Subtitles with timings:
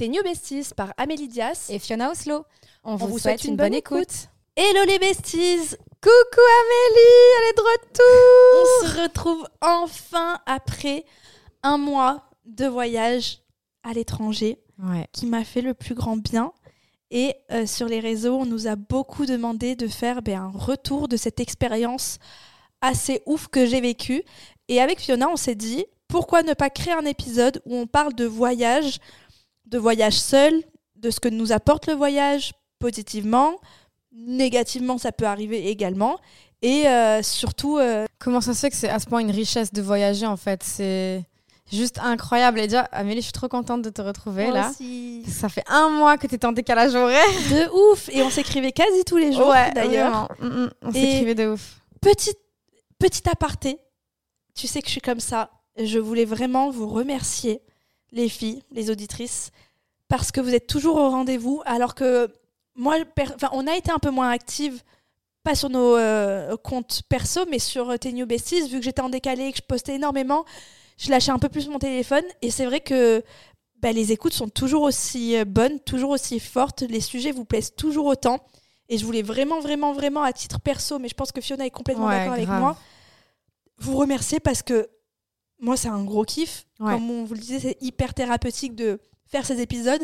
[0.00, 1.66] Tes New Besties par Amélie Dias.
[1.68, 2.46] Et Fiona Oslo.
[2.84, 4.30] On, vous, souhaite, une, bonne, écoute.
[4.56, 11.04] Hello les besties Coucou Amélie, elle est de retour On se retrouve enfin après
[11.62, 13.42] un mois de voyage
[13.82, 14.58] à l'étranger
[15.12, 16.54] qui m'a fait le plus grand bien.
[17.10, 21.08] Et euh, sur les réseaux, on nous a beaucoup demandé de faire ben, un retour
[21.08, 22.20] de cette expérience
[22.80, 24.22] assez ouf que j'ai vécue.
[24.68, 28.14] Et avec Fiona, on s'est dit, pourquoi ne pas créer un épisode où on parle
[28.14, 28.98] de voyage,
[29.70, 30.52] de voyage seul,
[30.96, 33.54] de ce que nous apporte le voyage positivement,
[34.12, 36.18] négativement ça peut arriver également,
[36.62, 37.78] et euh, surtout...
[37.78, 40.36] Euh, Comment ça se fait que c'est à ce point une richesse de voyager en
[40.36, 40.62] fait?
[40.62, 41.24] C'est
[41.72, 42.58] juste incroyable.
[42.58, 44.70] Et déjà, Amélie, je suis trop contente de te retrouver là.
[45.26, 47.24] Ça fait un mois que tu étais en décalage horaire.
[47.50, 50.28] De ouf Et on s'écrivait quasi tous les jours d'ailleurs.
[50.38, 51.80] Mm, mm, on s'écrivait de ouf.
[52.02, 52.34] Petit,
[52.98, 53.78] petit aparté,
[54.54, 55.50] tu sais que je suis comme ça
[55.84, 57.62] je voulais vraiment vous remercier,
[58.12, 59.50] les filles, les auditrices,
[60.08, 62.28] parce que vous êtes toujours au rendez-vous, alors que
[62.74, 62.96] moi,
[63.52, 64.82] on a été un peu moins active,
[65.42, 69.08] pas sur nos euh, comptes perso, mais sur tes New Besties, vu que j'étais en
[69.08, 70.44] décalé et que je postais énormément,
[70.98, 73.22] je lâchais un peu plus mon téléphone, et c'est vrai que
[73.80, 77.74] bah, les écoutes sont toujours aussi euh, bonnes, toujours aussi fortes, les sujets vous plaisent
[77.74, 78.40] toujours autant,
[78.88, 81.70] et je voulais vraiment, vraiment, vraiment, à titre perso, mais je pense que Fiona est
[81.70, 82.76] complètement d'accord avec moi,
[83.78, 84.88] vous remercier parce que
[85.60, 86.66] moi, c'est un gros kiff.
[86.78, 90.02] Comme on vous le disait, c'est hyper thérapeutique de faire ces épisodes.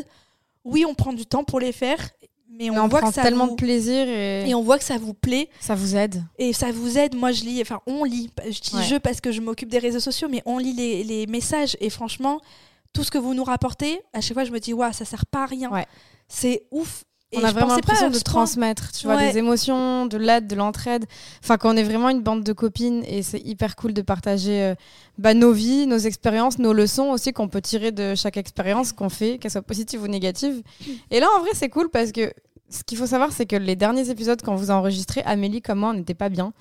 [0.63, 2.09] Oui, on prend du temps pour les faire,
[2.49, 4.49] mais on, voit que ça tellement de plaisir et...
[4.49, 4.55] et...
[4.55, 5.49] on voit que ça vous plaît.
[5.59, 6.23] Ça vous aide.
[6.37, 7.15] Et ça vous aide.
[7.15, 8.29] Moi, je lis, enfin, on lit.
[8.45, 11.27] Je dis je parce que je m'occupe des réseaux sociaux, mais on lit les, les,
[11.27, 12.39] messages et franchement,
[12.93, 15.25] tout ce que vous nous rapportez, à chaque fois, je me dis, waouh, ça sert
[15.25, 15.71] pas à rien.
[16.27, 17.05] C'est ouf
[17.35, 21.05] on a vraiment l'impression de transmettre, tu vois, des émotions, de l'aide, de l'entraide.
[21.43, 24.75] Enfin, qu'on est vraiment une bande de copines et c'est hyper cool de partager euh,
[25.17, 29.09] bah, nos vies, nos expériences, nos leçons aussi qu'on peut tirer de chaque expérience qu'on
[29.09, 30.61] fait, qu'elle soit positive ou négative.
[31.11, 32.31] Et là, en vrai, c'est cool parce que
[32.69, 35.89] ce qu'il faut savoir, c'est que les derniers épisodes, quand vous enregistrez, Amélie comme moi,
[35.89, 36.53] on n'était pas bien.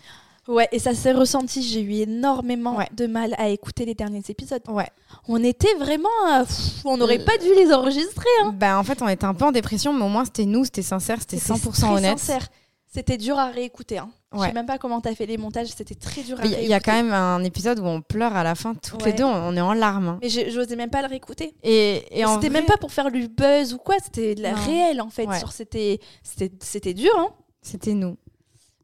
[0.48, 1.62] Ouais, et ça s'est ressenti.
[1.62, 4.62] J'ai eu énormément de mal à écouter les derniers épisodes.
[4.68, 4.88] Ouais.
[5.28, 6.08] On était vraiment.
[6.28, 6.44] Euh,
[6.84, 8.28] on n'aurait pas dû les enregistrer.
[8.42, 8.54] Hein.
[8.56, 10.82] Bah, en fait, on était un peu en dépression, mais au moins, c'était nous, c'était
[10.82, 12.18] sincère, c'était 100% honnête.
[12.18, 12.48] sincère.
[12.92, 13.98] C'était dur à réécouter.
[13.98, 14.08] Hein.
[14.32, 16.64] Je sais même pas comment tu as fait les montages, c'était très dur à réécouter.
[16.64, 19.12] Il y a quand même un épisode où on pleure à la fin, toutes les
[19.12, 20.08] deux, on, est en larmes.
[20.08, 20.18] Hein.
[20.22, 21.54] Mais j'osais même pas le réécouter.
[21.62, 25.10] Et, et c'était même pas pour faire du buzz ou quoi, c'était la réelle en
[25.10, 25.26] fait.
[25.50, 27.12] C'était dur.
[27.18, 27.28] Hein.
[27.60, 28.16] C'était nous.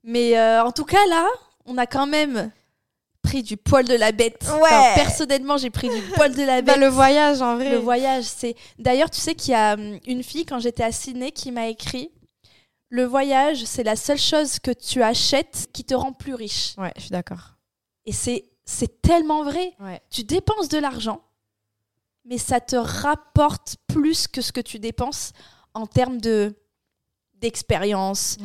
[0.05, 1.27] Mais euh, en tout cas, là,
[1.67, 2.51] on a quand même
[3.23, 4.45] pris du poil de la bête.
[4.61, 4.95] Ouais.
[4.95, 6.81] personnellement, j'ai pris du poil de la bah, bête.
[6.81, 7.71] le voyage, en vrai.
[7.71, 8.57] Le voyage, c'est.
[8.79, 11.69] D'ailleurs, tu sais qu'il y a hum, une fille, quand j'étais à Sydney, qui m'a
[11.69, 12.11] écrit
[12.89, 16.75] Le voyage, c'est la seule chose que tu achètes qui te rend plus riche.
[16.77, 17.57] Ouais, je suis d'accord.
[18.05, 19.75] Et c'est, c'est tellement vrai.
[19.81, 20.01] Ouais.
[20.11, 21.23] Tu dépenses de l'argent,
[22.25, 25.33] mais ça te rapporte plus que ce que tu dépenses
[25.75, 26.55] en termes de,
[27.35, 28.37] d'expérience,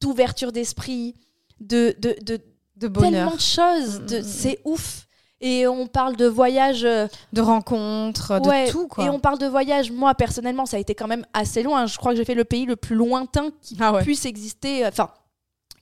[0.00, 1.14] d'ouverture d'esprit
[1.60, 2.40] de, de, de,
[2.76, 4.00] de tellement de choses.
[4.00, 4.28] De, mm, mm, mm.
[4.28, 5.06] c'est ouf.
[5.42, 6.84] Et on parle de voyage.
[6.84, 9.04] Euh, de rencontres, de tout, quoi.
[9.04, 9.90] Et on parle de voyage.
[9.90, 11.86] Moi, personnellement, ça a été quand même assez loin.
[11.86, 14.84] Je crois que j'ai fait le pays le plus lointain qui ah puisse exister.
[14.84, 15.10] Euh, enfin,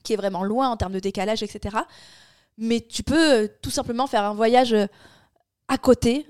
[0.03, 1.75] qui est vraiment loin en termes de décalage, etc.
[2.57, 4.73] Mais tu peux euh, tout simplement faire un voyage
[5.67, 6.25] à côté,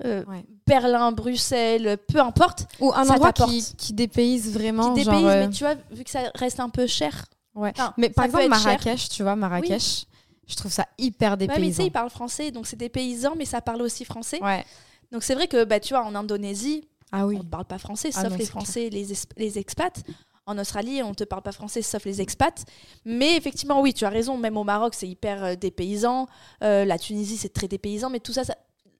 [0.67, 2.65] Berlin, Bruxelles, peu importe.
[2.79, 4.93] Ou un endroit qui, qui, dépayse vraiment.
[4.93, 7.25] Qui dépayse, mais tu vois, vu que ça reste un peu cher,
[7.59, 7.73] Ouais.
[7.97, 10.05] mais par exemple, Marrakech, tu vois, Marrakech,
[10.47, 11.59] je trouve ça hyper dépaysant.
[11.59, 14.05] Ouais, mais tu sais, ils parlent français, donc c'est des paysans, mais ça parle aussi
[14.05, 14.41] français.
[14.41, 14.65] Ouais.
[15.11, 17.35] Donc c'est vrai que, bah, tu vois, en Indonésie, ah oui.
[17.39, 20.03] on ne parle pas français, ah sauf les Français, les, les expats.
[20.45, 22.65] En Australie, on ne te parle pas français, sauf les expats.
[23.05, 26.27] Mais effectivement, oui, tu as raison, même au Maroc, c'est hyper euh, dépaysant.
[26.63, 28.41] Euh, la Tunisie, c'est très dépaysant, mais tout ça,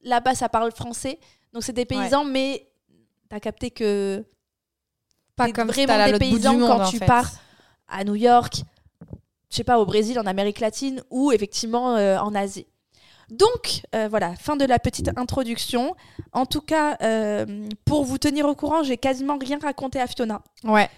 [0.04, 1.20] là-bas, ça parle français.
[1.54, 2.70] Donc c'est dépaysant, mais
[3.30, 4.24] tu as capté que.
[5.36, 7.32] Pas comme vraiment dépaysant quand tu pars
[7.90, 8.64] à New York,
[9.50, 12.68] je sais pas, au Brésil, en Amérique latine ou effectivement euh, en Asie.
[13.30, 15.96] Donc euh, voilà, fin de la petite introduction.
[16.32, 20.42] En tout cas, euh, pour vous tenir au courant, j'ai quasiment rien raconté à Fiona.
[20.64, 20.90] Ouais.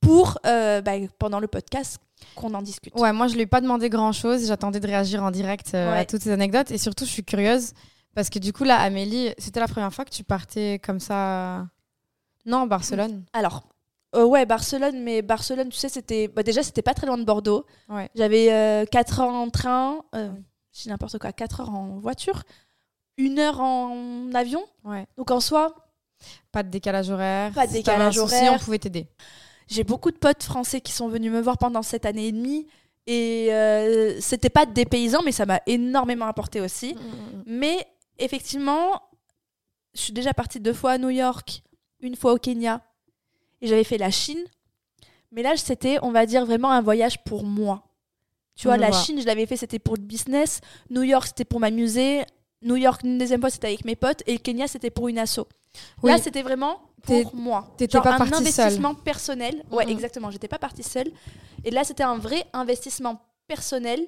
[0.00, 1.98] Pour bah, pendant le podcast
[2.34, 2.94] qu'on en discute.
[2.94, 4.46] Ouais, moi je lui ai pas demandé grand chose.
[4.46, 7.72] J'attendais de réagir en direct à toutes ces anecdotes et surtout je suis curieuse
[8.14, 11.66] parce que du coup là, Amélie, c'était la première fois que tu partais comme ça.
[12.46, 13.24] Non, Barcelone?
[13.32, 13.68] Alors,
[14.14, 16.28] euh, ouais, Barcelone, mais Barcelone, tu sais, c'était.
[16.28, 17.66] Bah, déjà, c'était pas très loin de Bordeaux.
[17.88, 18.08] Ouais.
[18.14, 18.46] J'avais
[18.90, 20.30] 4 euh, heures en train, euh,
[20.72, 22.42] je n'importe quoi, 4 heures en voiture,
[23.18, 24.64] une heure en avion.
[24.84, 25.06] Ouais.
[25.16, 25.74] Donc en soi.
[26.50, 27.52] Pas de décalage horaire.
[27.52, 28.54] Pas de décalage horaire.
[28.54, 29.06] on pouvait t'aider.
[29.68, 32.66] J'ai beaucoup de potes français qui sont venus me voir pendant cette année et demie.
[33.06, 33.50] Et
[34.20, 36.94] c'était pas des paysans, mais ça m'a énormément apporté aussi.
[36.94, 37.42] Mm, mm, mm.
[37.46, 37.86] Mais
[38.18, 39.00] effectivement,
[39.94, 41.62] je suis déjà partie deux fois à New York
[42.00, 42.80] une fois au Kenya
[43.60, 44.44] et j'avais fait la Chine.
[45.30, 47.84] Mais là, c'était, on va dire, vraiment un voyage pour moi.
[48.54, 50.60] Tu vois, la Chine, je l'avais fait, c'était pour le business.
[50.90, 52.22] New York, c'était pour m'amuser.
[52.62, 54.22] New York, une deuxième fois, c'était avec mes potes.
[54.26, 55.46] Et le Kenya, c'était pour une asso.
[56.02, 57.72] Là, c'était vraiment pour moi.
[57.76, 59.64] T'étais pas un investissement personnel.
[59.70, 60.30] Ouais, exactement.
[60.30, 61.10] J'étais pas partie seule.
[61.64, 64.00] Et là, c'était un vrai investissement personnel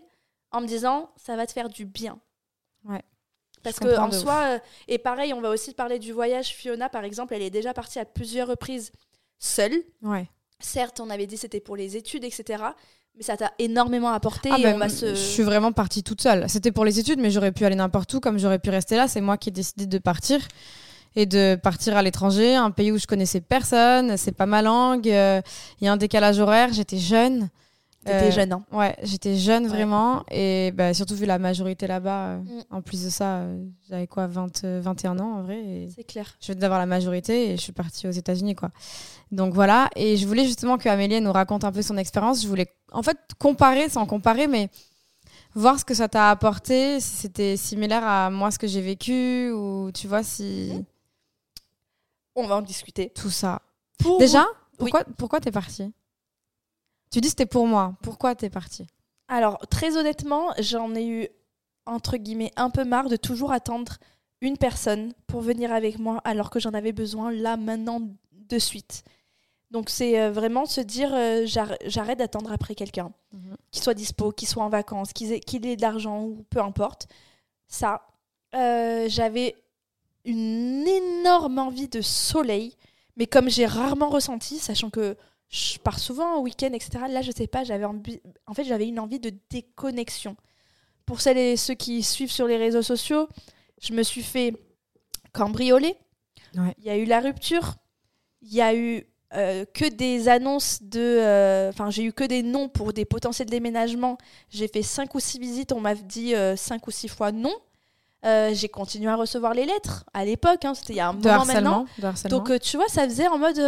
[0.51, 2.19] en me disant, ça va te faire du bien.
[2.85, 3.03] Ouais.
[3.63, 4.59] Parce que en soi, euh,
[4.89, 6.49] et pareil, on va aussi parler du voyage.
[6.49, 8.91] Fiona, par exemple, elle est déjà partie à plusieurs reprises
[9.41, 9.83] seule.
[10.03, 10.29] Ouais.
[10.61, 12.63] Certes, on avait dit c'était pour les études, etc.
[13.17, 14.51] Mais ça t'a énormément apporté.
[14.53, 16.49] Ah ben, Je suis vraiment partie toute seule.
[16.49, 19.09] C'était pour les études, mais j'aurais pu aller n'importe où, comme j'aurais pu rester là.
[19.09, 20.47] C'est moi qui ai décidé de partir
[21.17, 24.17] et de partir à l'étranger, un pays où je connaissais personne.
[24.17, 25.09] C'est pas ma langue.
[25.09, 25.41] Euh,
[25.81, 26.73] il y a un décalage horaire.
[26.73, 27.49] J'étais jeune.
[28.05, 30.25] T'étais euh, jeune, hein Ouais, j'étais jeune vraiment.
[30.31, 32.63] Et bah, surtout vu la majorité là-bas, euh, mm.
[32.71, 35.87] en plus de ça, euh, j'avais quoi, 20, 21 ans en vrai.
[35.95, 36.35] C'est clair.
[36.41, 38.71] Je venais d'avoir la majorité et je suis partie aux États-Unis, quoi.
[39.33, 39.91] Donc voilà.
[39.97, 42.43] Et je voulais justement que Amélie nous raconte un peu son expérience.
[42.43, 44.71] Je voulais en fait comparer, sans comparer, mais
[45.55, 49.51] voir ce que ça t'a apporté, si c'était similaire à moi, ce que j'ai vécu,
[49.51, 50.73] ou tu vois, si.
[50.73, 50.85] Mm.
[52.37, 53.11] On va en discuter.
[53.11, 53.61] Tout ça.
[54.19, 54.47] Déjà,
[54.79, 55.93] pourquoi, pourquoi t'es partie?
[57.11, 57.95] Tu dis c'était pour moi.
[58.03, 58.87] Pourquoi t'es partie?
[59.29, 61.29] Alors, très honnêtement, j'en ai eu,
[61.87, 63.95] entre guillemets, un peu marre de toujours attendre
[64.41, 68.01] une personne pour venir avec moi alors que j'en avais besoin là, maintenant,
[68.33, 69.05] de suite.
[69.71, 73.57] Donc, c'est euh, vraiment se dire euh, j'arrête d'attendre après quelqu'un, mhm.
[73.71, 77.07] qu'il soit dispo, qu'il soit en vacances, qu'il ait, ait, de l'argent ou peu importe.
[77.69, 78.03] Ça,
[78.57, 79.55] euh, j'avais
[80.25, 82.77] une énorme envie de soleil,
[83.17, 85.17] mais comme j'ai rarement ressenti, sachant que
[85.51, 87.05] je pars souvent en week-end, etc.
[87.09, 90.37] Là, je sais pas, j'avais en fait, j'avais une envie de déconnexion.
[91.07, 93.29] Pour celles et ceux qui suivent sur les réseaux sociaux,
[93.83, 94.55] je me suis fait
[95.33, 95.97] cambrioler.
[96.55, 97.75] Il y a eu la rupture.
[98.43, 99.05] Il y a eu
[99.35, 101.01] euh, que des annonces de.
[101.01, 104.19] Euh, enfin, j'ai eu que des noms pour des potentiels déménagements.
[104.51, 105.73] J'ai fait cinq ou six visites.
[105.73, 107.55] On m'a dit euh, cinq ou six fois non.
[108.23, 110.65] J'ai continué à recevoir les lettres à l'époque.
[110.65, 111.87] Hein, C'était il y a un moment maintenant.
[112.29, 113.59] Donc, tu vois, ça faisait en mode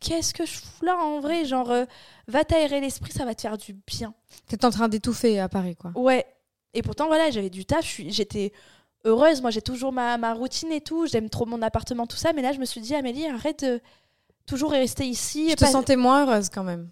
[0.00, 1.84] qu'est-ce que je fous là en vrai Genre, euh,
[2.26, 4.14] va t'aérer l'esprit, ça va te faire du bien.
[4.48, 5.92] T'es en train d'étouffer à Paris, quoi.
[5.94, 6.26] Ouais.
[6.74, 8.52] Et pourtant, voilà, j'avais du taf, j'étais
[9.04, 9.42] heureuse.
[9.42, 11.06] Moi, j'ai toujours ma, ma, routine et tout.
[11.06, 12.32] J'aime trop mon appartement, tout ça.
[12.32, 13.80] Mais là, je me suis dit, Amélie, arrête de
[14.46, 15.50] toujours rester ici.
[15.50, 16.90] Je te sentais moins heureuse quand même.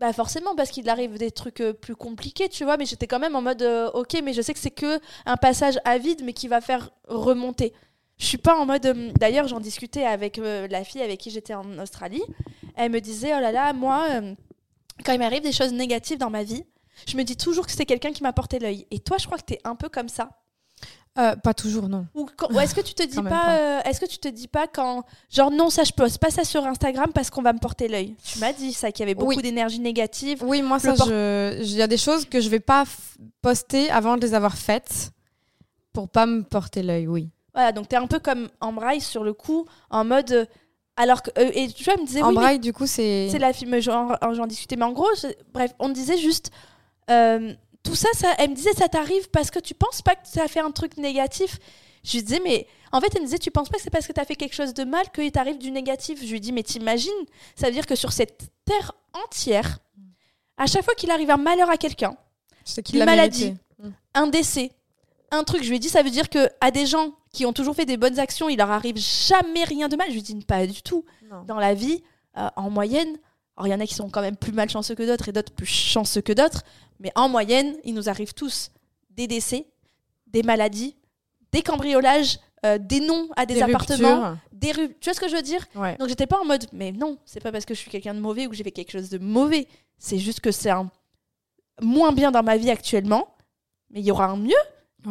[0.00, 3.18] Bah forcément parce qu'il arrive des trucs euh, plus compliqués, tu vois, mais j'étais quand
[3.18, 6.22] même en mode euh, OK, mais je sais que c'est que un passage à vide
[6.24, 7.72] mais qui va faire remonter.
[8.16, 8.86] Je suis pas en mode.
[8.86, 12.22] Euh, d'ailleurs, j'en discutais avec la fille avec qui j'étais en Australie.
[12.76, 14.06] Elle me disait Oh là là, moi,
[15.04, 16.64] quand il m'arrive des choses négatives dans ma vie,
[17.06, 18.86] je me dis toujours que c'est quelqu'un qui m'a porté l'œil.
[18.92, 20.30] Et toi, je crois que tu es un peu comme ça.
[21.42, 22.06] Pas toujours, non.
[22.14, 22.28] Ou,
[22.60, 25.70] est-ce que tu te dis pas, est-ce que tu te dis pas quand genre non
[25.70, 28.14] ça je poste pas ça sur Instagram parce qu'on va me porter l'œil?
[28.24, 30.42] Tu m'as dit ça qu'il y avait beaucoup d'énergie négative.
[30.44, 30.94] Oui, moi ça,
[31.60, 32.84] il y a des choses que je vais pas
[33.42, 35.12] poster avant de les avoir faites
[35.92, 37.08] pour pas me porter l'œil.
[37.08, 37.30] Oui.
[37.54, 40.30] Voilà, donc tu es un peu comme Embraille sur le coup, en mode.
[40.30, 40.44] Euh,
[40.96, 41.30] alors que.
[41.38, 42.22] Euh, et tu vois, elle me disait.
[42.22, 43.28] Embraille, du coup, c'est.
[43.30, 44.76] C'est la film, j'en discutais.
[44.76, 45.08] Mais en gros,
[45.52, 46.52] bref, on disait juste.
[47.10, 50.26] Euh, tout ça, ça, elle me disait, ça t'arrive parce que tu penses pas que
[50.26, 51.58] ça a fait un truc négatif.
[52.04, 54.06] Je lui disais, mais en fait, elle me disait, tu penses pas que c'est parce
[54.06, 56.20] que tu as fait quelque chose de mal qu'il t'arrive du négatif?
[56.24, 57.10] Je lui dis, mais t'imagines?
[57.56, 58.92] Ça veut dire que sur cette terre
[59.24, 59.78] entière,
[60.56, 62.16] à chaque fois qu'il arrive un malheur à quelqu'un,
[62.92, 63.54] une maladie,
[64.14, 64.72] un décès,
[65.30, 67.52] un truc, je lui ai dit, ça veut dire que à des gens qui ont
[67.52, 70.08] toujours fait des bonnes actions, il leur arrive jamais rien de mal.
[70.08, 71.04] Je lui dis pas du tout.
[71.46, 72.02] Dans la vie,
[72.38, 73.18] euh, en moyenne,
[73.56, 75.52] alors il y en a qui sont quand même plus malchanceux que d'autres et d'autres
[75.52, 76.62] plus chanceux que d'autres,
[77.00, 78.70] mais en moyenne, il nous arrive tous
[79.10, 79.66] des décès,
[80.26, 80.96] des maladies,
[81.52, 84.96] des cambriolages, euh, des noms à des, appartements, des rues.
[85.00, 85.64] Tu vois ce que je veux dire?
[85.98, 88.20] Donc j'étais pas en mode, mais non, c'est pas parce que je suis quelqu'un de
[88.20, 89.68] mauvais ou que j'ai fait quelque chose de mauvais.
[89.98, 90.90] C'est juste que c'est un
[91.80, 93.28] moins bien dans ma vie actuellement,
[93.90, 94.54] mais il y aura un mieux.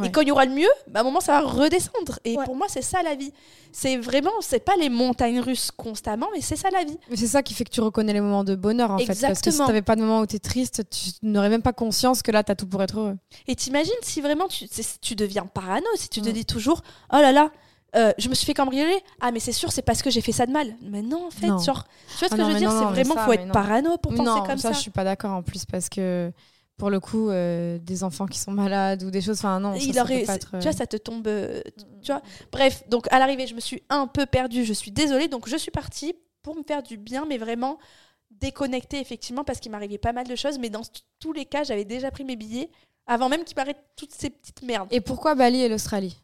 [0.04, 2.20] Et quand il y aura le mieux, bah, à un moment, ça va redescendre.
[2.26, 3.32] Et pour moi, c'est ça la vie.
[3.72, 6.98] C'est vraiment, c'est pas les montagnes russes constamment, mais c'est ça la vie.
[7.10, 9.20] Mais c'est ça qui fait que tu reconnais les moments de bonheur, en fait.
[9.20, 12.22] Parce que si t'avais pas de moments où t'es triste, tu n'aurais même pas conscience
[12.22, 13.18] que là, t'as tout pour être heureux.
[13.48, 14.66] Et t'imagines si vraiment tu,
[15.02, 16.82] tu deviens parano, si tu te dis toujours,
[17.14, 17.52] oh là là,
[17.96, 18.98] euh, je me suis fait cambrioler.
[19.22, 20.76] Ah, mais c'est sûr, c'est parce que j'ai fait ça de mal.
[20.82, 21.86] Mais non, en fait, genre,
[22.18, 22.72] tu vois ce ah que je veux dire?
[22.72, 24.70] C'est vraiment, faut être parano pour penser comme ça.
[24.70, 26.32] ça, je suis pas d'accord en plus parce que
[26.78, 29.74] pour le coup euh, des enfants qui sont malades ou des choses enfin non
[30.26, 31.62] ça, tu vois ça te tombe euh,
[32.04, 32.22] tu vois.
[32.52, 35.58] bref donc à l'arrivée je me suis un peu perdue je suis désolée donc je
[35.58, 37.80] suis partie pour me faire du bien mais vraiment
[38.30, 40.84] déconnecter effectivement parce qu'il m'arrivait pas mal de choses mais dans
[41.20, 42.70] tous les cas j'avais déjà pris mes billets
[43.08, 44.90] avant même qu'il m'arrête toutes ces petites merdes.
[44.92, 46.18] Et pourquoi Bali et l'Australie?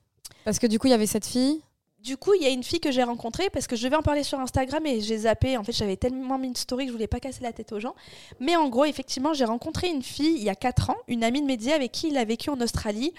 [0.44, 1.62] Parce que du coup il y avait cette fille
[2.04, 4.02] du coup, il y a une fille que j'ai rencontrée parce que je devais en
[4.02, 5.56] parler sur Instagram et j'ai zappé.
[5.58, 7.80] En fait, j'avais tellement mis une story que je voulais pas casser la tête aux
[7.80, 7.96] gens.
[8.42, 11.42] Mais en gros, effectivement, j'ai rencontré une fille il y a 4 ans, une amie
[11.42, 13.14] de Mehdi avec qui il a vécu en Australie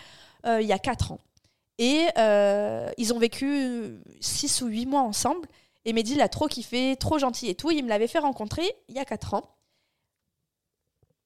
[0.47, 1.19] euh, il y a 4 ans.
[1.79, 5.49] Et euh, ils ont vécu 6 ou 8 mois ensemble.
[5.87, 7.71] Et Mehdi l'a trop kiffé, trop gentil et tout.
[7.71, 9.45] Il me l'avait fait rencontrer il y a 4 ans.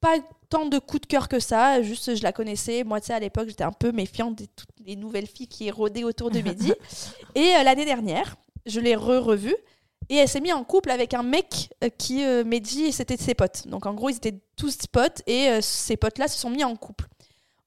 [0.00, 2.84] Pas tant de coups de cœur que ça, juste je la connaissais.
[2.84, 5.70] Moi, tu sais, à l'époque, j'étais un peu méfiante de toutes les nouvelles filles qui
[5.70, 6.72] rôdaient autour de Mehdi.
[7.34, 8.36] et euh, l'année dernière,
[8.66, 9.56] je l'ai re-revue.
[10.10, 13.34] Et elle s'est mise en couple avec un mec euh, qui, euh, Mehdi, c'était ses
[13.34, 13.66] potes.
[13.66, 16.76] Donc en gros, ils étaient tous potes et euh, ces potes-là se sont mis en
[16.76, 17.06] couple.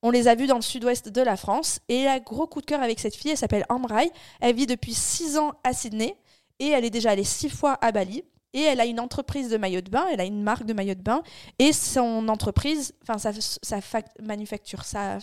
[0.01, 2.61] On les a vus dans le sud-ouest de la France et elle a gros coup
[2.61, 3.31] de cœur avec cette fille.
[3.31, 4.11] Elle s'appelle Amrai.
[4.39, 6.15] Elle vit depuis 6 ans à Sydney
[6.59, 8.23] et elle est déjà allée 6 fois à Bali.
[8.53, 10.95] Et elle a une entreprise de maillots de bain, elle a une marque de maillots
[10.95, 11.23] de bain.
[11.59, 15.19] Et son entreprise, enfin sa, sa fac- manufacture, sa,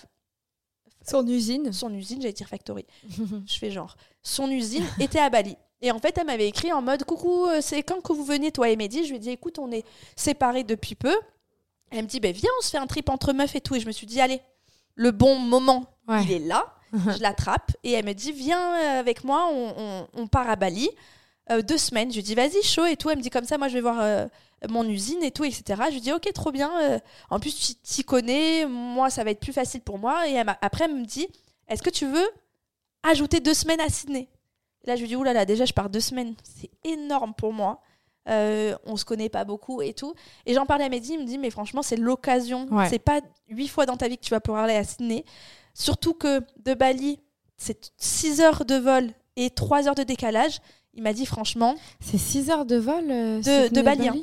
[1.06, 1.73] Son usine.
[1.73, 2.85] son usine, j'allais dire factory,
[3.47, 5.56] je fais genre, son usine était à Bali.
[5.80, 8.50] Et en fait, elle m'avait écrit en mode Coucou, euh, c'est quand que vous venez,
[8.50, 9.04] toi et Mehdi?
[9.04, 9.85] Je lui ai dit Écoute, on est
[10.16, 11.14] séparés depuis peu.
[11.90, 13.76] Elle me dit ben, Viens, on se fait un trip entre meufs et tout.
[13.76, 14.40] Et je me suis dit Allez,
[14.97, 16.25] le bon moment, Ouais.
[16.25, 16.75] il est là.
[16.92, 20.56] je l'attrape et elle me dit Viens euh, avec moi, on, on- on part à
[20.56, 20.90] Bali.
[21.50, 22.11] Euh, deux semaines.
[22.11, 23.11] Je lui dis Vas-y, chaud et tout.
[23.11, 24.26] Elle me dit Comme ça, moi, je vais voir euh,
[24.69, 25.83] mon usine et tout, etc.
[25.88, 26.71] Je lui dis Ok, trop bien.
[26.83, 26.99] euh,
[27.31, 28.67] en plus, tu t'y connais.
[28.67, 30.28] Moi, ça va être plus facile pour moi.
[30.28, 31.26] Et elle après, elle me dit
[31.69, 32.28] Est-ce que tu veux
[33.02, 34.28] ajouter deux semaines à Sydney?
[34.85, 36.35] Là, je lui dis, oulala, là là, déjà, je pars deux semaines.
[36.43, 37.81] C'est énorme pour moi.
[38.28, 40.14] Euh, on se connaît pas beaucoup et tout.
[40.47, 42.67] Et j'en parlais à Mehdi, il me dit, mais franchement, c'est l'occasion.
[42.71, 42.88] Ouais.
[42.88, 45.25] C'est pas huit fois dans ta vie que tu vas pouvoir aller à Sydney.
[45.75, 47.21] Surtout que de Bali,
[47.57, 50.61] c'est six heures de vol et trois heures de décalage.
[50.95, 54.16] Il m'a dit, franchement, C'est 6 heures de vol euh, De- de Bali, hein.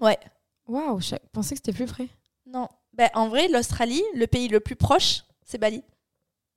[0.00, 0.18] ouais.
[0.66, 2.08] Waouh, je pensais que c'était plus près.
[2.46, 2.68] Non.
[2.92, 5.82] Ben, en vrai, l'Australie, le pays le plus proche, c'est Bali.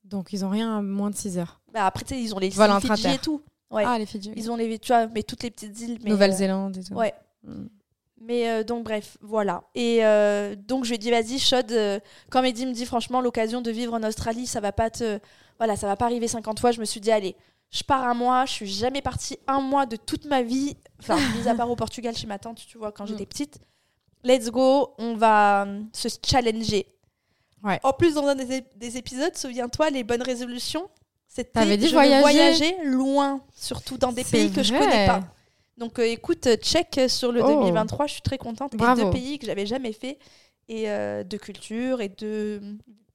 [0.03, 1.61] Donc ils ont rien à moins de 6 heures.
[1.71, 3.41] Bah, après, tu sais, ils ont les îles Fidji et tout.
[3.69, 3.83] Ouais.
[3.85, 4.33] Ah, les Fidji.
[4.35, 5.99] Ils ont les, tu vois, mais toutes les petites îles.
[6.03, 6.93] Nouvelle-Zélande et tout.
[6.93, 7.13] ouais.
[7.43, 7.67] Mm.
[8.21, 9.63] Mais euh, donc, bref, voilà.
[9.75, 11.39] Et euh, donc, je lui ai dit, vas-y,
[11.71, 15.19] euh, quand Mehdi me dit, franchement, l'occasion de vivre en Australie, ça va pas te.
[15.57, 16.71] Voilà, ça va pas arriver 50 fois.
[16.71, 17.35] Je me suis dit, allez,
[17.71, 18.45] je pars un mois.
[18.45, 20.75] Je suis jamais partie un mois de toute ma vie.
[20.99, 23.59] Enfin, mis à part au Portugal chez ma tante, tu vois, quand j'étais petite.
[24.23, 26.85] Let's go, on va euh, se challenger.
[27.63, 27.79] Ouais.
[27.83, 30.89] En plus, dans un des, ép- des épisodes, souviens-toi, les bonnes résolutions,
[31.27, 32.21] c'était T'avais dit je veux voyager.
[32.21, 35.23] voyager loin, surtout dans des pays que je connais pas.
[35.77, 37.47] Donc euh, écoute, euh, check sur le Oh.
[37.63, 38.75] 2023, je suis très contente.
[38.75, 39.03] Bravo.
[39.05, 40.17] deux pays que j'avais jamais fait,
[40.67, 42.61] et euh, de culture et de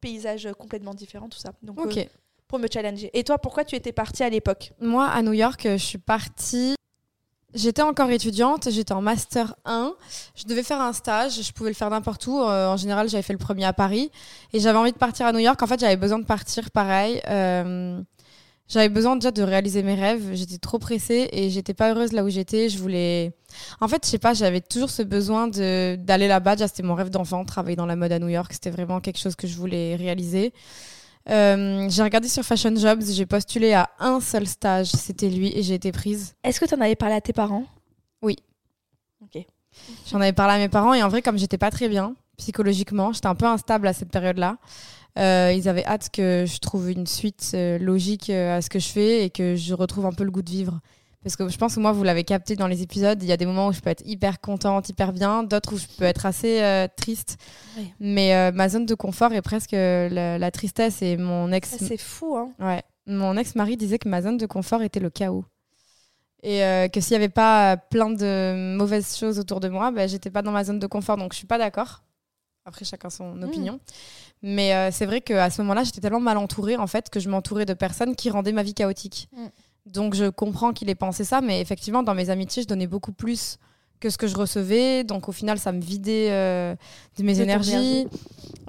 [0.01, 1.53] paysages complètement différents, tout ça.
[1.63, 1.99] Donc Ok.
[1.99, 2.05] euh,
[2.49, 3.11] pour me challenger.
[3.15, 5.99] Et toi, pourquoi tu étais partie à l'époque Moi, à New York, euh, je suis
[5.99, 6.75] partie.
[7.55, 9.95] J'étais encore étudiante, j'étais en master 1.
[10.35, 12.41] Je devais faire un stage, je pouvais le faire n'importe où.
[12.41, 14.11] Euh, en général, j'avais fait le premier à Paris.
[14.53, 15.63] Et j'avais envie de partir à New York.
[15.63, 17.23] En fait, j'avais besoin de partir pareil.
[17.29, 18.01] Euh,
[18.67, 20.31] j'avais besoin déjà de réaliser mes rêves.
[20.33, 22.69] J'étais trop pressée et j'étais pas heureuse là où j'étais.
[22.69, 23.33] Je voulais.
[23.81, 26.57] En fait, je sais pas, j'avais toujours ce besoin d'aller là-bas.
[26.57, 28.53] Déjà, c'était mon rêve d'enfant, travailler dans la mode à New York.
[28.53, 30.53] C'était vraiment quelque chose que je voulais réaliser.
[31.31, 35.63] Euh, j'ai regardé sur Fashion Jobs, j'ai postulé à un seul stage, c'était lui, et
[35.63, 36.35] j'ai été prise.
[36.45, 37.65] Est-ce que tu en avais parlé à tes parents?
[38.23, 38.37] Oui.
[39.23, 39.43] Ok.
[40.11, 43.13] J'en avais parlé à mes parents, et en vrai, comme j'étais pas très bien psychologiquement,
[43.13, 44.59] j'étais un peu instable à cette période-là.
[45.19, 48.89] euh, ils avaient hâte que je trouve une suite euh, logique à ce que je
[48.89, 50.81] fais et que je retrouve un peu le goût de vivre.
[51.25, 53.39] Parce que je pense que moi, vous l'avez capté dans les épisodes, il y a
[53.39, 56.27] des moments où je peux être hyper contente, hyper bien, d'autres où je peux être
[56.27, 57.39] assez euh, triste.
[57.99, 61.71] Mais euh, ma zone de confort est presque euh, la, la tristesse et mon ex
[61.71, 62.83] Ça, C'est fou, hein Ouais.
[63.07, 65.47] Mon ex-mari disait que ma zone de confort était le chaos.
[66.43, 70.07] Et euh, que s'il n'y avait pas plein de mauvaises choses autour de moi, bah,
[70.07, 71.17] j'étais pas dans ma zone de confort.
[71.17, 72.03] Donc je suis pas d'accord.
[72.67, 73.81] Après, chacun son opinion.
[74.43, 77.67] Mais c'est vrai qu'à ce moment-là, j'étais tellement mal entourée en fait que je m'entourais
[77.67, 79.29] de personnes qui rendaient ma vie chaotique.
[79.33, 79.47] Mm.
[79.87, 83.13] Donc je comprends qu'il ait pensé ça, mais effectivement, dans mes amitiés, je donnais beaucoup
[83.13, 83.59] plus
[84.01, 85.05] que ce que je recevais.
[85.05, 86.75] Donc au final, ça me vidait euh,
[87.19, 87.73] de mes énergies.
[87.73, 88.07] énergie.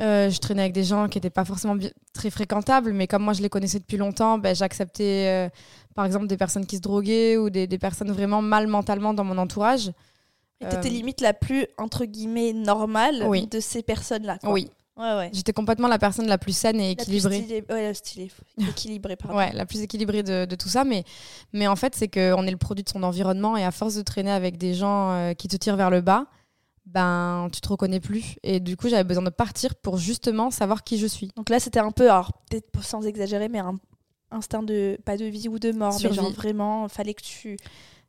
[0.01, 1.77] Euh, je traînais avec des gens qui n'étaient pas forcément
[2.13, 5.49] très fréquentables, mais comme moi je les connaissais depuis longtemps, ben, j'acceptais euh,
[5.93, 9.23] par exemple des personnes qui se droguaient ou des, des personnes vraiment mal mentalement dans
[9.23, 9.91] mon entourage.
[10.61, 13.45] Et t'étais limite la plus, entre guillemets, normale Oui.
[13.47, 14.37] de ces personnes-là.
[14.43, 15.29] Oui, Ouais, ouais.
[15.33, 17.41] j'étais complètement la personne la plus saine et La plus équilibrée.
[17.41, 18.31] stylée- Ouais, stylée.
[18.69, 19.35] Équilibrée, pardon.
[19.37, 20.83] Ouais, la plus équilibrée de, de tout ça.
[20.85, 21.03] Mais,
[21.51, 24.01] mais en fait, c'est qu'on est le produit de son environnement et à force de
[24.03, 26.27] traîner avec des gens euh, qui te tirent vers le bas,
[26.85, 28.35] ben, tu te reconnais plus.
[28.43, 31.29] Et du coup, j'avais besoin de partir pour justement savoir qui je suis.
[31.35, 33.77] Donc là, c'était un peu, alors peut-être sans exagérer, mais un
[34.31, 36.15] instinct de, pas de vie ou de mort, Survie.
[36.17, 37.57] mais genre vraiment, fallait que tu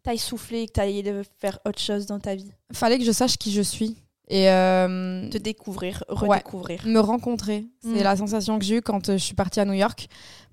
[0.03, 2.51] t'ailles souffler, que tu ailles faire autre chose dans ta vie.
[2.73, 3.97] Fallait que je sache qui je suis.
[4.29, 6.83] Et euh, Te découvrir, redécouvrir.
[6.87, 7.65] me rencontrer.
[7.83, 8.03] C'est Mm.
[8.03, 10.09] la sensation que j'ai eue quand euh, je suis partie à New York.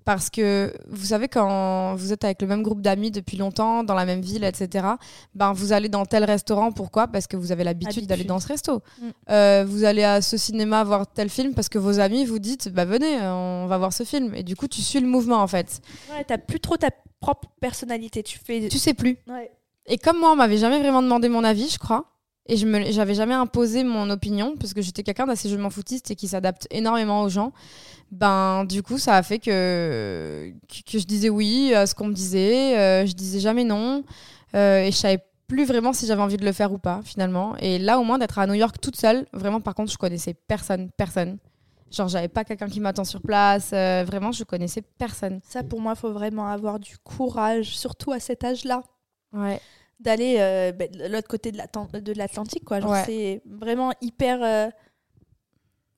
[0.05, 3.93] Parce que vous savez, quand vous êtes avec le même groupe d'amis depuis longtemps, dans
[3.95, 4.85] la même ville, etc.,
[5.33, 6.73] ben, vous allez dans tel restaurant.
[6.73, 7.07] Pourquoi?
[7.07, 8.09] Parce que vous avez l'habitude Habitude.
[8.09, 8.81] d'aller dans ce resto.
[9.01, 9.05] Mm.
[9.29, 12.67] Euh, vous allez à ce cinéma voir tel film parce que vos amis vous dites
[12.67, 14.35] bah, venez, on va voir ce film.
[14.35, 15.79] Et du coup, tu suis le mouvement en fait.
[16.11, 16.89] Ouais, t'as plus trop ta
[17.21, 18.23] propre personnalité.
[18.23, 18.67] Tu fais.
[18.67, 19.17] Tu sais plus.
[19.29, 19.49] Ouais.
[19.85, 22.05] Et comme moi, on m'avait jamais vraiment demandé mon avis, je crois,
[22.47, 25.69] et je me, j'avais jamais imposé mon opinion, parce que j'étais quelqu'un d'assez je m'en
[25.69, 27.53] foutiste et qui s'adapte énormément aux gens,
[28.11, 30.51] ben du coup, ça a fait que,
[30.85, 34.03] que, je disais oui à ce qu'on me disait, euh, je disais jamais non,
[34.55, 37.55] euh, et je savais plus vraiment si j'avais envie de le faire ou pas, finalement.
[37.57, 40.33] Et là, au moins, d'être à New York toute seule, vraiment, par contre, je connaissais
[40.33, 41.37] personne, personne.
[41.91, 45.39] Genre, j'avais pas quelqu'un qui m'attend sur place, euh, vraiment, je connaissais personne.
[45.43, 48.83] Ça, pour moi, faut vraiment avoir du courage, surtout à cet âge-là,
[49.33, 49.59] Ouais.
[49.99, 52.63] D'aller euh, ben, de l'autre côté de l'Atlan- de l'Atlantique.
[52.65, 52.79] quoi.
[52.79, 53.03] Ouais.
[53.05, 54.69] C'est vraiment hyper euh,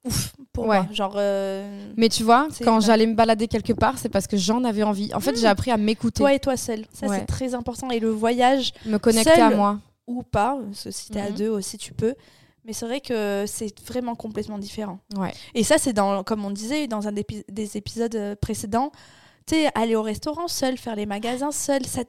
[0.06, 0.82] ouf pour Ouais.
[0.84, 0.88] moi.
[0.94, 4.64] Genre, euh, Mais tu vois, quand j'allais me balader quelque part, c'est parce que j'en
[4.64, 5.14] avais envie.
[5.14, 5.38] En fait, Mm.
[5.38, 6.86] j'ai appris à m'écouter, toi et toi seul.
[6.94, 7.20] Ça, Ouais.
[7.20, 7.90] c'est très important.
[7.90, 9.80] Et le voyage, me connecter à moi.
[10.08, 11.36] ou pas, si t'es à Mhm.
[11.36, 12.14] deux aussi, tu peux.
[12.64, 15.00] Mais c'est vrai que c'est vraiment complètement différent.
[15.18, 15.34] Ouais.
[15.56, 18.92] Et ça, c'est dans, comme on disait dans un des épisodes précédents,
[19.48, 22.02] tu sais, aller au restaurant seul, faire les magasins seul, ça,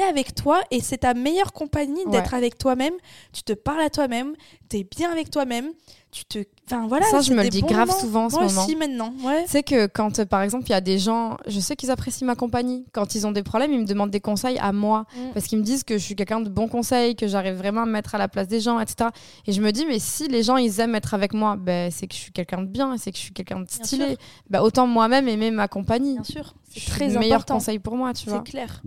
[0.00, 2.94] avec toi et c'est ta meilleure compagnie d'être avec toi-même.
[3.32, 4.34] Tu te parles à toi-même,
[4.68, 5.72] t'es bien avec toi-même,
[6.12, 7.06] tu te, enfin voilà.
[7.06, 8.00] Ça, je c'est me le dis grave moments.
[8.00, 8.64] souvent en ce Moi moment.
[8.64, 9.44] aussi maintenant, ouais.
[9.44, 11.90] Tu sais que quand, euh, par exemple, il y a des gens, je sais qu'ils
[11.90, 12.84] apprécient ma compagnie.
[12.92, 15.06] Quand ils ont des problèmes, ils me demandent des conseils à moi.
[15.16, 15.32] Mm.
[15.32, 17.86] Parce qu'ils me disent que je suis quelqu'un de bon conseil, que j'arrive vraiment à
[17.86, 19.08] me mettre à la place des gens, etc.
[19.46, 22.06] Et je me dis, mais si les gens, ils aiment être avec moi, ben, c'est
[22.06, 24.18] que je suis quelqu'un de bien, c'est que je suis quelqu'un de stylé.
[24.50, 26.14] Ben, autant moi-même aimer ma compagnie.
[26.14, 27.54] Bien sûr, c'est très le meilleur important.
[27.54, 28.42] conseil pour moi, tu vois.
[28.44, 28.82] C'est clair.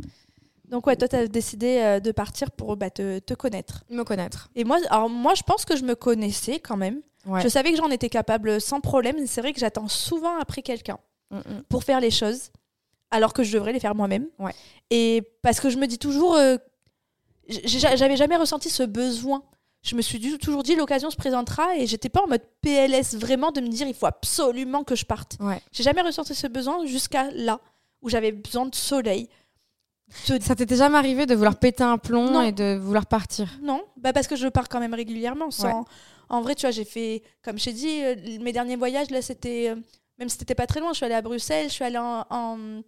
[0.76, 3.84] Donc ouais, toi, t'as décidé euh, de partir pour bah, te, te connaître.
[3.90, 4.50] Me connaître.
[4.56, 7.02] Et moi, alors moi, je pense que je me connaissais quand même.
[7.26, 7.42] Ouais.
[7.42, 9.16] Je savais que j'en étais capable sans problème.
[9.26, 11.00] C'est vrai que j'attends souvent après quelqu'un
[11.32, 11.64] Mm, mm.
[11.70, 12.52] pour faire les choses,
[13.12, 14.28] alors que je devrais les faire moi-même.
[14.40, 14.54] Ouais.
[14.92, 16.58] Et parce que je me dis toujours, euh,
[17.48, 19.44] j'avais jamais ressenti ce besoin.
[19.82, 23.52] Je me suis toujours dit l'occasion se présentera et j'étais pas en mode PLS vraiment
[23.52, 25.38] de me dire il faut absolument que je parte.
[25.40, 25.62] Ouais.
[25.72, 27.60] J'ai jamais ressenti ce besoin jusqu'à là
[28.02, 29.30] où j'avais besoin de soleil.
[30.30, 32.42] De- Ça t'était jamais arrivé de vouloir péter un plomb Non.
[32.44, 33.50] et de vouloir partir?
[33.62, 35.52] Non, bah parce que je pars quand même régulièrement.
[35.52, 35.86] Sans...
[36.30, 39.22] En vrai, tu vois, j'ai fait, comme je t'ai dit, euh, mes derniers voyages, là,
[39.22, 39.70] c'était.
[39.70, 39.76] euh,
[40.18, 42.26] même si c'était pas très loin, je suis allée à Bruxelles, je suis allée en,
[42.30, 42.82] en-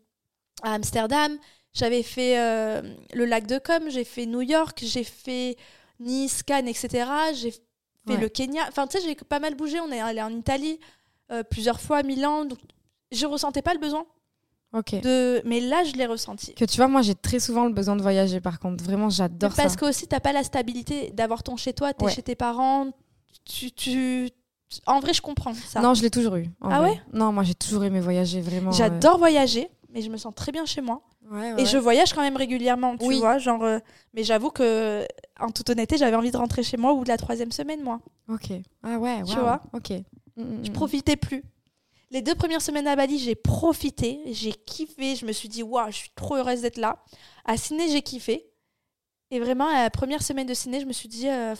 [0.63, 1.37] à Amsterdam,
[1.73, 2.81] j'avais fait euh,
[3.13, 5.55] le lac de Com, j'ai fait New York, j'ai fait
[5.99, 7.05] Nice, Cannes, etc.
[7.33, 7.61] J'ai fait
[8.07, 8.17] Ouais.
[8.17, 8.61] le Kenya.
[8.69, 9.81] Enfin, tu sais, j'ai pas mal bougé.
[9.81, 10.79] On est allé en Italie
[11.51, 12.45] plusieurs fois, Milan.
[12.45, 12.57] Donc,
[13.11, 14.05] je ressentais pas le besoin
[14.73, 14.99] Ok.
[15.01, 15.41] de.
[15.45, 16.53] Mais là, je l'ai ressenti.
[16.55, 18.83] Que tu vois, moi j'ai très souvent le besoin de voyager par contre.
[18.83, 19.61] Vraiment, j'adore ça.
[19.63, 22.11] Parce que aussi, t'as pas la stabilité d'avoir ton chez toi, t'es Ouais.
[22.11, 22.87] chez tes parents.
[23.45, 24.29] Tu, tu...
[24.85, 25.79] En vrai, je comprends ça.
[25.81, 26.47] Non, je l'ai toujours eu.
[26.61, 26.89] Ah vrai.
[26.91, 27.01] ouais?
[27.13, 28.71] Non, moi j'ai toujours aimé voyager, vraiment.
[28.71, 31.01] J'adore voyager, mais je me sens très bien chez moi.
[31.31, 31.55] euh.
[31.55, 33.19] Ouais, Et je voyage quand même régulièrement, tu Oui.
[33.19, 33.37] vois.
[33.37, 33.79] Genre, euh,
[34.13, 35.05] Mais j'avoue que,
[35.39, 37.81] en toute honnêteté, j'avais envie de rentrer chez moi au bout de la troisième semaine,
[37.83, 37.99] moi.
[38.29, 38.51] Ok.
[38.83, 39.41] Ah ouais, Tu waouh.
[39.41, 39.61] vois?
[39.73, 39.91] Ok.
[40.35, 40.73] Mm, mm, Je mm.
[40.73, 41.43] profitais plus.
[42.11, 45.15] Les deux premières semaines à Bali, j'ai profité, j'ai kiffé.
[45.15, 47.03] Je me suis dit, waouh, je suis trop heureuse d'être là.
[47.45, 48.45] À Sydney, j'ai kiffé.
[49.29, 51.53] Et vraiment, à la première semaine de Sydney, je me suis dit, euh,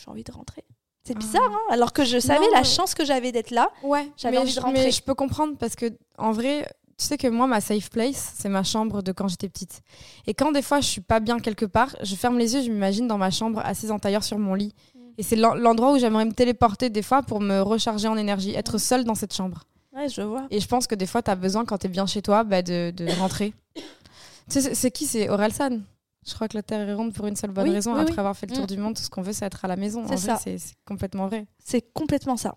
[0.00, 0.64] j'ai envie de rentrer.
[1.04, 1.18] C'est Ah.
[1.18, 3.70] bizarre, hein Alors que je savais Non, la chance que j'avais d'être là.
[3.82, 4.84] Ouais, J'avais envie de rentrer.
[4.84, 6.64] Mais je peux comprendre parce que, en vrai,
[6.96, 9.80] tu sais que moi, ma safe place, c'est ma chambre de quand j'étais petite.
[10.28, 12.70] Et quand des fois, je suis pas bien quelque part, je ferme les yeux, je
[12.70, 14.72] m'imagine dans ma chambre, assise en tailleur sur mon lit.
[14.94, 14.98] Mm.
[15.18, 18.54] Et c'est l'en- l'endroit où j'aimerais me téléporter des fois pour me recharger en énergie,
[18.54, 19.64] être seule dans cette chambre.
[19.94, 20.46] Ouais, je vois.
[20.50, 22.44] Et je pense que des fois, tu as besoin, quand tu es bien chez toi,
[22.44, 23.52] bah, de, de rentrer.
[23.74, 25.06] tu sais, c'est- qui?
[25.06, 25.80] C'est Orelsan
[26.26, 27.94] Je crois que la Terre est ronde pour une seule bonne Oui, raison.
[27.94, 28.18] oui, Après oui.
[28.20, 28.68] avoir fait le tour Mm.
[28.68, 30.06] du monde, tout ce qu'on veut, c'est être à la maison.
[30.08, 30.36] C'est ça.
[30.42, 31.46] c'est complètement vrai.
[31.64, 32.56] C'est complètement ça.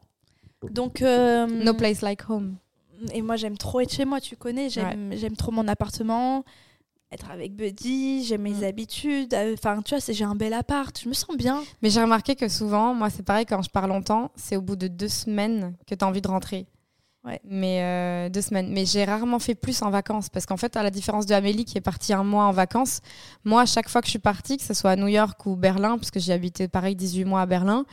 [0.69, 1.01] Donc.
[1.01, 2.57] euh, No place like home.
[3.13, 4.69] Et moi, j'aime trop être chez moi, tu connais.
[4.69, 6.43] J'aime trop mon appartement,
[7.11, 8.63] être avec Buddy, j'aime mes Mm.
[8.65, 9.33] habitudes.
[9.33, 11.63] euh, Enfin, tu vois, j'ai un bel appart, je me sens bien.
[11.81, 14.75] Mais j'ai remarqué que souvent, moi, c'est pareil, quand je pars longtemps, c'est au bout
[14.75, 16.67] de deux semaines que tu as envie de rentrer.
[17.25, 17.39] Ouais.
[17.43, 18.69] Mais euh, deux semaines.
[18.71, 20.29] Mais j'ai rarement fait plus en vacances.
[20.29, 23.01] Parce qu'en fait, à la différence de Amélie qui est partie un mois en vacances,
[23.43, 25.55] moi, à chaque fois que je suis partie, que ce soit à New York ou
[25.55, 27.85] Berlin, parce que j'ai habité pareil 18 mois à Berlin,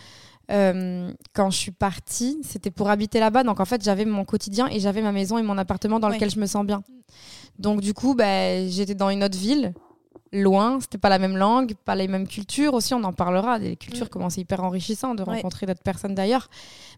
[0.50, 3.42] euh, quand je suis partie, c'était pour habiter là-bas.
[3.42, 6.14] Donc en fait, j'avais mon quotidien et j'avais ma maison et mon appartement dans Ouais.
[6.16, 6.82] lequel je me sens bien.
[7.58, 9.72] Donc du coup, bah, j'étais dans une autre ville,
[10.32, 13.76] loin, c'était pas la même langue, pas les mêmes cultures aussi, on en parlera, des
[13.76, 14.10] cultures Mm.
[14.10, 16.48] comment c'est hyper enrichissant de rencontrer d'autres personnes d'ailleurs.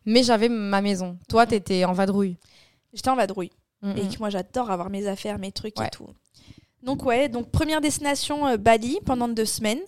[0.06, 1.18] Mais j'avais ma maison.
[1.28, 2.36] Toi, t'étais en vadrouille.
[2.92, 3.50] J'étais en vadrouille.
[3.82, 4.08] Mm, Et mm.
[4.08, 5.86] que moi, j'adore avoir mes affaires, mes trucs Ouais.
[5.86, 6.06] et tout.
[6.82, 9.80] Donc, ouais, donc première destination, euh, Bali pendant deux semaines.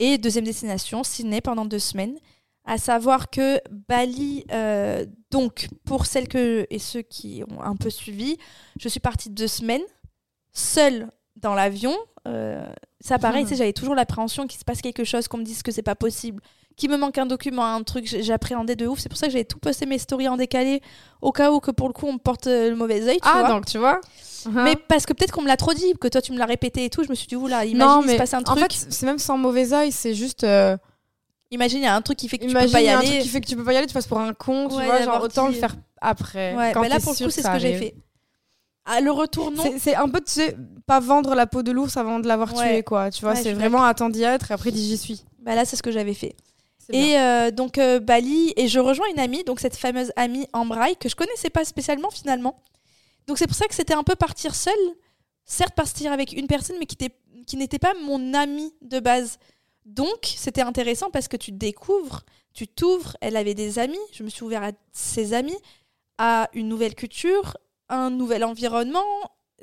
[0.00, 2.16] Et deuxième destination, Sydney pendant deux semaines.
[2.64, 7.90] À savoir que Bali, euh, donc pour celles que, et ceux qui ont un peu
[7.90, 8.36] suivi,
[8.78, 9.82] je suis partie deux semaines,
[10.52, 11.94] seule dans l'avion.
[12.26, 12.66] Euh,
[13.00, 15.62] ça, pareil, tu sais, j'avais toujours l'appréhension qu'il se passe quelque chose, qu'on me dise
[15.62, 16.42] que c'est pas possible,
[16.76, 18.98] qu'il me manque un document, un truc, j'appréhendais de ouf.
[18.98, 20.82] C'est pour ça que j'avais tout posté mes stories en décalé,
[21.22, 23.18] au cas où que pour le coup on me porte le mauvais œil.
[23.22, 24.00] Ah, donc tu vois
[24.46, 24.78] mais uh-huh.
[24.88, 26.90] parce que peut-être qu'on me l'a trop dit, que toi tu me l'as répété et
[26.90, 28.58] tout, je me suis dit, oula, imagine, non, mais il se passe un truc.
[28.58, 30.44] En fait, c'est même sans mauvais oeil, c'est juste.
[30.44, 30.76] Euh,
[31.50, 32.90] imagine, il y a un truc qui fait que tu peux pas y aller.
[32.90, 34.68] un truc qui fait que tu peux pas y aller, tu passes pour un con,
[34.68, 36.54] tu vois, genre autant le faire après.
[36.54, 37.94] Ouais, quand là pour le coup, c'est ce que j'ai fait.
[38.90, 39.62] Ah, le retour, non.
[39.78, 42.82] C'est un peu, tu sais, pas vendre la peau de l'ours avant de l'avoir tué,
[42.82, 43.10] quoi.
[43.10, 45.24] Tu vois, c'est vraiment attendre d'y être et après j'y suis.
[45.40, 46.34] Bah là, c'est ce que j'avais fait.
[46.90, 50.96] Et euh, donc euh, Bali, et je rejoins une amie, donc cette fameuse amie Ambraille,
[50.96, 52.62] que je connaissais pas spécialement finalement.
[53.26, 54.72] Donc c'est pour ça que c'était un peu partir seule
[55.48, 59.38] certes partir avec une personne, mais qui, n'était pas mon ami de base.
[59.84, 63.16] Donc, c'était intéressant parce que tu découvres, tu t'ouvres.
[63.20, 65.56] Elle avait des amis, je me suis ouvert à ses amis,
[66.18, 67.56] à une nouvelle culture,
[67.88, 69.04] un nouvel environnement,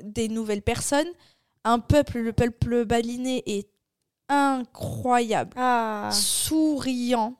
[0.02, 1.08] des nouvelles personnes,
[1.64, 3.68] un peuple, le peuple balinais est
[4.28, 6.10] incroyable, ah.
[6.12, 7.36] souriant,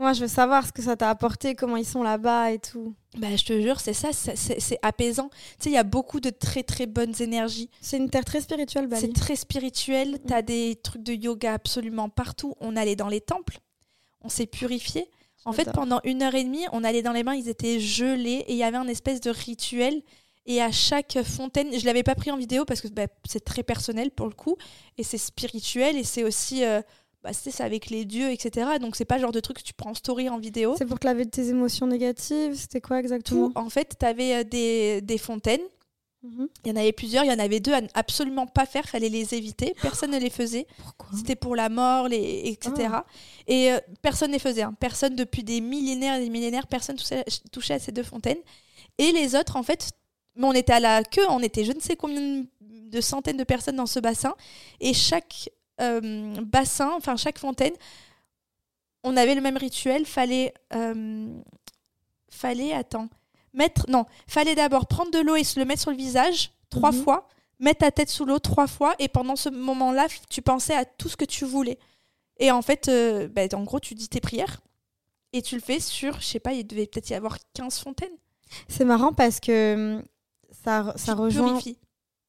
[0.00, 2.94] moi, je veux savoir ce que ça t'a apporté, comment ils sont là-bas et tout.
[3.18, 5.28] Bah, je te jure, c'est ça, c'est apaisant.
[5.28, 7.68] Tu sais, il y a beaucoup de très très bonnes énergies.
[7.82, 9.02] C'est une terre très spirituelle, Bali.
[9.02, 10.18] C'est très spirituel.
[10.26, 12.54] Tu as des trucs de yoga absolument partout.
[12.60, 13.58] On allait dans les temples,
[14.22, 15.10] on s'est purifié.
[15.44, 18.44] En fait, pendant une heure et demie, on allait dans les bains, ils étaient gelés
[18.46, 20.02] et il y avait un espèce de rituel.
[20.46, 23.62] Et à chaque fontaine, je l'avais pas pris en vidéo parce que bah, c'est très
[23.62, 24.56] personnel pour le coup,
[24.98, 26.80] et c'est spirituel et c'est aussi euh,
[27.22, 28.78] bah, c'est avec les dieux, etc.
[28.80, 30.74] Donc c'est pas le genre de truc que tu prends en story en vidéo.
[30.78, 33.52] C'est pour te laver de tes émotions négatives C'était quoi exactement?
[33.54, 35.60] En fait, tu avais euh, des, des, fontaines.
[36.22, 36.48] Mhm.
[36.64, 39.10] Il y en avait plusieurs, il y en avait deux à absolument pas faire, fallait
[39.10, 39.74] les éviter.
[39.82, 40.66] Personne ne les faisait.
[41.14, 42.88] C'était pour la mort, les, etc.
[43.46, 43.76] Et ah.
[43.76, 44.62] euh, personne ne les faisait.
[44.62, 44.74] Hein.
[44.80, 48.40] Personne depuis des millénaires et des millénaires, personne touchait, touchait à ces deux fontaines.
[48.96, 49.90] Et les autres, en fait,
[50.48, 53.76] on était à la queue, on était je ne sais combien de centaines de personnes
[53.76, 54.34] dans ce bassin.
[54.80, 55.50] Et chaque
[55.80, 57.72] euh, bassin, enfin chaque fontaine,
[59.02, 60.06] on avait le même rituel.
[60.06, 61.28] Fallait, euh,
[62.30, 63.08] fallait, attends,
[63.54, 66.92] mettre, non, fallait d'abord prendre de l'eau et se le mettre sur le visage trois
[66.92, 67.02] mhm.
[67.02, 70.84] fois, mettre ta tête sous l'eau trois fois, et pendant ce moment-là, tu pensais à
[70.84, 71.78] tout ce que tu voulais.
[72.38, 74.60] Et en fait, euh, bah, en gros, tu dis tes prières
[75.32, 78.08] et tu le fais sur, je sais pas, il devait peut-être y avoir 15 fontaines.
[78.68, 80.02] C'est marrant parce que hum,
[80.64, 81.58] ça, ça rejoint.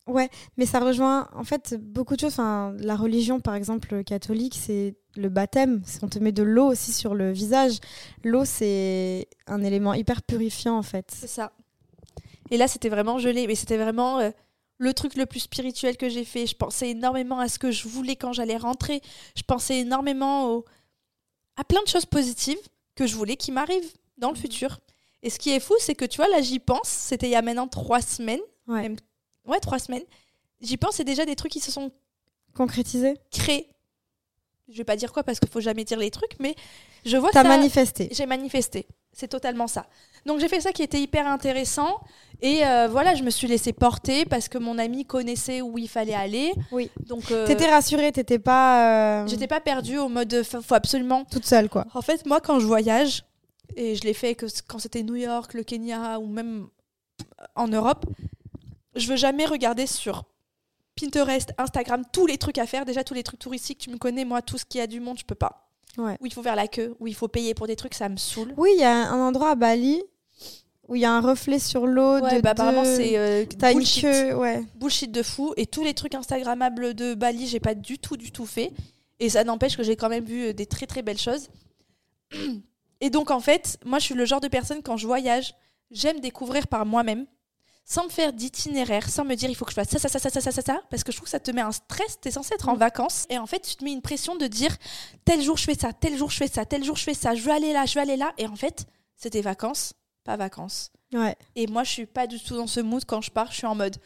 [0.07, 2.33] Ouais, mais ça rejoint en fait beaucoup de choses.
[2.33, 5.81] Enfin, la religion, par exemple, catholique, c'est le baptême.
[6.01, 7.77] On te met de l'eau aussi sur le visage.
[8.23, 11.11] L'eau, c'est un élément hyper purifiant en fait.
[11.13, 11.53] C'est ça.
[12.49, 13.45] Et là, c'était vraiment gelé.
[13.47, 14.31] Mais c'était vraiment euh,
[14.79, 16.47] le truc le plus spirituel que j'ai fait.
[16.47, 19.01] Je pensais énormément à ce que je voulais quand j'allais rentrer.
[19.35, 20.63] Je pensais énormément
[21.57, 22.59] à plein de choses positives
[22.95, 24.41] que je voulais qui m'arrivent dans le mmh.
[24.41, 24.79] futur.
[25.23, 26.87] Et ce qui est fou, c'est que tu vois, là, j'y pense.
[26.87, 28.91] C'était il y a maintenant trois semaines, ouais
[29.45, 30.03] ouais, trois semaines.
[30.61, 31.91] J'y pense, c'est déjà des trucs qui se sont
[32.53, 33.67] concrétisés, créés.
[34.69, 36.55] Je vais pas dire quoi parce qu'il faut jamais dire les trucs, mais
[37.05, 38.09] je vois T'as manifesté.
[38.11, 38.87] J'ai manifesté.
[39.11, 39.87] C'est totalement ça.
[40.25, 41.99] Donc j'ai fait ça qui était hyper intéressant
[42.41, 45.89] et euh, voilà, je me suis laissée porter parce que mon ami connaissait où il
[45.89, 46.53] fallait aller.
[46.71, 46.89] Oui.
[47.07, 49.23] Donc euh, t'étais rassurée, t'étais pas.
[49.23, 51.25] Euh, J'étais pas perdue au mode faut absolument.
[51.25, 51.85] Toute seule quoi.
[51.93, 53.25] En fait, moi quand je voyage
[53.75, 56.67] et je l'ai fait que quand c'était New York, le Kenya ou même
[57.55, 58.05] en Europe,
[58.95, 60.25] je veux jamais regarder sur
[60.99, 62.85] Pinterest, Instagram, tous les trucs à faire.
[62.85, 65.17] Déjà, tous les trucs touristiques, tu me connais, moi, tout ce qui a du monde,
[65.17, 65.69] je peux pas.
[65.97, 66.17] Ouais.
[66.21, 68.17] Où il faut faire la queue, où il faut payer pour des trucs, ça me
[68.17, 68.53] saoule.
[68.57, 70.01] Oui, il y a un endroit à Bali
[70.87, 72.19] où il y a un reflet sur l'eau.
[72.19, 74.03] Ouais, bah, apparemment, c'est euh, bullshit.
[74.03, 74.61] ouais.
[74.75, 75.53] bullshit de fou.
[75.55, 78.73] Et tous les trucs Instagrammables de Bali, j'ai pas du tout, du tout fait.
[79.19, 81.49] Et ça n'empêche que j'ai quand même vu euh, des très, très belles choses.
[83.01, 85.55] Et donc, en fait, moi, je suis le genre de personne, quand je voyage,
[85.89, 87.25] j'aime découvrir par moi-même
[87.83, 90.19] sans me faire d'itinéraire, sans me dire il faut que je fasse ça, ça, ça,
[90.19, 92.19] ça, ça, ça, ça, ça, parce que je trouve que ça te met un stress,
[92.21, 92.79] tu es censé être en mm.
[92.79, 94.75] vacances, et en fait tu te mets une pression de dire
[95.25, 97.35] tel jour je fais ça, tel jour je fais ça, tel jour je fais ça,
[97.35, 98.85] je veux aller là, je veux aller là, et en fait
[99.17, 100.91] c'était vacances, pas vacances.
[101.13, 101.35] Ouais.
[101.55, 103.67] Et moi je suis pas du tout dans ce mood quand je pars, je suis
[103.67, 103.97] en mode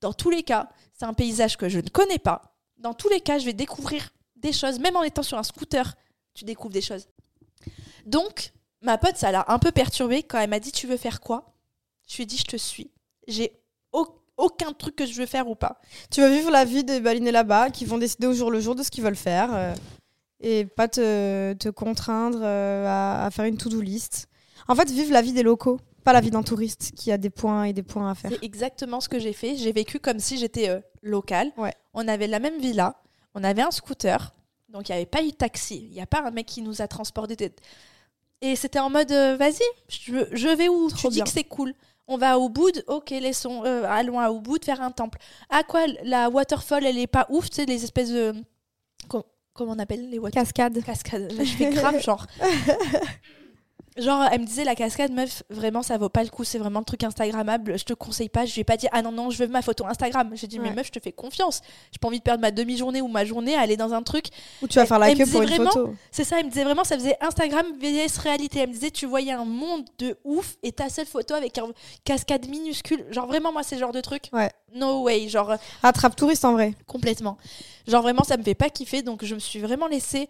[0.00, 3.20] dans tous les cas, c'est un paysage que je ne connais pas, dans tous les
[3.20, 5.94] cas je vais découvrir des choses, même en étant sur un scooter,
[6.34, 7.08] tu découvres des choses.
[8.06, 11.20] Donc, ma pote, ça l'a un peu perturbée quand elle m'a dit Tu veux faire
[11.20, 11.54] quoi?
[12.08, 12.90] Je lui ai dit Je te suis
[13.28, 13.52] j'ai
[14.38, 15.80] aucun truc que je veux faire ou pas.
[16.10, 18.74] Tu vas vivre la vie des balinés là-bas qui vont décider au jour le jour
[18.74, 19.74] de ce qu'ils veulent faire euh,
[20.40, 24.28] et pas te, te contraindre euh, à, faire une to-do list.
[24.68, 27.30] En fait, vivre la vie des locaux, pas la vie d'un touriste qui a des
[27.30, 28.30] points et des points à faire.
[28.30, 29.56] C'est exactement ce que j'ai fait.
[29.56, 31.52] J'ai vécu comme si j'étais euh, local.
[31.56, 31.74] Ouais.
[31.94, 33.00] On avait la même villa,
[33.34, 34.34] on avait un scooter,
[34.70, 35.86] donc il n'y avait pas eu de taxi.
[35.88, 37.52] Il n'y a pas un mec qui nous a transporté.
[38.42, 40.88] Et c'était en mode, euh, vas-y, je, je vais où?
[40.90, 41.24] Trop Tu bien.
[41.24, 41.72] dis que c'est cool.
[42.08, 45.18] On va à Ubud, ok, laissons, euh, allons à Ubud faire un temple.
[45.48, 48.34] À quoi la waterfall, elle est pas ouf, tu sais, les espèces de.
[49.08, 49.22] com-
[49.54, 50.82] Comment on appelle les waterfalls Cascade.
[50.84, 51.32] Cascade.
[51.32, 52.26] Là, je fais grave, genre.
[53.98, 56.44] Genre, elle me disait la cascade, meuf, vraiment, ça vaut pas le coup.
[56.44, 57.78] C'est vraiment un truc Instagrammable.
[57.78, 58.46] Je te conseille pas.
[58.46, 60.30] Je lui ai pas dit, ah non, non, je veux ma photo Instagram.
[60.34, 61.60] J'ai dit, mais meuf, je te fais confiance.
[61.92, 64.26] J'ai pas envie de perdre ma demi-journée ou ma journée à aller dans un truc.
[64.62, 65.94] Ou tu vas faire la queue pour une vraiment- photo.
[66.10, 68.60] C'est ça, elle me disait vraiment, ça faisait Instagram vs réalité.
[68.60, 71.68] Elle me disait, tu voyais un monde de ouf et ta seule photo avec un
[72.04, 73.04] cascade minuscule.
[73.10, 74.30] Genre, vraiment, moi, c'est le genre de truc.
[74.32, 74.50] Ouais.
[74.74, 75.28] No way.
[75.28, 76.72] Genre, Attrape touriste en vrai.
[76.86, 77.36] Complètement.
[77.86, 80.28] Genre vraiment, ça me fait pas kiffer, donc je me suis vraiment laissée.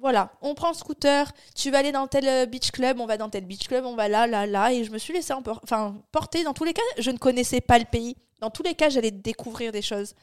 [0.00, 3.16] Voilà, on prend le scooter, tu vas aller dans tel euh, beach club, on va
[3.16, 5.96] dans tel beach club, on va là, là, là, et je me suis laissée enfin,
[6.12, 6.44] porter.
[6.44, 8.16] Dans tous les cas, je ne connaissais pas le pays.
[8.40, 10.14] Dans tous les cas, j'allais découvrir des choses.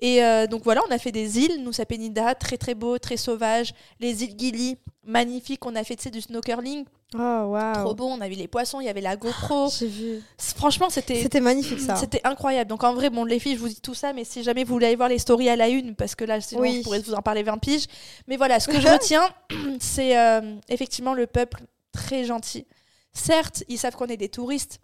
[0.00, 3.16] Et euh, donc voilà, on a fait des îles, Nusa Penida, très très beau, très
[3.16, 3.72] sauvage.
[3.98, 5.64] Les îles Gili, magnifiques.
[5.64, 7.94] On a fait du snorkeling, Oh, trop waouh.
[7.94, 8.06] beau.
[8.06, 9.70] On a vu les poissons, il y avait la GoPro.
[9.78, 10.22] J'ai vu.
[10.38, 11.96] Franchement, c'était C'était magnifique ça.
[11.96, 12.68] c'était incroyable.
[12.68, 14.74] Donc en vrai, bon, les filles, je vous dis tout ça, mais si jamais vous
[14.74, 16.78] voulez aller voir les stories à la une, parce que là, sinon, Oui.
[16.78, 17.86] je pourrais vous en parler 20 piges.
[18.26, 19.26] Mais voilà, ce que je retiens,
[19.80, 22.66] c'est euh, effectivement le peuple très gentil.
[23.14, 24.80] Certes, ils savent qu'on est des touristes.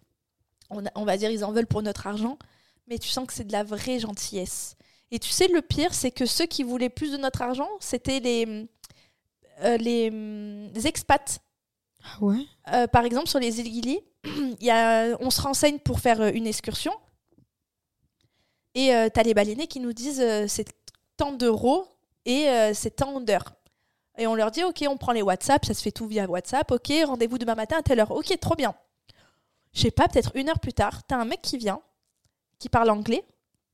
[0.71, 2.39] On, a- on va dire, ils en veulent pour notre argent.
[2.87, 4.75] Mais tu sens que c'est de la vraie gentillesse.
[5.11, 8.19] Et tu sais, le pire, c'est que ceux qui voulaient plus de notre argent, c'était
[8.19, 8.67] les,
[9.61, 11.39] euh, les, hum, les expats
[12.05, 12.19] Ah
[12.73, 13.99] euh, par exemple, sur les îles Gili,
[15.19, 16.93] on se renseigne pour faire euh, une excursion.
[18.73, 20.67] Et euh, t'as les baleiniers qui nous disent euh, c'est
[21.17, 21.87] tant d'euros
[22.25, 23.53] et c'est tant d'heures.
[24.17, 26.71] Et on leur dit ok, on prend les WhatsApp, ça se fait tout via WhatsApp.
[26.71, 28.11] Ok, rendez-vous demain matin à telle heure.
[28.11, 28.73] Ok, trop bien.
[29.73, 31.81] Je sais pas, peut-être une heure plus tard, t'as un mec qui vient,
[32.57, 33.23] qui parle anglais,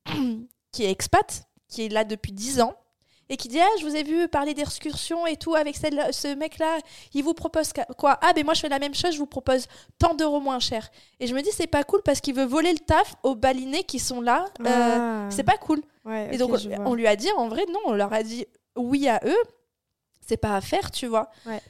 [0.72, 2.76] qui est expat, qui est là depuis 10 ans,
[3.32, 6.36] et qui dit Ah, je vous ai vu parler d'excursion et tout avec celle, ce
[6.36, 6.78] mec-là,
[7.13, 8.20] il vous propose quoi?
[8.22, 9.65] Ah, ben moi je fais la même chose, je vous propose
[9.98, 10.91] tant d'euros moins cher.
[11.20, 13.84] Et je me dis, c'est pas cool parce qu'il veut voler le taf aux balinés
[13.84, 14.46] qui sont là.
[14.60, 15.28] Euh, Ah.
[15.32, 15.82] C'est pas cool.
[16.06, 16.78] Ouais, Et donc, vois.
[16.86, 19.38] on lui a dit, en vrai, non, on leur a dit oui à eux.
[20.28, 21.30] C'est pas à faire, tu vois.
[21.46, 21.62] Ouais.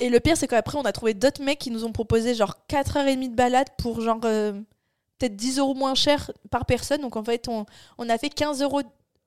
[0.00, 2.56] Et le pire, c'est qu'après, on a trouvé d'autres mecs qui nous ont proposé genre
[2.68, 4.52] 4h30 de balade pour genre euh,
[5.18, 7.00] peut-être 10 euros moins cher par personne.
[7.00, 7.64] Donc en fait, on,
[7.98, 8.82] on a fait 15 euros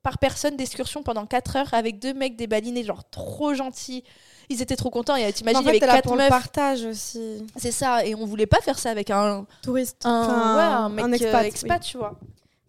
[0.05, 4.03] par personne d'excursion pendant 4 heures avec deux mecs des balinés, genre trop gentils.
[4.49, 5.15] Ils étaient trop contents.
[5.15, 6.29] Et Mais t'imagines, en il y fait, avait t'es là 4 pour le meufs.
[6.29, 7.43] partage aussi.
[7.55, 8.05] C'est ça.
[8.05, 10.05] Et on voulait pas faire ça avec un, Touriste.
[10.05, 11.89] un, Enfin, ouais, un mec un euh, expat, oui.
[11.89, 12.19] tu vois.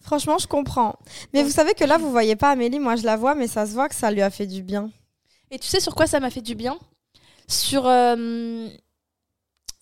[0.01, 0.97] Franchement, je comprends.
[1.35, 3.67] Mais vous savez que là, vous voyez pas Amélie, moi je la vois, mais ça
[3.67, 4.91] se voit que ça lui a fait du bien.
[5.51, 6.79] Et tu sais sur quoi ça m'a fait du bien?
[7.49, 7.87] Sur.
[7.87, 8.69] euh,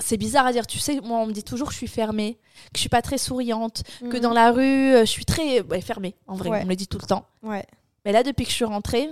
[0.01, 2.39] C'est bizarre à dire, tu sais, moi on me dit toujours que je suis fermée,
[2.73, 5.81] que je suis pas très souriante, que dans la rue euh, je suis très ouais,
[5.81, 6.61] fermée, en vrai, Ouais.
[6.63, 7.27] on me le dit tout le temps.
[7.43, 7.65] Ouais.
[8.05, 9.09] Mais là, depuis que je suis rentrée,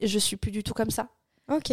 [0.00, 1.08] je suis plus du tout comme ça.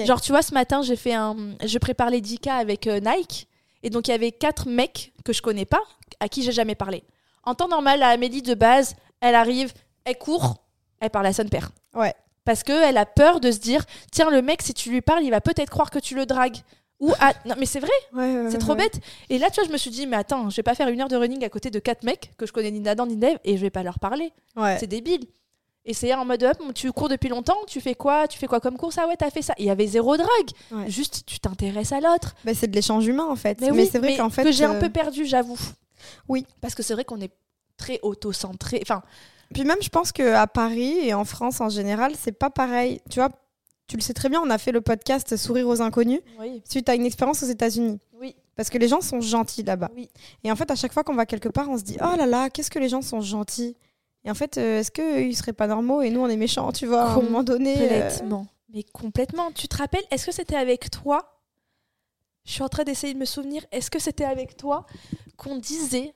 [0.06, 1.36] Genre, tu vois, ce matin, j'ai fait un.
[1.65, 3.47] Je prépare les 10K avec euh, Nike,
[3.82, 5.82] et donc il y avait quatre mecs que je connais pas,
[6.19, 7.03] à qui j'ai jamais parlé.
[7.43, 9.73] En temps normal, la Amélie de base, elle arrive,
[10.06, 10.58] elle court,
[10.99, 11.71] elle parle à son père.
[11.95, 12.13] Ouais.
[12.45, 15.32] Parce qu'elle a peur de se dire tiens, le mec, si tu lui parles, il
[15.32, 16.58] va peut-être croire que tu le dragues.
[17.03, 17.11] Ou
[17.45, 18.99] non, mais c'est vrai, Ouais, ouais, c'est trop bête.
[19.29, 21.01] Et là, tu vois, je me suis dit mais attends, je vais pas faire une
[21.01, 23.37] heure de running à côté de quatre mecs que je connais ni d'Adam ni d'Ève
[23.43, 24.31] et je vais pas leur parler.
[24.79, 25.25] C'est débile.
[25.85, 28.25] Et c'est en mode hop, tu cours depuis longtemps, tu fais quoi?
[28.29, 28.97] Tu fais quoi comme course?
[28.97, 29.53] Ah ouais, t'as fait ça.
[29.57, 30.87] Il y avait zéro drague.
[30.87, 32.35] Juste, tu t'intéresses à l'autre.
[32.45, 33.59] Bah, c'est de l'échange humain en fait.
[33.59, 34.43] Mais, Mais, oui, c'est vrai mais qu'en fait.
[34.45, 35.59] que j'ai un euh, peu perdu, j'avoue.
[36.29, 36.45] Oui.
[36.61, 37.31] Parce que c'est vrai qu'on est
[37.75, 38.79] très auto-centré.
[38.81, 39.03] Enfin,
[39.53, 43.01] Puis même, je pense qu'à Paris et en France en général, c'est pas pareil.
[43.09, 43.29] Tu vois,
[43.88, 46.88] tu le sais très bien, on a fait le podcast Sourire aux inconnus oui, suite
[46.89, 48.00] à une expérience aux États-Unis.
[48.19, 49.89] oui, Parce que les gens sont gentils là-bas.
[49.96, 50.10] oui.
[50.43, 52.26] Et en fait, à chaque fois qu'on va quelque part, on se dit Oh là
[52.26, 53.76] là, qu'est-ce que les gens sont gentils.
[54.26, 56.86] Et en fait, euh, est-ce qu'ils seraient pas normaux et nous, on est méchants, tu
[56.88, 58.48] vois, à un moment donné euh, Complètement.
[58.74, 59.52] Mais complètement.
[59.52, 61.41] Tu te rappelles, est-ce que c'était avec toi?
[62.46, 63.65] Je suis en train d'essayer de me souvenir.
[63.72, 64.86] Est-ce que c'était avec toi
[65.38, 66.13] qu'on disait.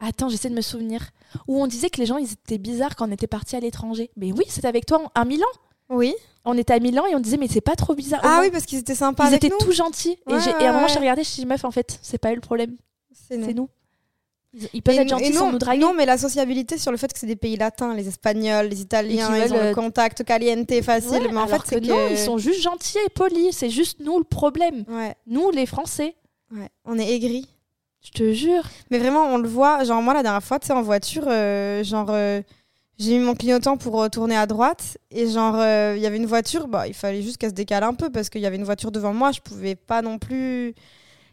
[0.00, 1.10] Attends, j'essaie de me souvenir.
[1.48, 4.10] Où on disait que les gens, ils étaient bizarres quand on était parti à l'étranger?
[4.16, 5.46] Mais oui, c'était avec toi à Milan.
[5.88, 6.14] Oui.
[6.44, 8.20] On était à Milan et on disait, mais c'est pas trop bizarre.
[8.22, 9.58] Ah oui, parce qu'ils étaient sympas Ils avec étaient nous.
[9.64, 10.16] tout gentils.
[10.26, 11.64] Ouais, et, j'ai- ouais, et à un moment, j'ai regardé, je me suis dit, meuf,
[11.64, 12.76] en fait, c'est pas eux le problème.
[13.28, 13.52] C'est nous.
[13.52, 13.68] Nous.
[14.72, 15.80] Ils, peuvent Et être gentils et sans nous, draguer.
[15.80, 18.80] Non, mais la sociabilité sur le fait que c'est des pays latins, les Espagnols, les
[18.80, 21.10] Italiens, ils ont le contact caliente facile.
[21.10, 21.90] Ouais, mais en fait, c'est que que...
[21.90, 23.54] non, ils sont juste gentils et polis.
[23.54, 24.84] C'est juste nous le problème.
[24.88, 26.14] Ouais, Nous, les Français.
[26.54, 26.68] ouais.
[26.86, 27.46] On est aigris.
[28.02, 28.62] Je te jure.
[28.90, 29.84] Mais vraiment, on le voit.
[29.84, 32.40] Genre, moi, la dernière fois, tu sais, en voiture, euh, genre, euh,
[32.98, 34.98] j'ai mis mon clignotant pour euh, tourner à droite.
[35.10, 37.84] Et genre, euh, il y avait une voiture, bah, il fallait juste qu'elle se décale
[37.84, 39.32] un peu parce qu'il y avait une voiture devant moi.
[39.32, 40.74] Je pouvais pas non plus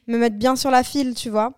[0.08, 1.54] me mettre bien sur la file, tu vois.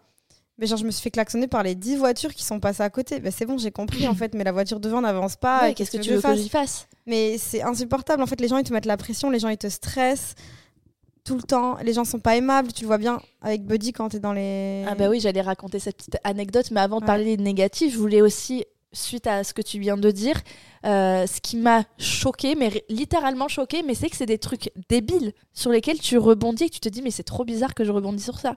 [0.58, 2.90] Mais genre, je me suis fait klaxonner par les 10 voitures qui sont passées à
[2.90, 3.20] côté.
[3.20, 5.64] Bah, c'est bon, j'ai compris en fait, mais la voiture devant n'avance pas.
[5.64, 6.88] Ouais, Qu'est-ce que tu veux que j'y fasse?
[7.08, 8.22] Mais c'est insupportable.
[8.22, 10.36] En fait, les gens, ils te mettent la pression, les gens, ils te stressent.
[11.24, 11.78] tout le temps.
[11.84, 12.72] Les gens sont pas aimables.
[12.72, 14.86] Tu le vois bien avec Buddy quand tu es dans les.
[14.88, 17.98] Ah bah oui, j'allais raconter cette petite anecdote, mais avant de parler des négatifs, je
[17.98, 18.64] voulais aussi,
[18.96, 20.42] suite à ce que tu viens de dire,
[20.86, 25.34] euh, ce qui m'a choqué, mais littéralement choqué, mais c'est que c'est des trucs débiles
[25.54, 27.92] sur lesquels tu rebondis et que tu te dis mais c'est trop bizarre que je
[27.92, 28.56] rebondis sur ça.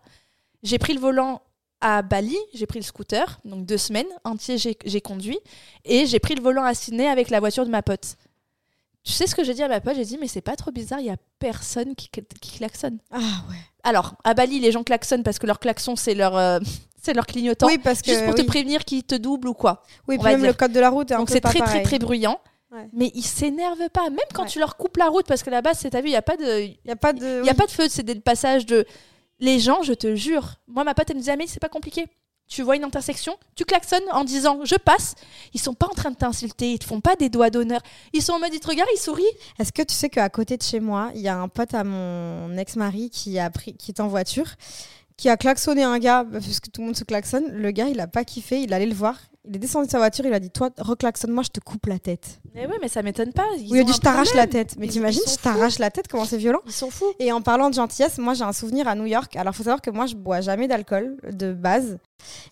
[0.63, 1.43] J'ai pris le volant
[1.81, 5.39] à Bali, j'ai pris le scooter, donc deux semaines entières j'ai conduit,
[5.85, 8.17] et j'ai pris le volant à Sydney avec la voiture de ma pote.
[9.05, 9.95] Tu sais ce que j'ai dit à ma pote?
[9.97, 12.99] J'ai dit, mais c'est pas trop bizarre, il y a personne qui, qui klaxonne.
[13.11, 13.57] Ah ouais.
[13.85, 16.59] Alors, à Bali, les gens klaxonnent parce que leur klaxon, c'est leur, euh,
[17.01, 17.67] c'est leur clignotant.
[17.67, 18.11] Oui, parce que.
[18.11, 19.83] Juste pour te prévenir qu'ils te doublent ou quoi.
[20.07, 21.99] Oui, puis même le code de la route est un Donc c'est très, très, très
[21.99, 22.41] bruyant.
[22.93, 25.91] Mais ils s'énervent pas, même quand tu leur coupes la route, parce que là-bas, c'est
[25.91, 26.69] ta vu, il n'y a pas de.
[26.85, 27.45] Il a pas de.
[27.45, 28.85] Y a pas de feu, c'est des passages de.
[29.41, 30.57] Les gens, je te jure.
[30.67, 32.07] Moi, ma pote, elle me disait, ah, mais c'est pas compliqué
[32.49, 35.15] tu vois une intersection, tu klaxonnes en disant je passe.
[35.53, 37.81] Ils sont pas en train de t'insulter, ils te font pas des doigts d'honneur.
[38.15, 39.25] Ils sont en mode ils te regardent, ils sourient.
[39.59, 41.85] Est-ce que tu sais qu'à côté de chez moi, il y a un pote à
[41.85, 44.47] mon ex-mari qui a pris, qui est en voiture,
[45.19, 47.51] qui a klaxonné un gars parce que tout le monde se klaxonne.
[47.51, 49.17] Le gars, il a pas kiffé, il allait le voir.
[49.45, 51.99] Il est descendu de sa voiture, il a dit Toi, reclaxonne-moi, je te coupe la
[51.99, 52.41] tête.
[52.55, 53.47] Mais oui, mais ça m'étonne pas.
[53.57, 54.77] Ils il a dit Je t'arrache la tête.
[54.79, 57.13] Mais t'imagines, je t'arrache la tête, comment c'est violent Ils sont fous.
[57.19, 59.35] Et en parlant de gentillesse, moi j'ai un souvenir à New York.
[59.37, 61.99] Alors faut savoir que moi je bois jamais d'alcool de base.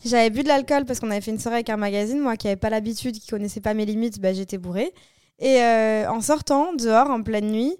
[0.04, 2.18] J'avais bu de l'alcool parce qu'on avait fait une soirée avec un magazine.
[2.18, 4.92] Moi qui n'avais pas l'habitude, qui connaissait pas mes limites, bah, j'étais bourrée.
[5.38, 7.76] Et euh, en sortant dehors en pleine nuit,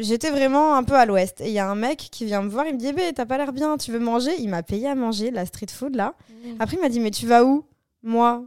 [0.00, 1.40] j'étais vraiment un peu à l'ouest.
[1.40, 3.26] Et il y a un mec qui vient me voir, il me dit eh, T'as
[3.26, 4.32] pas l'air bien, tu veux manger?
[4.38, 6.14] Il m'a payé à manger, la street food là.
[6.28, 6.48] Mmh.
[6.58, 7.64] Après, il m'a dit Mais tu vas où?
[8.02, 8.44] Moi,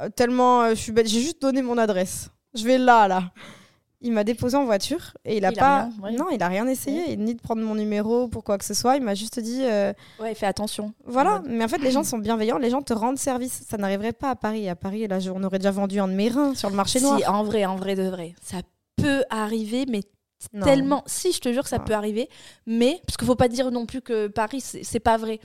[0.00, 1.08] euh, tellement euh, je suis bête.
[1.08, 2.30] J'ai juste donné mon adresse.
[2.54, 3.30] Je vais là, là.
[4.02, 5.88] Il m'a déposé en voiture et il a pas.
[6.12, 8.96] Non, il a rien essayé, ni de prendre mon numéro pour quoi que ce soit.
[8.96, 9.62] Il m'a juste dit.
[10.20, 10.92] Ouais, fais attention.
[11.06, 13.64] Voilà, mais en fait, les gens sont bienveillants, les gens te rendent service.
[13.68, 14.68] Ça n'arriverait pas à Paris.
[14.68, 17.18] À Paris, là, on aurait déjà vendu un de mes reins sur le marché noir.
[17.18, 18.34] Si, en vrai, en vrai de vrai.
[18.42, 18.58] Ça
[18.96, 20.02] peut arriver, mais
[20.62, 21.02] tellement.
[21.06, 22.28] Si, je te jure que ça peut arriver,
[22.66, 25.40] mais parce qu'il faut pas dire non plus que Paris c'est pas vrai.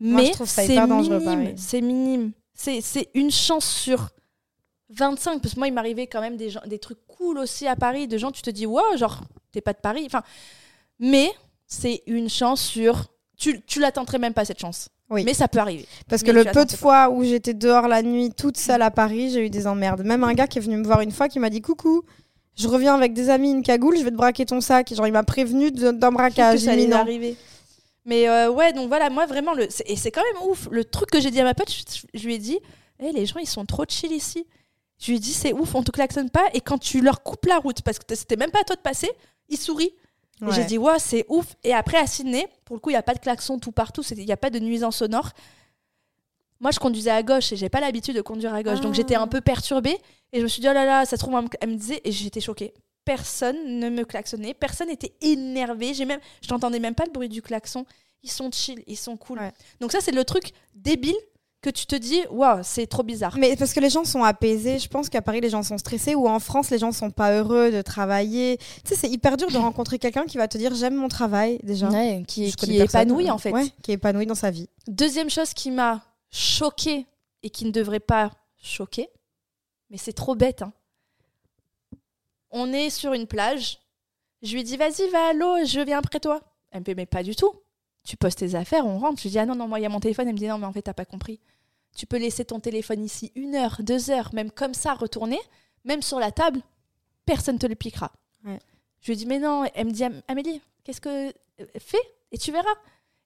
[0.00, 1.54] Mais c'est minime.
[1.56, 2.32] C'est minime.
[2.54, 4.10] C'est une chance sur
[4.90, 7.76] 25 parce que moi il m'arrivait quand même des gens, des trucs cool aussi à
[7.76, 10.02] Paris, de gens tu te dis wow genre t'es pas de Paris.
[10.06, 10.22] Enfin,
[10.98, 11.30] mais
[11.66, 13.06] c'est une chance sur.
[13.38, 14.88] Tu tu l'attenterais même pas cette chance.
[15.12, 15.24] Oui.
[15.24, 15.86] Mais ça peut arriver.
[16.08, 19.30] Parce que le peu de fois où j'étais dehors la nuit toute seule à Paris,
[19.30, 20.02] j'ai eu des emmerdes.
[20.04, 22.02] Même un gars qui est venu me voir une fois qui m'a dit coucou,
[22.56, 24.92] je reviens avec des amis, une cagoule, je vais te braquer ton sac.
[24.94, 26.60] Genre, il m'a prévenu d'un braquage.
[26.60, 27.36] ça allait arriver.
[28.04, 29.68] Mais euh, ouais, donc voilà, moi vraiment, le...
[29.86, 30.68] et c'est quand même ouf.
[30.70, 31.72] Le truc que j'ai dit à ma pote,
[32.14, 32.58] je, lui ai dit
[32.98, 34.46] hey, les gens, ils sont trop chill ici.
[34.98, 36.44] Je lui ai dit c'est ouf, on te klaxonne pas.
[36.52, 38.80] Et quand tu leur coupes la route, parce que c'était même pas à toi de
[38.80, 39.10] passer,
[39.48, 39.94] ils sourient.
[40.44, 41.54] Et j'ai dit ouais, c'est ouf.
[41.62, 44.02] Et après, à Sydney, pour le coup, il n'y a pas de klaxon tout partout,
[44.02, 45.30] il n'y a pas de nuisance sonore.
[46.58, 48.80] Moi, je conduisais à gauche et j'ai pas l'habitude de conduire à gauche.
[48.80, 49.28] Donc j'étais un ah.
[49.28, 49.98] peu perturbée
[50.32, 52.12] et je me suis dit, oh là là, ça se trouve, elle me disait, et
[52.12, 52.72] j'étais choquée.
[53.04, 55.92] Personne ne me klaxonnait, personne n'était énervé.
[55.92, 57.84] J'ai même, je n'entendais même pas le bruit du klaxon.
[58.22, 59.40] Ils sont chill, ils sont cool.
[59.80, 61.16] Donc ça, c'est le truc débile
[61.62, 63.36] que tu te dis, waouh, c'est trop bizarre.
[63.38, 66.14] Mais parce que les gens sont apaisés, je pense qu'à Paris, les gens sont stressés,
[66.14, 68.58] ou en France, les gens sont pas heureux de travailler.
[68.58, 71.60] Tu sais, c'est hyper dur de rencontrer quelqu'un qui va te dire, j'aime mon travail,
[71.62, 71.88] déjà.
[72.26, 73.52] qui, qui est épanoui, en fait.
[73.82, 74.68] qui est épanoui dans sa vie.
[74.88, 77.06] Deuxième chose qui m'a choqué
[77.44, 79.08] et qui ne devrait pas choquer,
[79.92, 80.62] mais c'est trop bête.
[80.62, 80.72] Hein.
[82.50, 83.78] On est sur une plage.
[84.42, 86.40] Je lui dis, vas-y, va à l'eau, je viens après toi.
[86.70, 87.52] Elle me dit, mais pas du tout.
[88.02, 89.18] Tu poses tes affaires, on rentre.
[89.18, 90.26] Je lui dis, ah non, non, moi, il y a mon téléphone.
[90.26, 91.38] Elle me dit, non, mais en fait, t'as pas compris.
[91.94, 95.38] Tu peux laisser ton téléphone ici une heure, deux heures, même comme ça, retourner,
[95.84, 96.60] même sur la table,
[97.26, 98.10] personne te le piquera.
[99.02, 99.64] Je lui dis, mais non.
[99.74, 101.28] Elle me dit, Amélie, qu'est-ce que.
[101.28, 101.98] Euh, fais
[102.32, 102.74] et tu verras.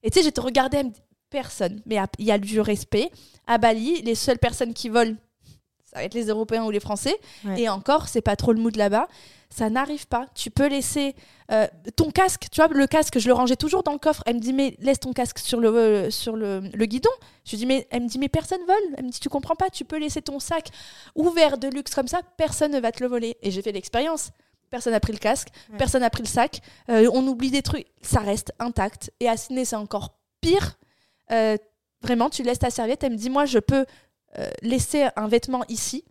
[0.03, 1.81] Et tu sais, je te regardais, elle me dit, personne.
[1.85, 3.09] Mais il y a du respect.
[3.45, 5.15] À Bali, les seules personnes qui volent,
[5.87, 7.17] ça va être les Européens ou les Français.
[7.55, 9.07] Et encore, c'est pas trop le mood là-bas.
[9.49, 10.27] Ça n'arrive pas.
[10.35, 11.15] Tu peux laisser
[11.49, 12.47] euh, ton casque.
[12.51, 14.21] Tu vois, le casque, je le rangeais toujours dans le coffre.
[14.25, 17.09] Elle me dit, mais laisse ton casque sur le, euh, sur le, le, guidon.
[17.45, 18.95] Je dis, mais elle me dit, mais personne vole.
[18.97, 19.69] Elle me dit, tu comprends pas.
[19.69, 20.71] Tu peux laisser ton sac
[21.15, 22.19] ouvert de luxe comme ça.
[22.35, 23.37] Personne ne va te le voler.
[23.41, 24.31] Et j'ai fait l'expérience.
[24.69, 25.47] Personne n'a pris le casque,
[25.77, 26.59] personne n'a pris le sac.
[26.89, 27.87] Euh, on oublie des trucs.
[28.01, 29.13] Ça reste intact.
[29.21, 30.77] Et à Sydney, c'est encore pire
[32.01, 33.85] vraiment, tu laisses ta serviette, elle me dit, moi, je peux
[34.39, 36.03] euh, laisser un vêtement ici,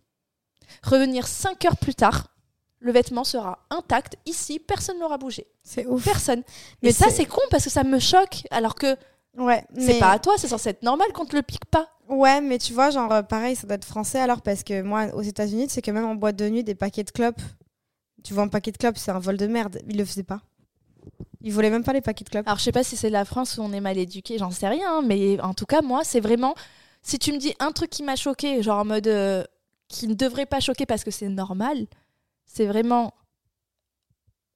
[0.83, 2.33] revenir 5 heures plus tard,
[2.79, 5.47] le vêtement sera intact ici, personne n'aura bougé.
[5.63, 6.03] C'est ouf.
[6.03, 6.43] Personne.
[6.83, 8.95] Mais, ça, c'est con parce que ça me choque, alors que
[9.37, 11.89] ouais, c'est pas à toi, c'est censé être normal qu'on te le pique pas.
[12.07, 15.21] Ouais, mais tu vois, genre, pareil, ça doit être français alors, parce que moi, aux
[15.21, 17.41] États-Unis, c'est que même en boîte de nuit, des paquets de clopes,
[18.23, 19.79] tu vois, un paquet de clopes, c'est un vol de merde.
[19.87, 20.41] Ils le faisaient pas.
[21.41, 22.47] Ils voulaient même pas les paquets de clopes.
[22.47, 24.67] Alors je sais pas si c'est la France où on est mal éduqué, j'en sais
[24.67, 26.55] rien, mais en tout cas moi c'est vraiment
[27.07, 29.41] si tu me dis un truc qui m'a choqué, genre en mode euh,
[29.87, 31.87] qui ne devrait pas choquer parce que c'est normal,
[32.45, 33.13] c'est vraiment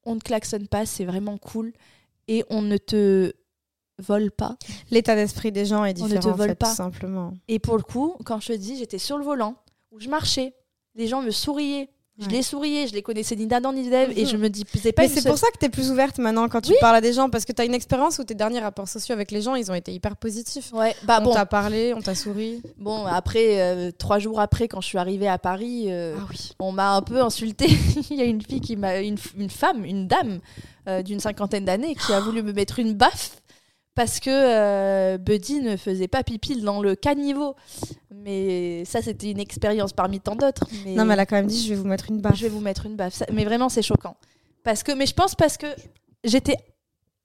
[0.04, 1.72] on ne klaxonne pas, c'est vraiment cool
[2.28, 3.32] et on ne te
[3.98, 4.58] vole pas.
[4.90, 6.68] L'état d'esprit des gens est différent, on ne te vole pas.
[6.68, 7.38] tout simplement.
[7.48, 9.56] Et pour le coup, quand je te dis, j'étais sur le volant,
[9.90, 10.54] où je marchais,
[10.94, 11.88] les gens me souriaient,
[12.18, 15.02] je les souriais, je les connaissais ni d'Adam ni d'Ève et je me disais pas.
[15.02, 17.12] Mais c'est pour ça que tu es plus ouverte maintenant quand tu parles à des
[17.12, 19.54] gens parce que tu as une expérience où tes derniers rapports sociaux avec les gens
[19.54, 20.72] ils ont été hyper positifs.
[20.72, 22.62] Ouais, bah on t'a parlé, on t'a souri.
[22.78, 26.72] Bon, après, euh, trois jours après, quand je suis arrivée à Paris, euh, ah on
[26.72, 27.66] m'a un peu insulté.
[28.10, 29.00] Il y a une fille qui m'a.
[29.00, 30.40] Une, une, femme, une dame
[30.88, 33.41] euh, d'une cinquantaine d'années qui a voulu me mettre une baffe
[33.94, 37.54] parce que euh, Buddy ne faisait pas pipi dans le caniveau.
[38.10, 40.66] Mais ça, c'était une expérience parmi tant d'autres.
[40.86, 42.36] Non, mais elle a quand même dit je vais vous mettre une baffe.
[42.36, 43.22] Je vais vous mettre une baffe.
[43.32, 44.16] mais vraiment, c'est choquant.
[44.62, 45.66] Parce que, mais je pense parce que
[46.24, 46.56] j'étais,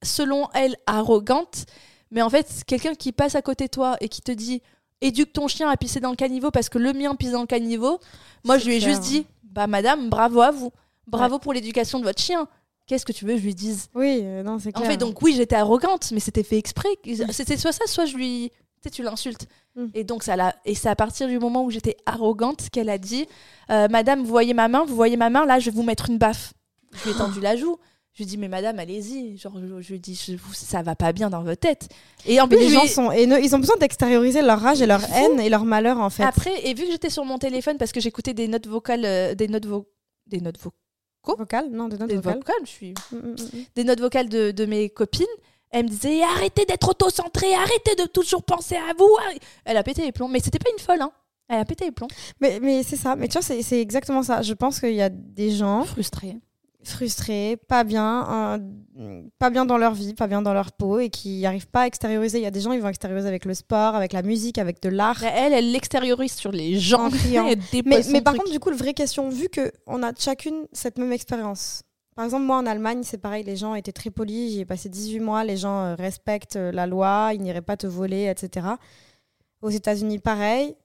[0.03, 1.65] selon elle, arrogante.
[2.11, 4.61] Mais en fait, quelqu'un qui passe à côté de toi et qui te dit
[5.01, 7.47] éduque ton chien à pisser dans le caniveau parce que le mien pisse dans le
[7.47, 7.99] caniveau,
[8.43, 10.71] moi, je lui ai juste dit bah, madame, bravo à vous.
[11.05, 12.47] Bravo pour l'éducation de votre chien
[12.87, 14.87] qu'est-ce que tu veux que je lui dise Oui, euh, non, c'est clair.
[14.87, 16.89] En fait, donc oui, j'étais arrogante, mais c'était fait exprès.
[17.31, 18.51] C'était soit ça, soit je lui.
[18.81, 19.47] Tu sais, tu l'insultes.
[19.75, 19.85] Mm.
[19.93, 20.55] Et donc, ça l'a...
[20.65, 23.27] et c'est à partir du moment où j'étais arrogante qu'elle a dit
[23.69, 26.09] euh, Madame, vous voyez ma main Vous voyez ma main Là, je vais vous mettre
[26.09, 26.53] une baffe.
[26.93, 27.77] Je lui ai tendu la joue.
[28.13, 29.37] Je lui ai dit, mais madame, allez-y.
[29.37, 30.19] Genre, je, lui ai dit,
[30.53, 31.87] ça va pas bien dans votre tête.
[32.25, 33.11] Et en plus, les gens sont.
[33.11, 36.23] Ils ont besoin d'extérioriser leur rage et leur haine et leur malheur, en fait.
[36.23, 39.35] Après, et vu que j'étais sur mon téléphone parce que j'écoutais des notes vocales, euh,
[39.35, 39.87] des notes, vo
[40.25, 40.86] des notes vocales
[41.35, 42.55] Vocales Non, des notes vocales.
[42.63, 42.93] je suis...
[43.11, 43.35] Mm, mm, mm,
[43.75, 45.25] des notes vocales de, de mes copines.
[45.69, 49.09] Elle me disait arrêtez d'être auto-centré, arrêtez de toujours penser à vous.
[49.65, 51.11] Elle a pété les plombs, mais c'était pas une folle, hein.
[51.49, 52.07] Elle a pété les plombs.
[52.41, 54.41] Mais, mais c'est ça, mais tu vois, c'est exactement ça.
[54.41, 55.83] Je pense qu'il y a des gens.
[55.83, 56.37] Frustrés
[56.89, 58.59] frustrés, pas bien,
[59.39, 61.87] pas bien dans leur vie, pas bien dans leur peau et qui n'arrivent pas à
[61.87, 62.39] extérioriser.
[62.39, 64.81] Il y a des gens, ils vont extérioriser avec le sport, avec la musique, avec
[64.81, 65.23] de l'art.
[65.23, 67.09] Elle, elle l'extériorise sur les gens.
[67.85, 71.11] mais, mais par contre, du coup, la vraie question, vu qu'on a chacune cette même
[71.11, 71.83] expérience.
[72.17, 74.89] Par exemple, moi en Allemagne, c'est pareil, les gens étaient très polis, j'y ai passé
[74.89, 78.65] 18 mois, les gens euh, respectent euh, la loi, ils n'iraient pas te voler, etc.
[79.61, 80.75] Aux États-Unis, pareil.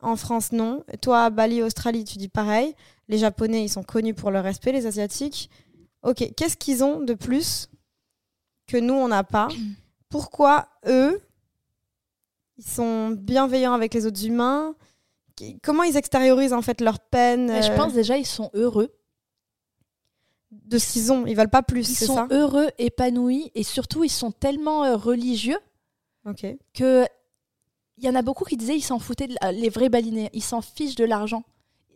[0.00, 0.82] En France, non.
[1.00, 2.74] Toi, à Bali, Australie, tu dis pareil.
[3.08, 5.50] Les Japonais, ils sont connus pour leur respect, les Asiatiques.
[6.02, 7.68] Ok, qu'est-ce qu'ils ont de plus
[8.66, 9.48] que nous, on n'a pas
[10.08, 11.20] Pourquoi eux,
[12.58, 14.74] ils sont bienveillants avec les autres humains
[15.62, 18.90] Comment ils extériorisent en fait leur peine Je pense euh, déjà, ils sont heureux.
[20.50, 21.90] De ce qu'ils ont, ils veulent pas plus.
[21.90, 25.58] Ils sont heureux, épanouis et surtout, ils sont tellement euh, religieux
[26.72, 27.04] que
[27.98, 30.60] il y en a beaucoup qui disaient ils s'en foutaient, les vrais balinés, ils s'en
[30.60, 31.44] fichent de l'argent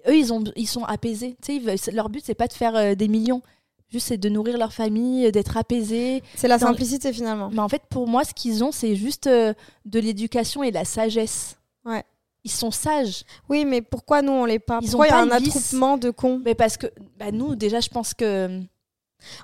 [0.09, 1.37] eux, ils, ont, ils sont apaisés.
[1.43, 3.43] Tu sais, leur but, c'est pas de faire euh, des millions.
[3.89, 6.23] Juste, c'est de nourrir leur famille, euh, d'être apaisés.
[6.37, 7.51] C'est la simplicité, finalement.
[7.53, 9.53] Mais en fait, pour moi, ce qu'ils ont, c'est juste euh,
[9.85, 11.57] de l'éducation et de la sagesse.
[11.85, 12.05] Ouais.
[12.45, 13.25] Ils sont sages.
[13.49, 14.81] Oui, mais pourquoi nous, on l'est pas?
[14.81, 16.41] Pourquoi il y a un attroupement de cons?
[16.45, 16.87] Mais parce que
[17.19, 18.61] bah, nous, déjà, je pense que...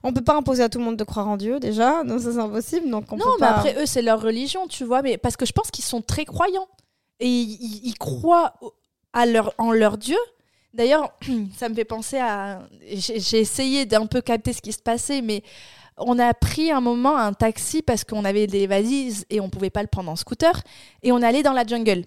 [0.03, 2.03] On peut pas imposer à tout le monde de croire en Dieu, déjà.
[2.05, 2.89] Non, ça, c'est impossible.
[2.89, 5.03] Donc on non, mais après, eux, c'est leur religion, tu vois.
[5.03, 6.69] Mais parce que je pense qu'ils sont très croyants.
[7.21, 8.55] Et ils, ils croient
[9.13, 10.17] à leur, en leur Dieu
[10.77, 11.15] D'ailleurs,
[11.57, 12.69] ça me fait penser à.
[12.87, 15.43] J'ai essayé d'un peu capter ce qui se passait, mais
[15.97, 19.71] on a pris un moment un taxi parce qu'on avait des valises et on pouvait
[19.71, 20.63] pas le prendre en scooter.
[21.03, 22.05] Et on allait dans la jungle.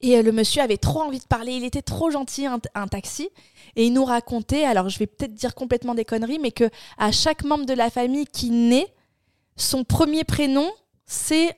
[0.00, 3.28] Et euh, le monsieur avait trop envie de parler, il était trop gentil, un, taxi.
[3.74, 7.10] Et il nous racontait, alors je vais peut-être dire complètement des conneries, mais que à
[7.10, 8.94] chaque membre de la famille qui naît,
[9.56, 10.70] son premier prénom,
[11.06, 11.56] c'est,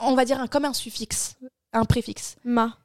[0.00, 1.36] on va dire, un, comme un suffixe,
[1.72, 2.36] un préfixe.
[2.44, 2.78] Ma.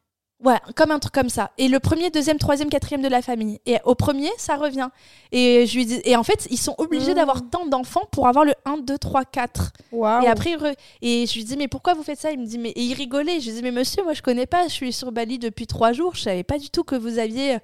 [0.44, 1.52] Ouais, comme un truc comme ça.
[1.58, 3.60] Et le premier, deuxième, troisième, quatrième de la famille.
[3.66, 4.90] Et au premier, ça revient.
[5.32, 6.00] Et, je lui dis...
[6.04, 7.16] et en fait, ils sont obligés mmh.
[7.16, 9.74] d'avoir tant d'enfants pour avoir le 1, 2, 3, 4.
[9.94, 10.56] Et après,
[11.02, 12.32] et je lui dis, mais pourquoi vous faites ça?
[12.32, 13.40] Il me dit, mais et il rigolait.
[13.40, 15.92] Je lui dis, mais monsieur, moi je connais pas, je suis sur Bali depuis trois
[15.92, 17.60] jours, je savais pas du tout que vous aviez euh,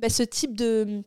[0.00, 1.04] bah, ce type de.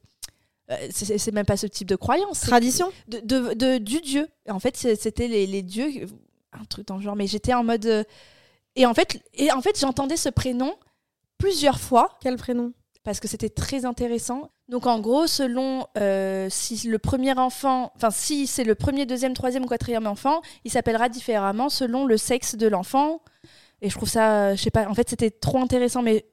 [0.72, 2.41] Euh, c'est même pas ce type de croyance.
[2.41, 3.20] Tradition de,
[3.53, 4.30] de, Du dieu.
[4.47, 6.07] En fait, c'était les, les, dieux,
[6.53, 7.86] un truc dans le genre, mais j'étais en mode.
[7.88, 8.03] Euh,
[8.76, 10.74] et en fait, et en fait j'entendais ce prénom
[11.40, 12.20] plusieurs fois.
[12.22, 12.74] Quel prénom?
[13.04, 14.52] Parce que c'était très intéressant.
[14.68, 19.34] Donc en gros, selon euh, si le premier enfant, enfin si c'est le premier, deuxième,
[19.34, 23.22] troisième ou quatrième enfant, il s'appellera différemment selon le sexe de l'enfant.
[23.82, 26.26] Et je trouve ça, je sais pas, en fait c'était trop intéressant, mais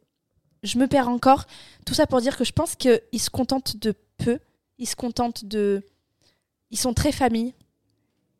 [0.63, 1.47] je me perds encore.
[1.87, 4.39] Tout ça pour dire que je pense qu'ils se contentent de peu.
[4.79, 5.83] Ils se contentent de...
[6.71, 7.55] Ils sont très famille.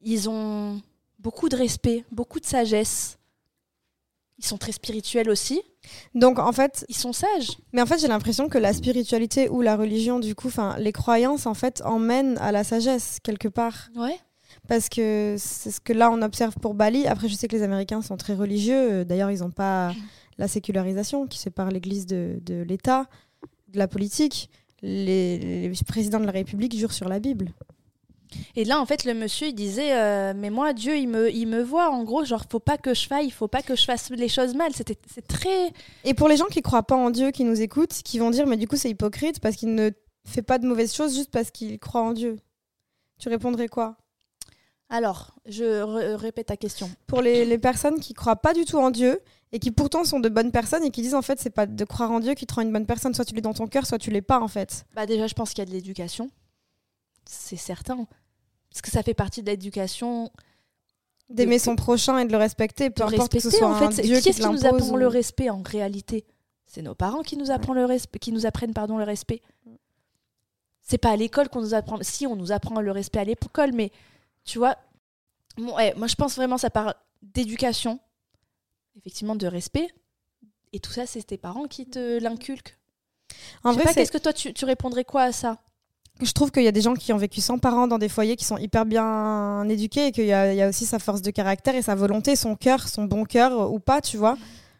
[0.03, 0.83] Ils ont
[1.19, 3.16] beaucoup de respect, beaucoup de sagesse.
[4.39, 5.63] Ils sont très spirituels aussi.
[6.15, 7.59] Donc en fait, ils sont sages.
[7.73, 10.93] Mais en fait, j'ai l'impression que la spiritualité ou la religion, du coup, enfin, les
[10.93, 13.89] croyances en fait emmènent à la sagesse quelque part.
[13.97, 14.19] Ouais.
[14.69, 17.07] Parce que c'est ce que là on observe pour Bali.
[17.07, 19.05] Après, je sais que les Américains sont très religieux.
[19.05, 19.95] D'ailleurs, ils n'ont pas
[20.39, 23.07] la sécularisation qui sépare l'Église de, de l'État,
[23.69, 24.51] de la politique.
[24.83, 27.53] Les, les, présidents de la République jurent sur la Bible.
[28.55, 31.47] Et là, en fait, le monsieur, il disait, euh, mais moi, Dieu, il me, il
[31.47, 31.91] me voit.
[31.91, 34.55] En gros, genre, faut pas que je faille, faut pas que je fasse les choses
[34.55, 34.73] mal.
[34.75, 35.73] C'était, c'est très.
[36.05, 38.47] Et pour les gens qui croient pas en Dieu, qui nous écoutent, qui vont dire,
[38.47, 39.91] mais du coup, c'est hypocrite parce qu'il ne
[40.25, 42.39] fait pas de mauvaises choses juste parce qu'il croit en Dieu.
[43.19, 43.97] Tu répondrais quoi?
[44.89, 46.89] Alors, je répète ta question.
[47.07, 49.21] Pour les, les, personnes qui croient pas du tout en Dieu
[49.51, 51.85] et qui pourtant sont de bonnes personnes et qui disent en fait c'est pas de
[51.85, 53.85] croire en Dieu qui te rend une bonne personne, soit tu l'es dans ton cœur,
[53.85, 54.87] soit tu l'es pas en fait.
[54.95, 56.31] Bah déjà, je pense qu'il y a de l'éducation
[57.29, 58.07] c'est certain.
[58.71, 60.31] Parce que ça fait partie de l'éducation.
[61.29, 64.21] D'aimer son prochain et de le respecter, peu importe que ce soit en fait, Dieu
[64.21, 66.25] qui, qui nous apprend le respect en réalité?
[66.67, 69.43] C'est nos parents qui nous apprennent le respect, qui nous apprennent pardon le respect.
[70.83, 71.99] C'est pas à l'école qu'on nous apprend.
[72.01, 73.91] Si on nous apprend le respect à l'école, mais
[74.45, 74.77] tu vois,
[75.59, 77.99] moi je pense vraiment ça part d'éducation,
[78.97, 79.89] effectivement de respect,
[80.73, 82.77] et tout ça c'est tes parents qui te l'inculquent.
[83.65, 85.59] En vrai, qu'est-ce que toi tu, tu répondrais quoi à ça?
[86.23, 88.37] Je trouve qu'il y a des gens qui ont vécu sans parents dans des foyers
[88.37, 91.83] qui sont hyper bien éduqués et qu'il y, a aussi sa force de caractère et
[91.83, 94.37] sa volonté, son cœur, son bon cœur ou pas, tu vois.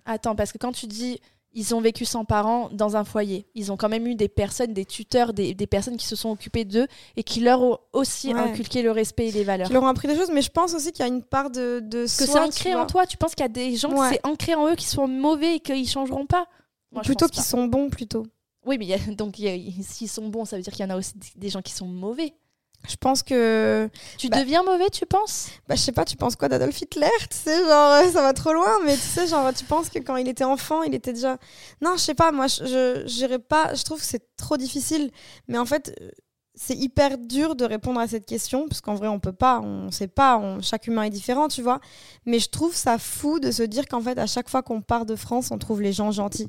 [0.07, 1.21] Attends, parce que quand tu dis
[1.59, 4.75] ils ont vécu sans parents dans un foyer, ils ont quand même eu des personnes,
[4.75, 8.83] des tuteurs, des, personnes qui se sont occupées d'eux et qui leur ont aussi inculqué
[8.83, 9.67] le respect et les valeurs.
[9.67, 11.49] Qui leur ont appris des choses, mais je pense aussi qu'il y a une part
[11.49, 13.07] de, de que c'est ancré en toi.
[13.07, 15.57] Tu penses qu'il y a des gens qui c'est ancré en eux qui sont mauvais
[15.57, 16.47] et qu'ils changeront pas
[17.03, 18.27] Plutôt qu'ils sont bons, plutôt.
[18.67, 21.49] Oui, mais donc s'ils sont bons, ça veut dire qu'il y en a aussi des
[21.49, 22.35] gens qui sont mauvais.
[22.89, 23.89] Je pense que.
[24.19, 25.49] Tu bah deviens mauvais, tu penses?
[25.69, 27.09] Bah, je sais pas, tu penses quoi d'Adolf Hitler?
[27.31, 29.99] Tu sais, genre, euh, ça va trop loin, mais tu sais, genre, tu penses que
[29.99, 31.39] quand il était enfant, il était déjà.
[31.81, 33.75] Non, je sais pas, moi, je j'irais pas.
[33.75, 35.11] Je trouve que c'est trop difficile.
[35.49, 36.11] Mais en fait, euh,
[36.55, 39.91] c'est hyper dur de répondre à cette question, parce qu'en vrai, on peut pas, on
[39.91, 41.81] sait pas, chaque humain est différent, tu vois.
[42.25, 45.07] Mais je trouve ça fou de se dire qu'en fait, à chaque fois qu'on part
[45.07, 46.49] de France, on trouve les gens gentils.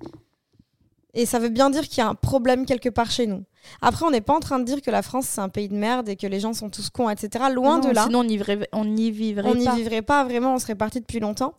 [1.18, 3.44] Et ça veut bien dire qu'il y a un problème quelque part chez nous.
[3.82, 5.76] Après, on n'est pas en train de dire que la France, c'est un pays de
[5.76, 7.46] merde et que les gens sont tous cons, etc.
[7.52, 8.04] Loin de là.
[8.04, 9.50] Sinon, on n'y vivrait, on vivrait pas.
[9.50, 11.56] On n'y vivrait pas, vraiment, on serait parti depuis longtemps.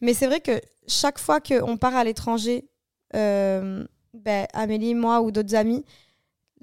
[0.00, 0.58] Mais c'est vrai que
[0.88, 2.64] chaque fois qu'on part à l'étranger,
[3.14, 3.84] euh,
[4.14, 5.84] ben, Amélie, moi ou d'autres amis,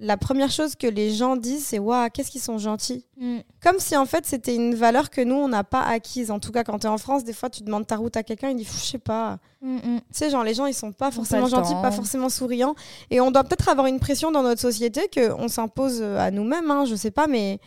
[0.01, 3.05] la première chose que les gens disent, c'est Waouh, qu'est-ce qu'ils sont gentils.
[3.17, 3.39] Mm.
[3.61, 6.31] Comme si en fait c'était une valeur que nous, on n'a pas acquise.
[6.31, 8.23] En tout cas, quand tu es en France, des fois tu demandes ta route à
[8.23, 9.39] quelqu'un, il dit Je sais pas.
[9.61, 9.81] Mm, mm.
[9.81, 12.75] Tu sais, genre les gens, ils sont pas forcément gentils, pas forcément souriants.
[13.09, 16.85] Et on doit peut-être avoir une pression dans notre société qu'on s'impose à nous-mêmes, hein,
[16.85, 17.59] je sais pas, mais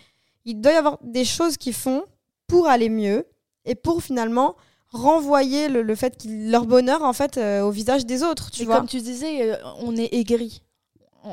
[0.45, 2.05] il doit y avoir des choses qu'ils font
[2.47, 3.27] pour aller mieux
[3.65, 4.57] et pour finalement
[4.91, 8.77] renvoyer le, fait qu'ils leur bonheur en fait euh, au visage des autres tu vois
[8.77, 10.63] comme tu disais euh, on est aigri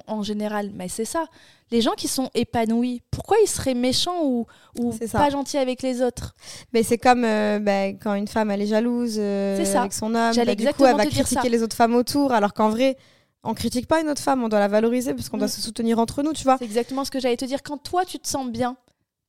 [0.07, 0.71] en, général.
[0.73, 1.25] Mais c'est ça.
[1.71, 4.45] Les gens qui sont épanouis, pourquoi ils seraient méchants ou,
[4.79, 6.33] ou pas gentils avec les autres?
[6.73, 10.35] Mais c'est comme euh, bah, quand une femme elle est jalouse euh, avec son homme,
[10.35, 12.97] bah, du coup elle va critiquer les autres femmes autour, alors qu'en vrai
[13.43, 15.51] on critique pas une autre femme, on doit la valoriser parce qu'on doit mm.
[15.51, 16.57] se soutenir entre nous, tu vois.
[16.57, 17.63] C'est exactement ce que j'allais te dire.
[17.63, 18.75] Quand toi tu te sens bien,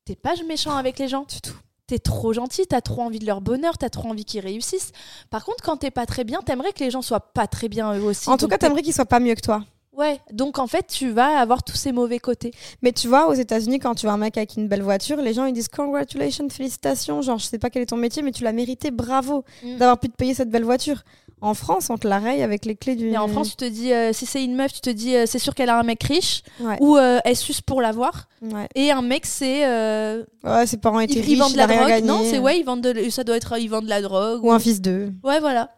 [0.05, 1.27] t'es pas méchant avec les gens.
[1.29, 1.57] Du tout
[1.91, 4.93] t'es trop gentil, t'as trop envie de leur bonheur, t'as trop envie qu'ils réussissent.
[5.29, 7.93] Par contre, quand t'es pas très bien, t'aimerais que les gens soient pas très bien
[7.95, 8.31] eux aussi.
[8.31, 9.65] En tout cas, t'aimerais qu'ils soient pas mieux que toi.
[10.01, 12.53] Ouais, donc en fait, tu vas avoir tous ces mauvais côtés.
[12.81, 15.35] Mais tu vois, aux États-Unis, quand tu vois un mec avec une belle voiture, les
[15.35, 18.43] gens ils disent congratulations, félicitations, genre je sais pas quel est ton métier, mais tu
[18.43, 19.77] l'as mérité, bravo mm.
[19.77, 21.05] d'avoir pu te payer cette belle voiture.
[21.43, 23.09] En France, on te la raye avec les clés du.
[23.09, 25.25] Et en France, tu te dis, euh, si c'est une meuf, tu te dis, euh,
[25.27, 26.43] c'est sûr qu'elle a un mec riche
[26.81, 28.27] ou euh, elle suce pour l'avoir.
[28.75, 29.67] Et un mec, c'est.
[29.67, 32.05] ouais, ses parents étaient riches, ils vendent de la drogue.
[32.05, 34.43] Non, c'est ouais, ils vendent de, ça doit être, ils vendent de la drogue.
[34.43, 35.13] Ou, un fils d'eux.
[35.23, 35.71] Ouais, voilà.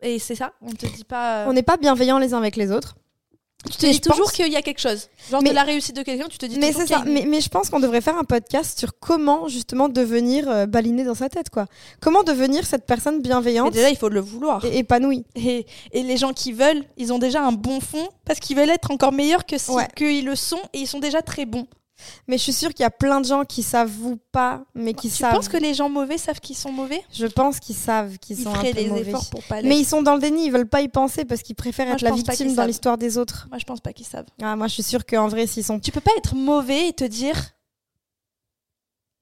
[0.00, 1.44] Et c'est ça, on te dit pas.
[1.48, 2.96] On n'est pas bienveillants les uns avec les autres.
[3.64, 5.08] Tu te dis toujours qu'il y a quelque chose.
[5.30, 7.02] Genre de la réussite de quelqu'un, tu te dis mais c'est ça.
[7.04, 11.02] Mais, mais, je pense qu'on devrait faire un podcast sur comment justement devenir euh, baliné
[11.02, 11.66] dans sa tête, quoi.
[12.00, 13.72] Comment devenir cette personne bienveillante.
[13.72, 14.64] déjà, il faut le vouloir.
[14.64, 15.24] Et épanouie.
[15.34, 18.70] Et, et, les gens qui veulent, ils ont déjà un bon fond parce qu'ils veulent
[18.70, 21.66] être encore meilleurs que si, qu'ils le sont et ils sont déjà très bons.
[22.26, 25.10] Mais je suis sûre qu'il y a plein de gens qui s'avouent pas, mais qui
[25.10, 25.30] savent.
[25.30, 27.02] Tu penses que les gens mauvais savent qu'ils sont mauvais?
[27.12, 29.02] Je pense qu'ils savent qu'ils sont un peu les mauvais.
[29.02, 31.42] efforts pour pas Mais ils sont dans le déni, ils veulent pas y penser parce
[31.42, 33.46] qu'ils préfèrent être la victime dans l'histoire des autres.
[33.50, 34.26] Moi, je pense pas qu'ils savent.
[34.42, 35.80] Ah, moi, je suis sûre qu'en vrai, s'ils sont.
[35.80, 37.36] Tu peux pas être mauvais et te dire,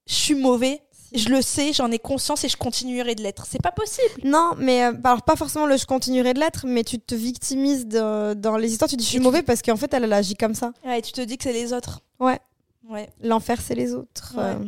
[0.06, 0.82] je suis mauvais.
[1.14, 3.46] Je le sais, j'en ai conscience et je continuerai de l'être.
[3.48, 4.08] C'est pas possible.
[4.24, 7.86] Non, mais euh, alors pas forcément le je continuerai de l'être, mais tu te victimises
[7.86, 8.90] dans les histoires.
[8.90, 10.72] Tu dis je suis mauvais parce qu'en fait elle, elle agit comme ça.
[10.84, 12.00] Ouais, et tu te dis que c'est les autres.
[12.18, 12.40] Ouais.
[12.88, 13.08] Ouais.
[13.22, 14.34] L'enfer, c'est les autres.
[14.38, 14.58] Euh,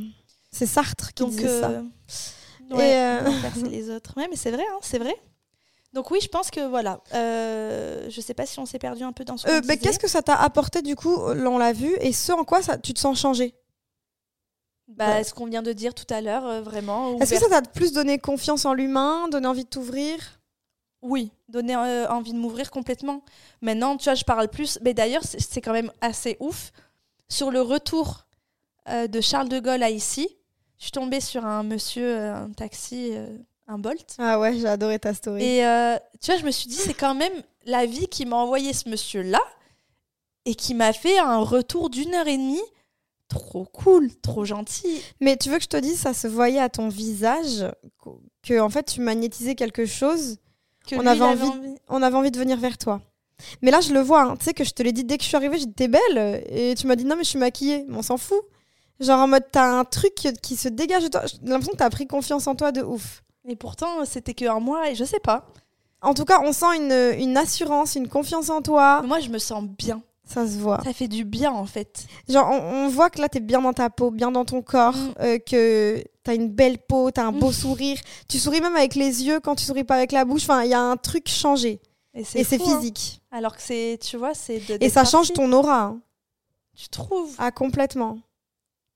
[0.51, 1.83] c'est Sartre qui disait ça.
[2.73, 4.14] Euh, l'enfer, c'est les autres.
[4.16, 5.14] Ouais, mais c'est vrai, hein, c'est vrai.
[5.93, 7.01] Donc oui, je pense que voilà.
[7.14, 9.49] Euh, je sais pas si on s'est perdu un peu dans ce.
[9.49, 12.62] Euh, Qu'est-ce que ça t'a apporté du coup On l'a vu et ce en quoi
[12.62, 13.55] ça, tu te sens changé
[14.89, 17.19] bah, ce qu'on vient de dire tout à l'heure, vraiment.
[17.19, 20.41] Est-ce que ça t'a plus donné confiance en l'humain, donné envie de t'ouvrir?
[21.03, 23.23] Oui, donné envie de m'ouvrir complètement.
[23.61, 24.79] Maintenant, tu vois, je parle plus.
[24.83, 26.73] Mais d'ailleurs, c'est quand même assez ouf
[27.29, 28.26] sur le retour
[28.87, 30.29] de Charles de Gaulle à ici,
[30.79, 33.12] je suis tombée sur un monsieur, un taxi,
[33.66, 34.16] un Bolt.
[34.18, 35.43] Ah ouais, j'ai adoré ta story.
[35.43, 35.59] Et
[36.20, 38.89] tu vois, je me suis dit, c'est quand même la vie qui m'a envoyé ce
[38.89, 39.41] monsieur-là
[40.45, 42.62] et qui m'a fait un retour d'une heure et demie.
[43.29, 45.03] Trop cool, trop gentil.
[45.20, 47.66] Mais tu veux que je te dise, ça se voyait à ton visage
[48.43, 50.39] que en fait tu magnétisais quelque chose.
[50.87, 53.03] Que on, avait envie, on avait envie de venir vers toi.
[53.62, 54.22] Mais là, je le vois.
[54.22, 54.36] Hein.
[54.39, 56.45] Tu sais que je te l'ai dit dès que je suis arrivée, t'es belle.
[56.49, 57.86] Et tu m'as dit non, mais je suis maquillée.
[57.91, 58.41] on s'en fout.
[59.01, 61.22] Genre en mode t'as un truc qui se dégage de toi.
[61.26, 63.22] J'ai l'impression que t'as pris confiance en toi de ouf.
[63.47, 65.47] Et pourtant, c'était que un mois et je sais pas.
[66.03, 69.03] En tout cas, on sent une, une assurance, une confiance en toi.
[69.03, 70.03] moi, je me sens bien.
[70.28, 70.80] Ça se voit.
[70.84, 72.05] Ça fait du bien en fait.
[72.28, 75.14] Genre, on, voit que là, t'es bien dans ta peau, bien dans ton corps, mm.
[75.20, 77.55] euh, que t'as une belle peau, t'as un beau mm.
[77.55, 77.99] sourire.
[78.28, 80.43] Tu souris même avec les yeux quand tu souris pas avec la bouche.
[80.43, 81.80] Enfin, il y a un truc changé.
[82.19, 82.64] Et c'est hein.
[82.64, 83.21] physique.
[83.31, 84.61] Alors que c'est, tu vois, c'est.
[84.81, 85.83] Et ça change ton aura.
[85.83, 86.01] Hein.
[86.77, 88.19] Tu trouves Ah, complètement.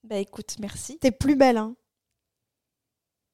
[0.05, 0.99] Bah écoute, merci.
[0.99, 1.75] T'es plus belle, hein.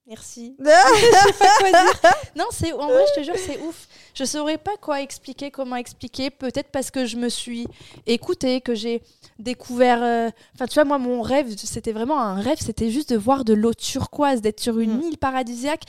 [0.07, 0.57] Merci.
[0.59, 2.13] je sais pas quoi dire.
[2.35, 3.87] Non, c'est en vrai, je te jure, c'est ouf.
[4.15, 6.31] Je saurais pas quoi expliquer, comment expliquer.
[6.31, 7.67] Peut-être parce que je me suis
[8.07, 9.03] écoutée, que j'ai
[9.39, 10.03] découvert.
[10.03, 12.57] Euh, enfin, tu vois, moi, mon rêve, c'était vraiment un rêve.
[12.59, 15.03] C'était juste de voir de l'eau turquoise, d'être sur une mm.
[15.03, 15.85] île paradisiaque,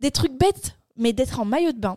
[0.00, 1.96] des trucs bêtes, mais d'être en maillot de bain.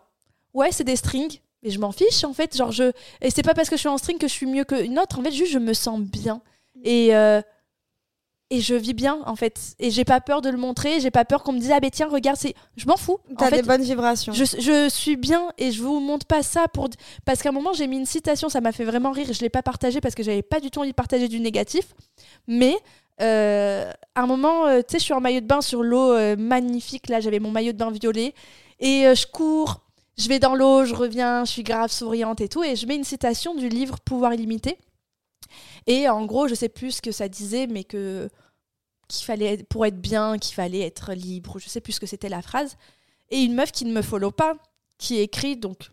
[0.54, 2.56] Ouais, c'est des strings, mais je m'en fiche en fait.
[2.56, 4.64] Genre je et c'est pas parce que je suis en string que je suis mieux
[4.64, 5.18] qu'une autre.
[5.18, 6.40] En fait, juste je me sens bien.
[6.82, 7.40] Et euh,
[8.50, 11.24] et je vis bien en fait et j'ai pas peur de le montrer j'ai pas
[11.24, 13.82] peur qu'on me dise ah ben tiens regarde c'est je m'en fous t'as des bonnes
[13.82, 16.88] vibrations je, je, suis bien et je vous montre pas ça pour
[17.24, 19.48] parce qu'à un moment j'ai mis une citation ça m'a fait vraiment rire je l'ai
[19.48, 21.94] pas partagé parce que j'avais pas du tout envie de partager du négatif
[22.46, 22.76] mais
[23.22, 26.12] euh, à un moment euh, tu sais je suis en maillot de bain sur l'eau
[26.12, 28.34] euh, magnifique là j'avais mon maillot de bain violet
[28.78, 29.83] et je cours
[30.16, 32.96] je vais dans l'eau je reviens je suis grave souriante et tout et je mets
[32.96, 34.78] une citation du livre Pouvoir illimité
[35.86, 38.28] et en gros, je sais plus ce que ça disait, mais que
[39.08, 41.58] qu'il fallait pour être bien, qu'il fallait être libre.
[41.58, 42.76] Je sais plus ce que c'était la phrase.
[43.30, 44.54] Et une meuf qui ne me follow pas,
[44.96, 45.90] qui écrit donc,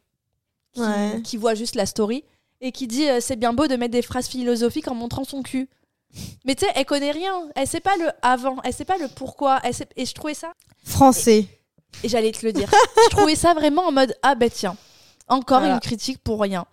[1.24, 2.24] qui, voit juste la story
[2.62, 5.44] et qui dit euh, c'est bien beau de mettre des phrases philosophiques en montrant son
[5.44, 5.70] cul.
[6.46, 7.50] Mais tu sais, elle connaît rien.
[7.56, 8.58] Elle sait pas le avant.
[8.64, 9.60] Elle sait pas le pourquoi.
[9.64, 10.54] Elle Et je trouvais ça
[10.84, 11.40] français.
[11.40, 11.61] Et,
[12.04, 12.70] j'allais te le dire.
[13.06, 14.76] je trouvais ça vraiment en mode ah ben tiens,
[15.28, 16.66] encore une critique pour rien.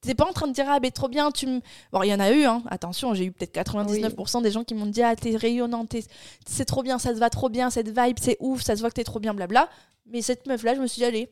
[0.00, 1.60] T'es pas en train de dire ah ben trop bien tu me
[1.92, 2.62] bon il y en a eu hein.
[2.70, 5.94] Attention j'ai eu peut-être 99% des gens qui m'ont dit ah t'es rayonnante
[6.46, 8.90] c'est trop bien ça te va trop bien cette vibe c'est ouf ça se voit
[8.90, 9.68] que t'es trop bien blabla.
[10.06, 11.30] Mais cette meuf là je me suis dit allez.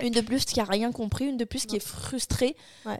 [0.00, 2.56] Une de plus qui a rien compris une de plus qui est frustrée.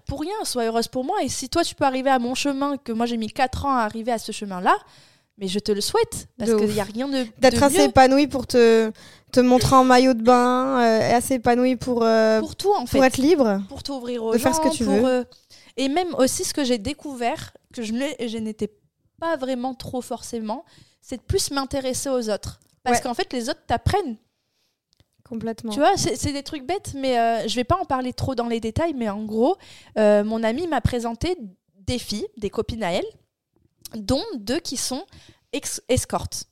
[0.07, 1.23] Pour rien sois heureuse pour moi.
[1.23, 3.77] Et si toi tu peux arriver à mon chemin que moi j'ai mis 4 ans
[3.77, 4.77] à arriver à ce chemin là
[5.39, 8.47] mais je te le souhaite parce qu'il n'y a rien de d'être assez épanouie pour
[8.47, 8.93] te
[9.33, 12.99] te montrer en maillot de bain euh, assez épanouie pour euh, pour tout en fait.
[12.99, 13.63] pour être libre.
[13.69, 15.05] Pour t'ouvrir aux de faire ce que tu veux.
[15.05, 15.25] euh,
[15.77, 18.71] et même aussi ce que j'ai découvert que je je n'étais
[19.19, 20.65] pas vraiment trop forcément
[21.01, 22.61] c'est de plus m'intéresser aux autres.
[22.85, 24.17] Parce qu'en fait les autres t'apprennent.
[25.25, 25.73] Complètement.
[25.73, 28.49] Tu vois, c'est des trucs bêtes, mais euh, je vais pas en parler trop dans
[28.49, 29.57] les détails, mais en gros,
[29.97, 31.37] mon ami m'a présenté
[31.87, 33.07] des filles, des copines à elle,
[33.97, 35.05] dont deux qui sont
[35.89, 36.47] escortes.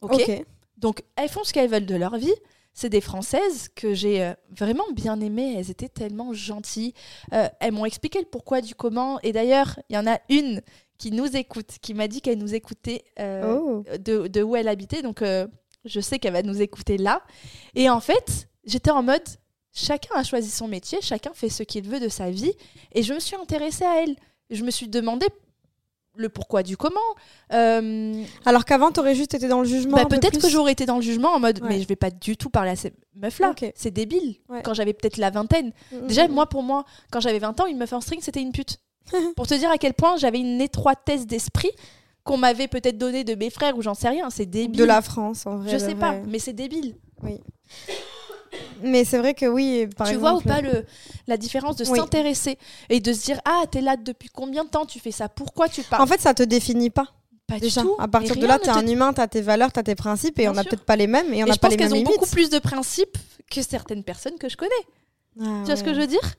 [0.00, 0.44] ok
[0.78, 2.34] Donc, elles font ce qu'elles veulent de leur vie.
[2.72, 5.56] C'est des Françaises que j'ai euh, vraiment bien aimées.
[5.58, 6.94] Elles étaient tellement gentilles.
[7.32, 9.20] Euh, elles m'ont expliqué le pourquoi du comment.
[9.22, 10.62] Et d'ailleurs, il y en a une
[10.96, 13.84] qui nous écoute, qui m'a dit qu'elle nous écoutait euh, oh.
[13.98, 15.02] de, de, où elle habitait.
[15.02, 15.22] Donc,
[15.84, 17.22] je sais qu'elle va nous écouter là.
[17.74, 19.22] Et en fait, j'étais en mode,
[19.72, 22.52] chacun a choisi son métier, chacun fait ce qu'il veut de sa vie.
[22.92, 24.16] Et je me suis intéressée à elle.
[24.50, 25.26] Je me suis demandé
[26.16, 27.00] le pourquoi du comment.
[27.52, 29.96] Euh, Alors qu'avant, tu aurais juste été dans le jugement.
[29.96, 32.36] Bah, peut-être que j'aurais été dans le jugement en mode, mais je vais pas du
[32.36, 33.54] tout parler à ces meufs-là.
[33.74, 34.36] C'est débile.
[34.64, 35.72] Quand j'avais peut-être la vingtaine.
[35.92, 36.32] Mm, mm, Déjà, mm.
[36.32, 38.78] moi, pour moi, quand j'avais 20 ans, une meuf en string, c'était une pute.
[39.36, 41.70] pour te dire à quel point j'avais une étroitesse d'esprit
[42.22, 44.30] qu'on m'avait peut-être donné de mes frères ou j'en sais rien.
[44.30, 44.78] C'est débile.
[44.78, 45.70] De la France, en vrai.
[45.70, 46.96] Je sais pas, mais c'est débile.
[47.22, 47.40] Oui.
[48.82, 50.84] Mais c'est vrai que oui, par tu vois ou pas le,
[51.26, 54.86] la différence de s'intéresser et de se dire Ah, t'es là depuis combien de temps
[54.86, 56.02] Tu fais ça Pourquoi tu parles?
[56.02, 57.06] En fait, ça te définit pas.
[57.46, 57.82] Pas Déjà.
[57.82, 57.96] du tout.
[57.98, 60.52] À partir de là, t'es un humain, t'as tes valeurs, t'as tes principes et on
[60.52, 61.88] n'a peut-être pas les mêmes et on n'a pas les mêmes.
[61.88, 63.18] Je pense qu'elles ont beaucoup plus de principes
[63.50, 64.70] que certaines personnes que je connais.
[65.40, 66.34] Ah tu vois ce que je veux dire?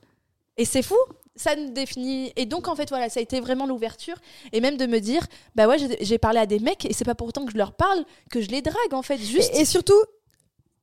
[0.56, 0.96] Et c'est fou
[1.34, 4.16] ça nous définit et donc en fait voilà ça a été vraiment l'ouverture
[4.52, 7.14] et même de me dire bah ouais j'ai parlé à des mecs et c'est pas
[7.14, 9.98] pourtant que je leur parle que je les drague en fait juste et surtout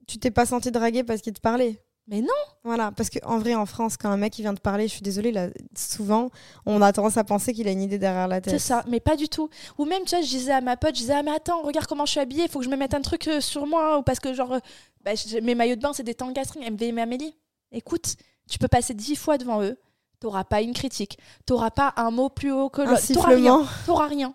[0.09, 2.33] tu t'es pas senti draguer parce qu'il te parlait mais non
[2.63, 5.03] Voilà, parce qu'en vrai, en France, quand un mec il vient te parler, je suis
[5.03, 6.31] désolée, là, souvent,
[6.65, 8.51] on a tendance à penser qu'il a une idée derrière la tête.
[8.51, 9.47] C'est ça, mais pas du tout.
[9.77, 11.85] Ou même, tu vois, je disais à ma pote, je disais, ah, mais attends, regarde
[11.85, 13.99] comment je suis habillée, il faut que je me mette un truc euh, sur moi,
[13.99, 14.59] ou parce que, genre, euh,
[15.05, 15.11] bah,
[15.43, 16.63] mes maillots de bain, c'est des tangastrings.
[16.65, 17.35] Elle me dit, mais Amélie,
[17.71, 18.15] écoute,
[18.49, 19.77] tu peux passer dix fois devant eux,
[20.19, 23.67] t'auras pas une critique, t'auras pas un mot plus haut que l'autre, t'auras rien.
[23.85, 24.33] T'auras rien.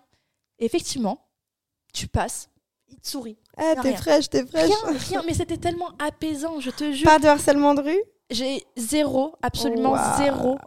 [0.59, 1.27] effectivement,
[1.93, 2.49] tu passes,
[2.87, 3.37] il te sourit.
[3.57, 4.71] Ah, t'es fraîche, t'es fraîche.
[4.85, 7.05] Rien, rien, mais c'était tellement apaisant, je te jure.
[7.05, 8.01] Pas de harcèlement de rue?
[8.31, 10.57] J'ai zéro, absolument zéro.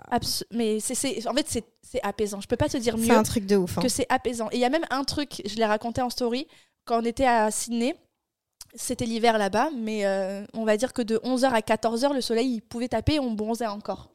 [0.53, 2.41] mais c'est, en fait, c'est apaisant.
[2.41, 3.07] Je peux pas te dire mieux.
[3.07, 3.79] C'est un truc de ouf.
[3.79, 3.83] Hein.
[3.83, 4.49] Que c'est apaisant.
[4.53, 6.47] Et il y a même un truc, je l'ai raconté en story,
[6.85, 7.95] quand on était à Sydney.
[8.75, 12.57] C'était l'hiver là-bas, mais euh, on va dire que de 11h à 14h, le soleil
[12.57, 14.11] il pouvait taper et on bronzait encore.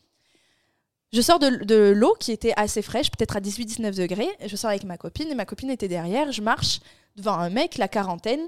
[1.12, 4.30] Je sors de, l'eau qui était assez fraîche, peut-être à 18-19 degrés.
[4.46, 6.32] Je sors avec ma copine et ma copine était derrière.
[6.32, 6.80] Je marche
[7.16, 8.48] devant un mec, la quarantaine.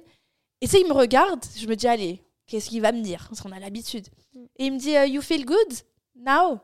[0.65, 1.45] Et tu il me regarde.
[1.55, 3.27] Je me dis, allez, qu'est-ce qu'il va me dire?
[3.29, 4.07] Parce qu'on a l'habitude.
[4.33, 4.45] Mm.
[4.57, 5.73] Et il me dit, euh, You feel good?
[6.15, 6.59] Now?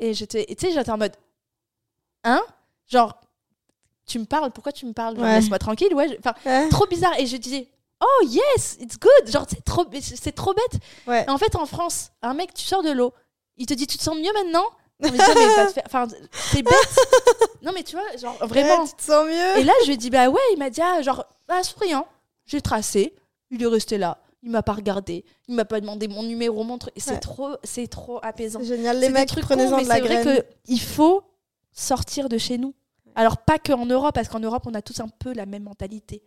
[0.00, 1.14] Et tu sais, j'étais en mode,
[2.24, 2.42] Hein?
[2.88, 3.18] Genre,
[4.04, 5.16] tu me parles, pourquoi tu me parles?
[5.16, 6.18] Laisse-moi tranquille, ouais.
[6.18, 6.34] Enfin,
[6.70, 7.18] trop bizarre.
[7.20, 7.68] Et je dis,
[8.00, 9.30] Oh yes, it's good.
[9.30, 10.82] Genre, c'est trop, c'est trop bête.
[11.06, 11.24] Ouais.
[11.30, 13.12] En fait, en France, un mec, tu sors de l'eau
[13.60, 14.64] il te dit tu te sens mieux maintenant?
[15.00, 15.18] Non, mais,
[15.86, 16.74] enfin, c'est bête.
[17.62, 18.86] non, mais tu vois, genre vraiment.
[18.86, 19.58] tu te sens mieux.
[19.58, 22.06] Et là, je lui ai dit, bah ouais, il m'a dit, ah, genre, ah, souriant.
[22.50, 23.14] J'ai tracé,
[23.50, 24.18] il est resté là.
[24.42, 26.90] Il m'a pas regardé, il m'a pas demandé mon numéro, montre.
[26.96, 28.62] C'est trop, c'est trop apaisant.
[28.62, 30.22] Génial, les mecs, prenez-en de la graine.
[30.24, 31.22] C'est vrai qu'il faut
[31.72, 32.74] sortir de chez nous.
[33.14, 36.22] Alors pas qu'en Europe, parce qu'en Europe, on a tous un peu la même mentalité.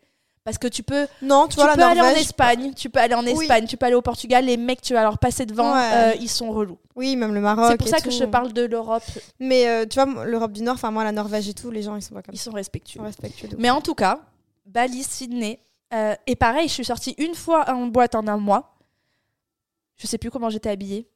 [0.46, 3.26] Parce que tu peux, non, tu, vois, peux aller en Espagne, tu peux aller en
[3.26, 6.30] Espagne, tu peux aller au Portugal, les mecs, tu vas leur passer devant, euh, ils
[6.30, 6.78] sont relous.
[6.96, 7.68] Oui, même le Maroc.
[7.72, 9.04] C'est pour ça que je parle de l'Europe.
[9.40, 11.96] Mais euh, tu vois, l'Europe du Nord, enfin moi, la Norvège et tout, les gens,
[11.96, 13.00] ils sont pas comme Ils sont respectueux.
[13.00, 14.20] Ils sont respectueux Mais en tout cas,
[14.66, 15.60] Bali, Sydney,
[15.94, 18.78] euh, et pareil, je suis sortie une fois en boîte en un mois.
[19.98, 21.08] Je sais plus comment j'étais habillée.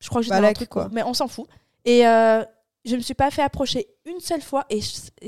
[0.00, 0.88] Je crois que j'étais bah, un truc, quoi.
[0.92, 1.46] Mais on s'en fout.
[1.84, 4.66] Et je me suis pas fait approcher une seule fois.
[4.70, 4.80] Et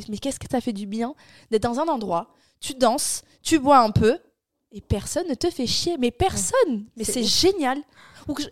[0.09, 1.14] mais qu'est-ce que ça fait du bien
[1.51, 4.19] d'être dans un endroit tu danses, tu bois un peu,
[4.73, 5.97] et personne ne te fait chier.
[5.99, 7.79] Mais personne Mais c'est génial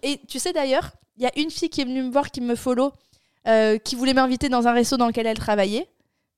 [0.03, 2.41] Et tu sais d'ailleurs, il y a une fille qui est venue me voir, qui
[2.41, 2.93] me follow,
[3.47, 5.89] euh, qui voulait m'inviter dans un resto dans lequel elle travaillait.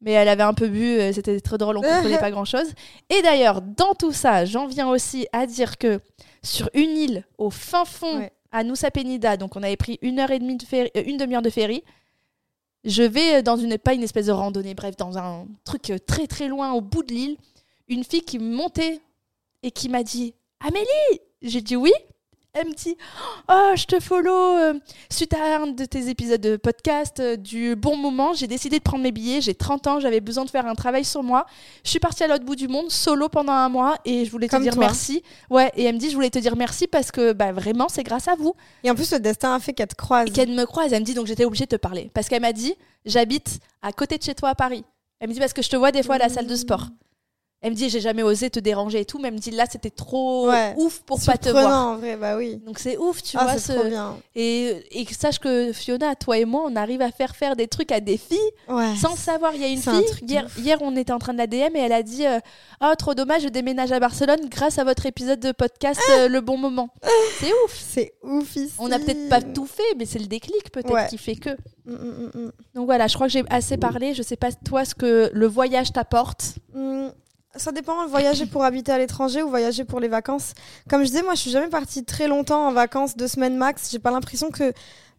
[0.00, 2.72] Mais elle avait un peu bu, euh, c'était très drôle, on comprenait pas grand-chose.
[3.10, 6.00] Et d'ailleurs, dans tout ça, j'en viens aussi à dire que
[6.42, 10.30] sur une île au fin fond, à Nusa Penida, donc on avait pris une heure
[10.30, 11.82] et demie de ferry, euh, une demi-heure de ferry,
[12.84, 16.46] je vais dans une, pas une espèce de randonnée, bref, dans un truc très très
[16.46, 17.36] loin au bout de l'île
[17.88, 19.00] une fille qui montait
[19.62, 21.92] et qui m'a dit Amélie J'ai dit oui.
[22.60, 22.96] Elle me dit
[23.48, 24.74] Oh, je te follow euh,
[25.10, 28.32] suite à un de tes épisodes de podcast euh, du bon moment.
[28.34, 29.40] J'ai décidé de prendre mes billets.
[29.40, 31.46] J'ai 30 ans, j'avais besoin de faire un travail sur moi.
[31.84, 34.48] Je suis partie à l'autre bout du monde, solo pendant un mois, et je voulais
[34.48, 35.22] te dire merci.
[35.50, 38.02] Ouais, et elle me dit Je voulais te dire merci parce que bah, vraiment, c'est
[38.02, 38.54] grâce à vous.
[38.82, 40.28] Et en plus, le destin a fait qu'elle te croise.
[40.32, 40.92] Qu'elle me croise.
[40.92, 42.10] Elle me dit Donc j'étais obligée de te parler.
[42.12, 44.84] Parce qu'elle m'a dit J'habite à côté de chez toi à Paris.
[45.20, 46.88] Elle me dit Parce que je te vois des fois à la salle de sport.
[47.60, 49.64] Elle me dit j'ai jamais osé te déranger et tout, mais elle me dit là
[49.68, 51.88] c'était trop ouf pour pas te voir.
[51.88, 52.56] en vrai, bah oui.
[52.64, 53.58] Donc c'est ouf, tu ah, vois.
[53.58, 53.72] Ce...
[53.72, 54.16] Trop bien.
[54.36, 57.90] Et, et sache que Fiona, toi et moi, on arrive à faire faire des trucs
[57.90, 58.38] à des filles
[58.96, 59.54] sans savoir.
[59.54, 61.80] Il y a une fille, hier, hier, on était en train de la DM et
[61.80, 62.24] elle a dit
[62.80, 66.40] Oh, trop dommage, je déménage à Barcelone grâce à votre épisode de podcast euh, Le
[66.40, 66.90] Bon Moment.
[67.40, 67.74] C'est ouf.
[67.74, 68.74] C'est ouf ici.
[68.78, 71.50] On n'a peut-être pas tout fait, mais c'est le déclic peut-être qui fait que.
[71.86, 74.14] Mm, mm, mm, Donc voilà, je crois que j'ai assez parlé.
[74.14, 76.54] Je sais pas toi ce que le voyage t'apporte.
[77.56, 80.52] Ça dépend, voyager pour habiter à l'étranger ou voyager pour les vacances.
[80.88, 83.90] Comme je disais, moi, je suis jamais partie très longtemps en vacances, deux semaines max.
[83.90, 84.72] J'ai pas l'impression que.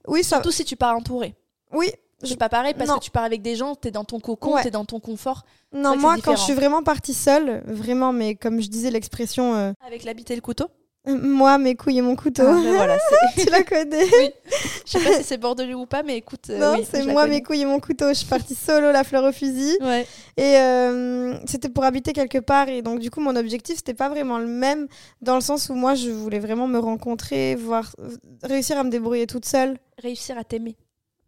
[0.07, 1.35] Oui, Surtout si tu pars entouré.
[1.73, 1.91] Oui.
[2.21, 4.71] C'est pas pareil parce que tu pars avec des gens, t'es dans ton cocon, t'es
[4.71, 5.43] dans ton confort.
[5.71, 9.55] Non, moi, quand je suis vraiment partie seule, vraiment, mais comme je disais l'expression.
[9.55, 10.67] Euh, avec l'habit et le couteau
[11.15, 12.43] moi, mes couilles et mon couteau.
[12.45, 12.97] Ah, ben voilà,
[13.37, 14.31] tu la connais oui.
[14.85, 16.49] Je sais pas si c'est bordelais ou pas, mais écoute.
[16.49, 18.09] Euh, non, c'est moi, mes couilles et mon couteau.
[18.09, 19.77] Je suis partie solo, la fleur au fusil.
[19.81, 20.05] Ouais.
[20.37, 22.69] Et euh, c'était pour habiter quelque part.
[22.69, 24.87] Et donc, du coup, mon objectif, c'était pas vraiment le même,
[25.21, 27.95] dans le sens où moi, je voulais vraiment me rencontrer, voir,
[28.43, 29.77] réussir à me débrouiller toute seule.
[30.01, 30.75] Réussir à t'aimer.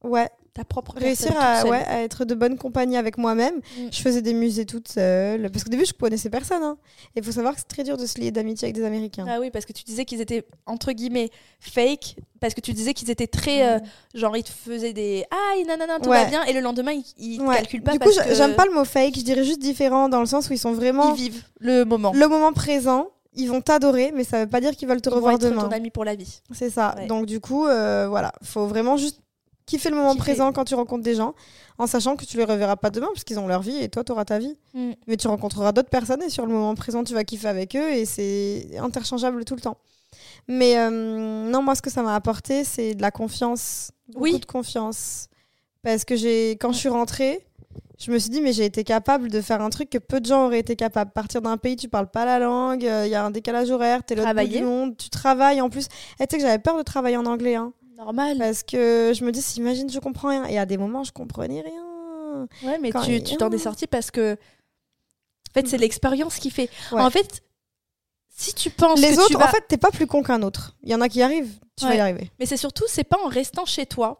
[0.04, 3.56] Ouais, ta propre réussir à, ouais, à, être de bonne compagnie avec moi-même.
[3.56, 3.88] Mm.
[3.92, 6.64] Je faisais des musées toute seule parce qu'au début je connaissais personne.
[6.64, 6.78] Hein.
[7.16, 9.26] Et il faut savoir que c'est très dur de se lier d'amitié avec des Américains.
[9.30, 11.30] Ah oui, parce que tu disais qu'ils étaient entre guillemets
[11.60, 13.80] fake, parce que tu disais qu'ils étaient très euh,
[14.14, 17.40] genre ils te faisaient des ah non tout va bien et le lendemain ils, ils
[17.40, 17.94] calculent pas.
[17.94, 20.54] Du coup j'aime pas le mot fake, je dirais juste différent dans le sens où
[20.54, 24.44] ils sont vraiment ils vivent le moment, le moment présent ils vont t'adorer, mais ça
[24.44, 25.64] veut pas dire qu'ils veulent te revoir vont être demain.
[25.64, 26.42] ton ami pour la vie.
[26.52, 26.96] C'est ça.
[27.08, 29.22] Donc du coup, euh, voilà, faut vraiment juste
[29.78, 31.34] fait le moment présent quand tu rencontres des gens,
[31.78, 34.04] en sachant que tu les reverras pas demain parce qu'ils ont leur vie et toi
[34.04, 34.58] tu auras ta vie.
[34.74, 34.92] Mm.
[35.08, 37.90] Mais tu rencontreras d'autres personnes et sur le moment présent tu vas kiffer avec eux
[37.92, 39.78] et c'est interchangeable tout le temps.
[40.48, 44.40] Mais euh, non, moi ce que ça m'a apporté, c'est de la confiance, beaucoup oui.
[44.40, 45.28] de confiance,
[45.84, 47.46] parce que j'ai quand je suis rentrée,
[47.98, 50.26] je me suis dit mais j'ai été capable de faire un truc que peu de
[50.26, 51.12] gens auraient été capables.
[51.12, 54.04] Partir d'un pays, tu parles pas la langue, il euh, y a un décalage horaire,
[54.04, 55.88] t'es l'autre bout du monde, tu travailles en plus.
[56.20, 57.56] Et tu sais que j'avais peur de travailler en anglais.
[57.56, 57.74] Hein.
[58.04, 58.38] Normal.
[58.38, 60.46] Parce que je me dis, imagine, je comprends rien.
[60.46, 62.48] Et à des moments, je comprenais rien.
[62.64, 64.34] Ouais, mais Quand tu t'en es sorti parce que.
[64.34, 66.70] En fait, c'est l'expérience qui fait.
[66.92, 67.02] Ouais.
[67.02, 67.44] En fait,
[68.30, 69.46] si tu penses Les que autres, tu vas.
[69.46, 70.76] en fait, t'es pas plus con qu'un autre.
[70.84, 72.32] Il y en a qui arrivent, tu vas y arriver.
[72.40, 74.18] Mais c'est surtout, c'est pas en restant chez toi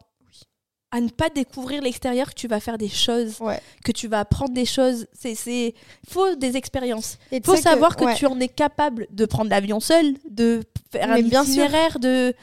[0.94, 3.62] à ne pas découvrir l'extérieur que tu vas faire des choses, Ouais.
[3.86, 5.08] que tu vas apprendre des choses.
[5.14, 5.74] C'est, c'est,
[6.10, 7.18] faut des expériences.
[7.32, 8.16] Il faut savoir que, ouais.
[8.16, 10.62] tu en es capable de prendre l'avion seul, de
[10.92, 11.70] faire Mais un bien sûr.
[12.02, 12.34] de,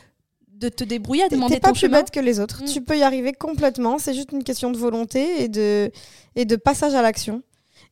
[0.58, 1.98] de te débrouiller, à demander pas ton plus chemin.
[1.98, 2.62] bête que les autres.
[2.62, 2.66] Mm.
[2.66, 3.98] Tu peux y arriver complètement.
[3.98, 5.90] C'est juste une question de volonté et de,
[6.36, 7.42] et de passage à l'action.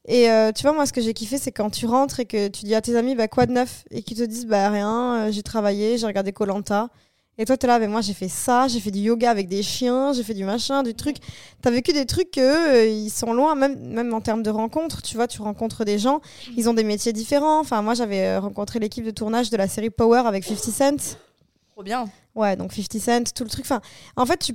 [0.08, 2.48] Et euh, tu vois, moi, ce que j'ai kiffé, c'est quand tu rentres et que
[2.48, 3.84] tu dis à tes amis, bah, quoi de neuf?
[3.90, 6.88] Et qu'ils te disent, bah, rien, euh, j'ai travaillé, j'ai regardé Colanta.
[7.38, 9.62] Et toi, t'es là, mais moi, j'ai fait ça, j'ai fait du yoga avec des
[9.62, 11.16] chiens, j'ai fait du machin, du truc.
[11.60, 15.02] T'as vécu des trucs que euh, ils sont loin, même, même en termes de rencontres.
[15.02, 16.20] Tu vois, tu rencontres des gens,
[16.56, 17.60] ils ont des métiers différents.
[17.60, 21.18] Enfin, moi, j'avais rencontré l'équipe de tournage de la série Power avec 50 Cent.
[21.74, 22.06] Trop bien.
[22.36, 23.64] Ouais, donc 50 Cent, tout le truc.
[23.64, 23.80] Enfin,
[24.16, 24.54] en fait, tu...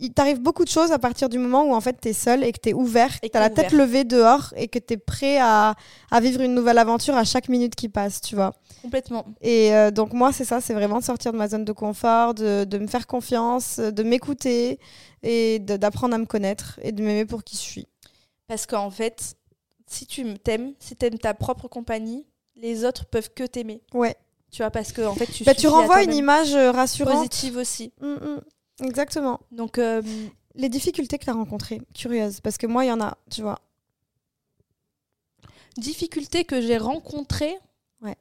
[0.00, 2.50] il t'arrive beaucoup de choses à partir du moment où en fait t'es seul et
[2.52, 5.74] que t'es ouvert, Et que t'as la tête levée dehors et que t'es prêt à,
[6.10, 8.52] à vivre une nouvelle aventure à chaque minute qui passe, tu vois.
[8.82, 9.26] Complètement.
[9.42, 12.34] Et euh, donc moi, c'est ça, c'est vraiment de sortir de ma zone de confort,
[12.34, 14.80] de, de me faire confiance, de m'écouter
[15.22, 17.86] et de- d'apprendre à me connaître et de m'aimer pour qui je suis.
[18.48, 19.34] Parce qu'en fait,
[19.86, 23.80] si tu t'aimes, si t'aimes ta propre compagnie, les autres peuvent que t'aimer.
[23.94, 24.16] Ouais.
[24.52, 27.16] Tu vois, parce que en fait, tu, Bah, tu renvoies une image euh, rassurante.
[27.16, 27.90] positive aussi.
[28.00, 28.40] Mm, mm.
[28.84, 29.40] Exactement.
[29.50, 30.02] Donc, euh,
[30.54, 33.40] Les difficultés que tu as rencontrées, curieuse, parce que moi, il y en a, tu
[33.40, 33.58] vois.
[35.78, 37.56] difficultés que j'ai rencontrées.
[38.02, 38.16] Ouais.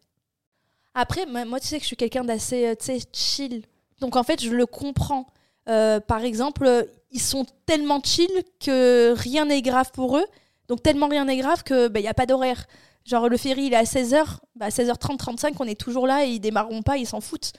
[0.94, 3.64] Après, moi, tu sais que je suis quelqu'un d'assez euh, chill.
[4.00, 5.28] Donc, en fait, je le comprends.
[5.68, 10.26] Euh, par exemple, ils sont tellement chill que rien n'est grave pour eux.
[10.70, 12.66] Donc, tellement rien n'est grave qu'il n'y a pas d'horaire.
[13.06, 14.24] Genre, le ferry, il est à 16h.
[14.56, 17.54] Bah, 16h30, 35, on est toujours là et ils démarreront pas, ils s'en foutent.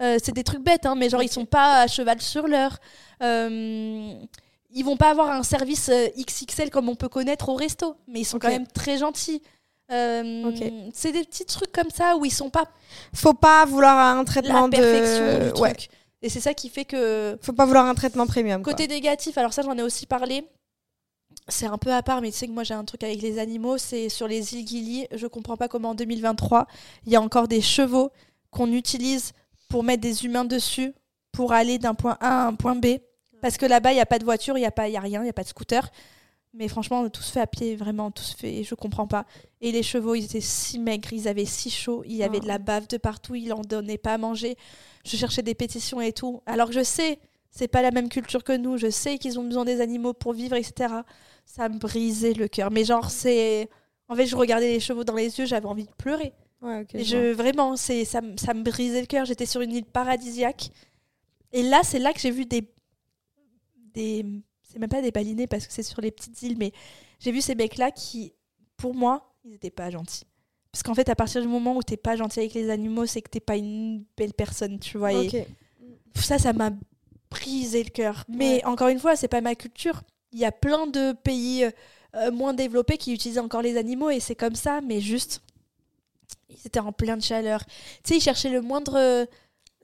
[0.00, 2.78] Euh, c'est des trucs bêtes, hein, mais genre, ils sont pas à cheval sur l'heure.
[3.22, 4.14] Euh,
[4.74, 8.20] ils vont pas avoir un service euh, XXL comme on peut connaître au resto, mais
[8.20, 9.42] ils sont quand même très gentils.
[9.90, 10.50] Euh.
[10.94, 12.64] C'est des petits trucs comme ça où ils sont pas
[13.14, 15.52] Faut pas vouloir un traitement la perfection de.
[15.52, 15.76] du Ouais.
[16.22, 18.62] Et c'est ça qui fait que Faut pas vouloir un traitement premium.
[18.62, 18.72] quoi.
[18.72, 20.44] côté négatif, alors ça j'en ai aussi parlé.
[21.52, 23.38] C'est un peu à part, mais tu sais que moi j'ai un truc avec les
[23.38, 25.06] animaux, c'est sur les îles Gili.
[25.14, 26.66] Je comprends pas comment en 2023
[27.06, 28.10] il y a encore des chevaux
[28.50, 29.32] qu'on utilise
[29.68, 30.92] pour mettre des humains dessus
[31.30, 32.86] pour aller d'un point A à un point B.
[33.42, 34.96] Parce que là-bas il n'y a pas de voiture, il n'y a, pas- il y
[34.96, 35.90] a rien, il n'y a pas de scooter.
[36.54, 38.62] Mais franchement, tout se fait à pied, vraiment, tout se fait.
[38.62, 39.24] Je comprends pas.
[39.62, 42.42] Et les chevaux, ils étaient si maigres, ils avaient si chaud, il y avait Oh.
[42.44, 44.56] de la bave de partout, ils en donnaient pas à manger.
[45.04, 46.42] Je cherchais des pétitions et tout.
[46.44, 47.18] Alors que je sais,
[47.50, 48.76] c'est pas la même culture que nous.
[48.76, 50.92] Je sais qu'ils ont besoin des animaux pour vivre, etc.
[51.44, 52.70] Ça me brisait le cœur.
[52.70, 53.68] Mais genre, c'est.
[54.08, 56.32] En fait, je regardais les chevaux dans les yeux, j'avais envie de pleurer.
[56.60, 59.24] Ouais, ok, Et je vraiment, c'est, ça, me- ça me brisait le cœur.
[59.24, 60.70] J'étais sur une île paradisiaque.
[61.52, 62.62] Et là, c'est là que j'ai vu des.
[63.94, 64.24] des
[64.62, 66.72] c'est même pas des balinés parce que c'est sur les petites îles, mais
[67.18, 68.32] j'ai vu ces mecs-là qui,
[68.78, 70.24] pour moi, ils étaient pas gentils.
[70.70, 73.20] Parce qu'en fait, à partir du moment où t'es pas gentil avec les animaux, c'est
[73.20, 75.12] que t'es pas une belle personne, tu vois.
[75.12, 75.46] Et
[76.14, 76.70] ça, ça m'a
[77.30, 78.24] brisé le cœur.
[78.28, 78.64] Mais Ouais.
[78.64, 80.02] encore une fois, c'est pas ma culture.
[80.32, 81.64] Il y a plein de pays
[82.14, 85.42] euh, moins développés qui utilisent encore les animaux et c'est comme ça, mais juste,
[86.50, 87.64] ils étaient en pleine chaleur.
[87.66, 87.72] Tu
[88.04, 89.26] sais, ils cherchaient le moindre.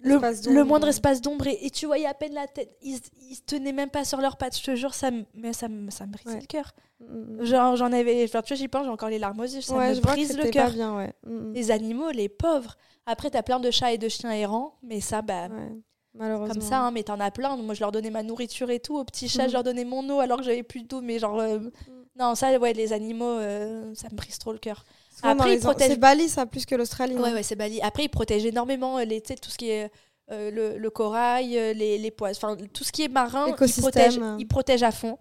[0.01, 0.67] Le, Espace le d'ombre.
[0.67, 2.71] moindre espace d'ombre et, et tu voyais à peine la tête.
[2.83, 5.53] Ils, ils se tenaient même pas sur leurs pattes, je te jure, ça me, mais
[5.53, 6.41] ça me, ça me brisait Ouais.
[6.41, 6.73] le cœur.
[7.01, 7.45] Mm, mm.
[7.45, 8.23] Genre, j'en avais.
[8.23, 10.01] Enfin, tu vois, j'y pense, j'ai encore les larmes aux yeux, ça ouais, me je
[10.01, 10.73] brise le cœur.
[10.97, 11.13] ouais.
[11.27, 11.53] Mm.
[11.53, 12.77] Les animaux, les pauvres.
[13.07, 15.49] Après, t'as plein de chats et de chiens errants, mais ça, bah,
[16.19, 16.55] malheureusement.
[16.55, 17.57] comme ça, hein, mais t'en as plein.
[17.57, 18.97] Moi, je leur donnais ma nourriture et tout.
[18.99, 19.49] Aux petits chats, Mhm.
[19.49, 21.01] je leur donnais mon eau alors que j'avais plus d'eau.
[21.01, 21.59] Mais genre, euh,
[22.19, 24.85] non, ça, ouais, les animaux, euh, ça me brise trop le cœur.
[25.23, 27.15] Après, ils protègent- C'est Bali, ça, plus que l'Australie.
[27.17, 27.81] Ouais, ouais, c'est Bali.
[27.83, 29.91] Après, ils protègent énormément euh, les, tu sais, tout ce qui est
[30.31, 34.21] euh, le, le corail, les, les poissons, enfin, tout ce qui est marin, ils protègent,
[34.39, 35.19] ils protègent à fond.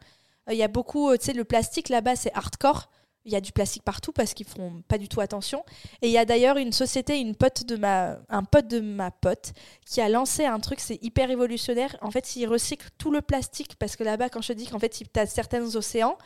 [0.50, 2.90] Il y a beaucoup, tu sais, le plastique là-bas, c'est hardcore.
[3.28, 5.64] Il y a du plastique partout parce qu'ils font pas du tout attention.
[6.02, 9.12] Et il y a d'ailleurs une société, une pote de ma, un pote de ma
[9.12, 9.52] pote,
[9.86, 11.98] qui a lancé un truc, c'est hyper révolutionnaire.
[12.02, 14.80] En fait, ils recyclent tout le plastique parce que là-bas, quand je te dis qu'en
[14.80, 16.18] fait, tu as certains océans,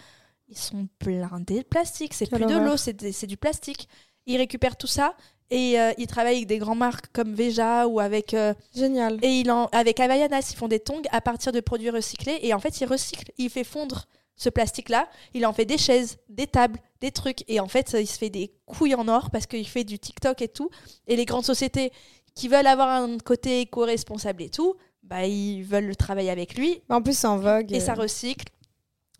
[0.48, 2.14] ils sont blindés de plastique.
[2.14, 3.90] C'est plus de l'eau, c'est du plastique.
[4.28, 5.16] Ils récupèrent tout ça
[5.50, 9.18] et euh, ils travaillent avec des grandes marques comme Veja ou avec euh, Génial.
[9.22, 12.40] et il en, avec Havaianas, ils font des tongs à partir de produits recyclés.
[12.42, 13.32] Et en fait, ils recyclent.
[13.38, 14.06] Il fait fondre
[14.42, 15.08] ce plastique-là.
[15.34, 17.44] Il en fait des chaises, des tables, des trucs.
[17.48, 20.42] Et en fait, il se fait des couilles en or parce qu'il fait du TikTok
[20.42, 20.70] et tout.
[21.08, 21.92] Et les grandes sociétés
[22.34, 26.82] qui veulent avoir un côté éco-responsable et tout, bah, ils veulent le travailler avec lui.
[26.90, 27.72] En plus, c'est en vogue.
[27.72, 28.48] Et ça euh, recycle.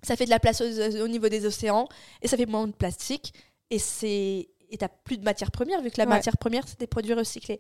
[0.04, 1.88] Ça fait de la place au, au niveau des océans.
[2.24, 3.34] Et ça fait moins de plastique.
[3.70, 6.12] Et c'est et t'as plus de matière première, vu que la Ouais.
[6.12, 7.60] matière première, c'est des produits recyclés.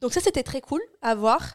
[0.00, 1.54] Donc ça, c'était très cool à voir.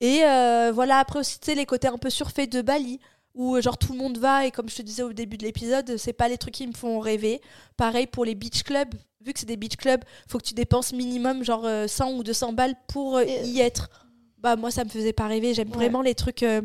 [0.00, 3.00] Et euh, voilà, après aussi, tu sais, les côtés un peu surfaits de Bali,
[3.36, 5.96] où genre tout le monde va et comme je te disais au début de l'épisode,
[5.96, 7.40] c'est pas les trucs qui me font rêver.
[7.76, 10.92] Pareil pour les beach clubs, vu que c'est des beach clubs, faut que tu dépenses
[10.92, 13.88] minimum genre 100 ou 200 balles pour y être.
[14.38, 16.60] Bah moi ça me faisait pas rêver, j'aime vraiment les trucs euh,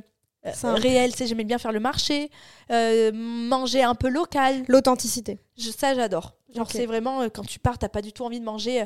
[0.63, 2.29] réel, c'est j'aimais bien faire le marché,
[2.71, 4.63] euh, manger un peu local.
[4.67, 5.39] L'authenticité.
[5.57, 6.35] ça, j'adore.
[6.53, 8.85] Genre, c'est vraiment, euh, quand tu pars, t'as pas du tout envie de manger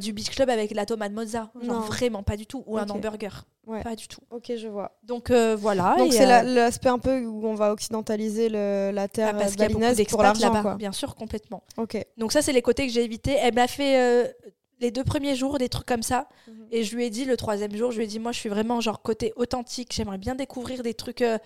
[0.00, 1.50] du beach club avec la tomate mozza.
[1.60, 2.62] Genre, vraiment pas du tout.
[2.66, 3.44] Ou un hamburger.
[3.82, 4.20] Pas du tout.
[4.30, 4.98] Ok, je vois.
[5.02, 5.96] Donc, voilà.
[5.98, 10.76] Donc, c'est l'aspect un peu où on va occidentaliser la terre ah, qu'il pour l'argent.
[10.76, 11.62] Bien sûr, complètement.
[11.76, 11.96] Ok.
[12.16, 13.32] Donc, ça, c'est les côtés que j'ai évités.
[13.32, 14.34] Elle m'a fait
[14.82, 16.28] les deux premiers jours, des trucs comme ça.
[16.46, 16.66] Mhm.
[16.72, 18.48] Et je lui ai dit, le troisième jour, je lui ai dit, moi, je suis
[18.48, 19.92] vraiment genre côté authentique.
[19.94, 21.38] J'aimerais bien découvrir des trucs euh,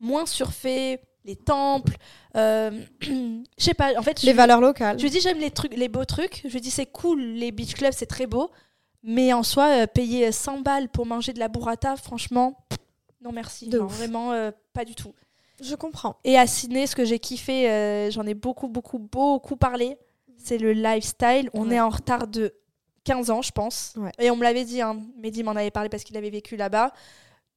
[0.00, 1.96] moins surfaits, les temples.
[2.36, 4.22] Euh, je sais pas, en fait.
[4.22, 4.98] Les valeurs locales.
[4.98, 6.42] Je dit, j'aime les, trucs, les beaux trucs.
[6.46, 8.50] Je dit, c'est cool, les beach clubs, c'est très beau.
[9.02, 12.58] Mais en soi, euh, payer 100 balles pour manger de la burrata, franchement,
[13.22, 13.70] non merci.
[13.70, 15.14] vraiment, pas du tout.
[15.62, 16.16] Je comprends.
[16.24, 19.98] Et à Sydney, ce que j'ai kiffé, j'en ai beaucoup, beaucoup, beaucoup parlé,
[20.36, 21.50] c'est le lifestyle.
[21.52, 22.54] On est en retard de
[23.04, 23.94] 15 ans, je pense.
[24.18, 26.92] Et on me l'avait dit, hein, Mehdi m'en avait parlé parce qu'il avait vécu là-bas.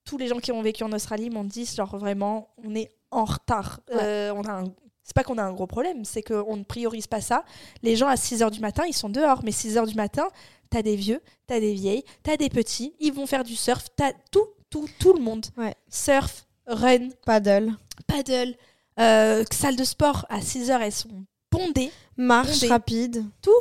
[0.06, 3.26] Tous les gens qui ont vécu en Australie m'ont dit, genre vraiment, on est en
[3.26, 3.80] retard.
[3.92, 4.64] Euh, on a
[5.04, 7.44] C'est pas qu'on a un gros problème, c'est qu'on ne priorise pas ça.
[7.82, 9.42] Les gens à 6 h du matin, ils sont dehors.
[9.44, 10.28] Mais 6 h du matin,
[10.70, 14.12] t'as des vieux, t'as des vieilles, t'as des petits, ils vont faire du surf, t'as
[14.32, 15.46] tout, tout, tout le monde.
[15.90, 17.74] Surf, run, paddle,
[18.08, 18.56] paddle,
[19.00, 21.92] euh, salle de sport à 6 h elles sont bondées.
[22.18, 23.26] Marche rapide.
[23.42, 23.52] Tout,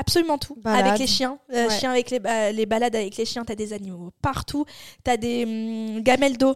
[0.00, 0.56] Absolument tout.
[0.64, 1.38] Avec les chiens.
[1.52, 2.20] Euh, chiens avec les,
[2.52, 4.64] les, balades avec les chiens, t'as des animaux partout.
[5.04, 6.54] T'as des hum, gamelles d'eau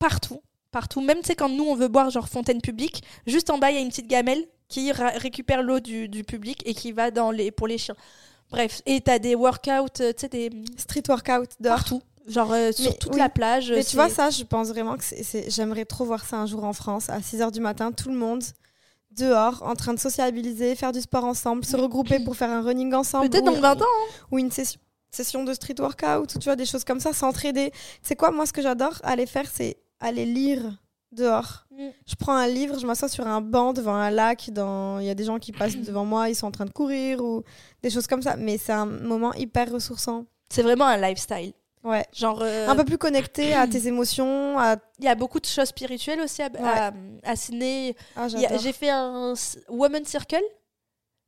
[0.00, 0.40] partout.
[0.70, 1.00] Partout.
[1.00, 3.80] Même quand nous on veut boire genre fontaine publique, juste en bas il y a
[3.80, 7.66] une petite gamelle qui récupère l'eau du, du, public et qui va dans les, pour
[7.66, 7.96] les chiens.
[8.50, 10.50] Bref, et t'as des workouts, euh, tu sais, des.
[10.76, 12.02] Street workouts Partout.
[12.26, 13.72] Genre euh, sur toute la plage.
[13.72, 15.04] Mais tu vois, ça, je pense vraiment que.
[15.48, 18.16] J'aimerais trop voir ça un jour en France, à 6 h du matin, tout le
[18.16, 18.42] monde
[19.10, 22.92] dehors, en train de sociabiliser, faire du sport ensemble, se regrouper pour faire un running
[22.94, 23.30] ensemble.
[23.30, 23.84] Peut-être dans 20 ans.
[23.84, 24.12] Hein.
[24.30, 24.78] Ou une session,
[25.10, 27.72] session de street workout, ou tu vois, des choses comme ça, s'entraider.
[28.02, 30.78] C'est quoi, moi, ce que j'adore aller faire, c'est aller lire
[31.12, 31.66] dehors.
[31.70, 31.88] Mm.
[32.06, 34.98] Je prends un livre, je m'assois sur un banc devant un lac, dans...
[34.98, 37.22] il y a des gens qui passent devant moi, ils sont en train de courir,
[37.22, 37.44] ou
[37.82, 38.36] des choses comme ça.
[38.36, 40.26] Mais c'est un moment hyper ressourçant.
[40.50, 41.52] C'est vraiment un lifestyle.
[41.84, 42.04] Ouais.
[42.12, 44.56] Genre, euh, Un peu plus connecté à tes émotions.
[44.98, 46.92] Il y a beaucoup de choses spirituelles aussi à,
[47.22, 47.94] à, Sydney.
[48.16, 49.34] Ah, j'ai fait un
[49.68, 50.42] Woman Circle.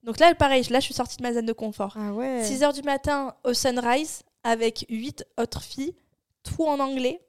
[0.03, 1.95] Donc là, pareil, là, je suis sortie de ma zone de confort.
[1.99, 2.43] Ah ouais.
[2.43, 5.95] 6 h du matin au sunrise avec 8 autres filles,
[6.43, 7.21] tout en anglais.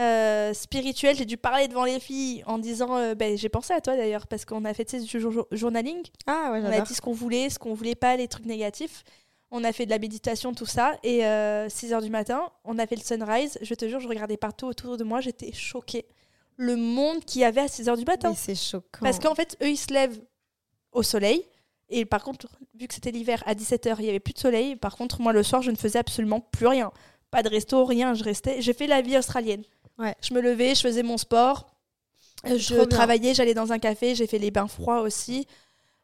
[0.00, 3.80] Euh, spirituel, j'ai dû parler devant les filles en disant euh, ben, j'ai pensé à
[3.80, 5.20] toi d'ailleurs parce qu'on a fait du
[5.52, 6.02] journaling.
[6.26, 9.04] Ah ouais, on a dit ce qu'on voulait, ce qu'on voulait pas, les trucs négatifs.
[9.52, 10.98] On a fait de la méditation, tout ça.
[11.04, 13.56] Et 6 euh, h du matin, on a fait le sunrise.
[13.62, 15.20] Je te jure, je regardais partout autour de moi.
[15.20, 16.06] J'étais choquée.
[16.56, 18.34] Le monde qu'il y avait à 6 h du matin.
[18.34, 19.00] C'est choquant.
[19.00, 20.20] Parce qu'en fait, eux, ils se lèvent
[20.90, 21.44] au soleil.
[21.88, 24.74] Et par contre, vu que c'était l'hiver, à 17h, il n'y avait plus de soleil.
[24.74, 26.90] Par contre, moi, le soir, je ne faisais absolument plus rien.
[27.30, 28.14] Pas de resto, rien.
[28.14, 28.60] Je restais.
[28.60, 29.62] J'ai fait la vie australienne.
[29.98, 30.14] Ouais.
[30.20, 31.66] Je me levais, je faisais mon sport.
[32.44, 34.14] Je travaillais, j'allais dans un café.
[34.14, 35.46] J'ai fait les bains froids aussi.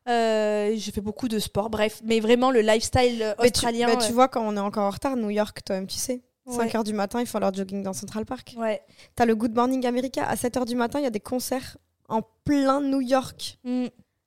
[0.09, 2.01] Euh, j'ai fait beaucoup de sport, bref.
[2.05, 3.95] Mais vraiment, le lifestyle australien.
[3.97, 6.22] Tu, tu vois, quand on est encore en retard, New York, toi-même, tu sais.
[6.49, 8.55] 5 h du matin, ils font leur jogging dans Central Park.
[8.57, 8.82] Ouais.
[9.14, 10.26] T'as le Good Morning America.
[10.26, 11.76] À 7 h du matin, il y a des concerts
[12.09, 13.59] en plein New York.
[13.62, 13.86] Mm.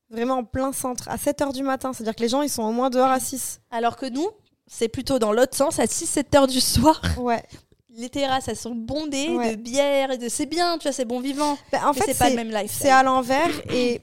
[0.09, 1.09] Vraiment en plein centre.
[1.09, 1.91] À 7 h du matin.
[1.91, 3.59] C'est-à-dire que les gens, ils sont au moins dehors à 6.
[3.71, 4.29] Alors que nous,
[4.67, 7.01] c'est plutôt dans l'autre sens, à 6-7 h du soir.
[7.17, 7.43] Ouais.
[7.95, 10.27] Les terrasses, elles sont bondées de bière et de.
[10.29, 11.57] C'est bien, tu vois, c'est bon vivant.
[11.71, 12.75] Bah, en fait, c'est pas le même life.
[12.77, 14.01] C'est à l'envers et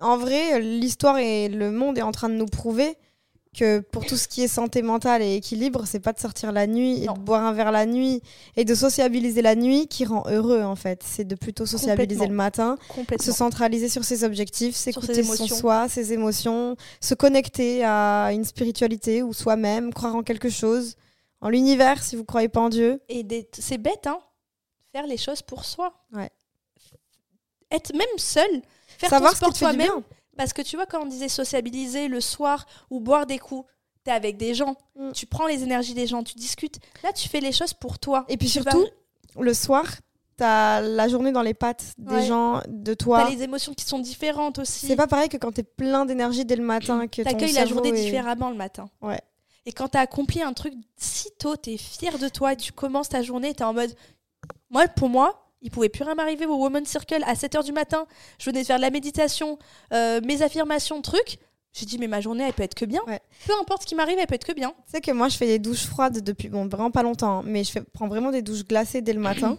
[0.00, 2.96] en vrai, l'histoire et le monde est en train de nous prouver
[3.56, 6.66] que pour tout ce qui est santé mentale et équilibre, c'est pas de sortir la
[6.66, 8.22] nuit et de boire un verre la nuit
[8.56, 11.02] et de sociabiliser la nuit qui rend heureux en fait.
[11.04, 12.78] C'est de plutôt sociabiliser le matin,
[13.20, 19.22] se centraliser sur ses objectifs, s'écouter son soi, ses émotions, se connecter à une spiritualité
[19.22, 20.94] ou soi-même, croire en quelque chose,
[21.40, 23.02] en l'univers si vous croyez pas en Dieu.
[23.08, 24.20] Et c'est bête hein,
[24.92, 25.92] faire les choses pour soi.
[26.12, 26.30] Ouais.
[27.70, 28.62] Être même seul
[28.98, 30.02] faire Savoir ton sport toi-même.
[30.36, 33.68] Parce que tu vois, quand on disait sociabiliser le soir ou boire des coups,
[34.04, 35.12] t'es avec des gens, mm.
[35.12, 36.78] tu prends les énergies des gens, tu discutes.
[37.02, 38.24] Là, tu fais les choses pour toi.
[38.28, 38.86] Et puis surtout,
[39.38, 39.86] le soir,
[40.36, 43.24] t'as la journée dans les pattes des gens, de toi.
[43.24, 44.86] T'as les émotions qui sont différentes aussi.
[44.86, 47.06] C'est pas pareil que quand t'es plein d'énergie dès le matin.
[47.06, 48.88] que T'accueilles la journée différemment le matin.
[49.02, 49.20] Ouais.
[49.66, 53.22] Et quand t'as accompli un truc si tôt, t'es fier de toi, tu commences ta
[53.22, 53.94] journée, t'es en mode.
[54.70, 58.06] Moi, pour moi, il pouvait plus rien m'arriver au Women's Circle à 7h du matin.
[58.38, 59.58] Je venais de faire de la méditation,
[59.92, 61.38] euh, mes affirmations, trucs.
[61.72, 63.00] J'ai dit, mais ma journée, elle peut être que bien.
[63.46, 64.70] Peu importe ce qui m'arrive, elle peut être que bien.
[64.86, 67.42] Tu sais que moi, je fais des douches froides depuis, bon, vraiment pas longtemps, hein,
[67.44, 69.58] mais je fais, prends vraiment des douches glacées dès le matin.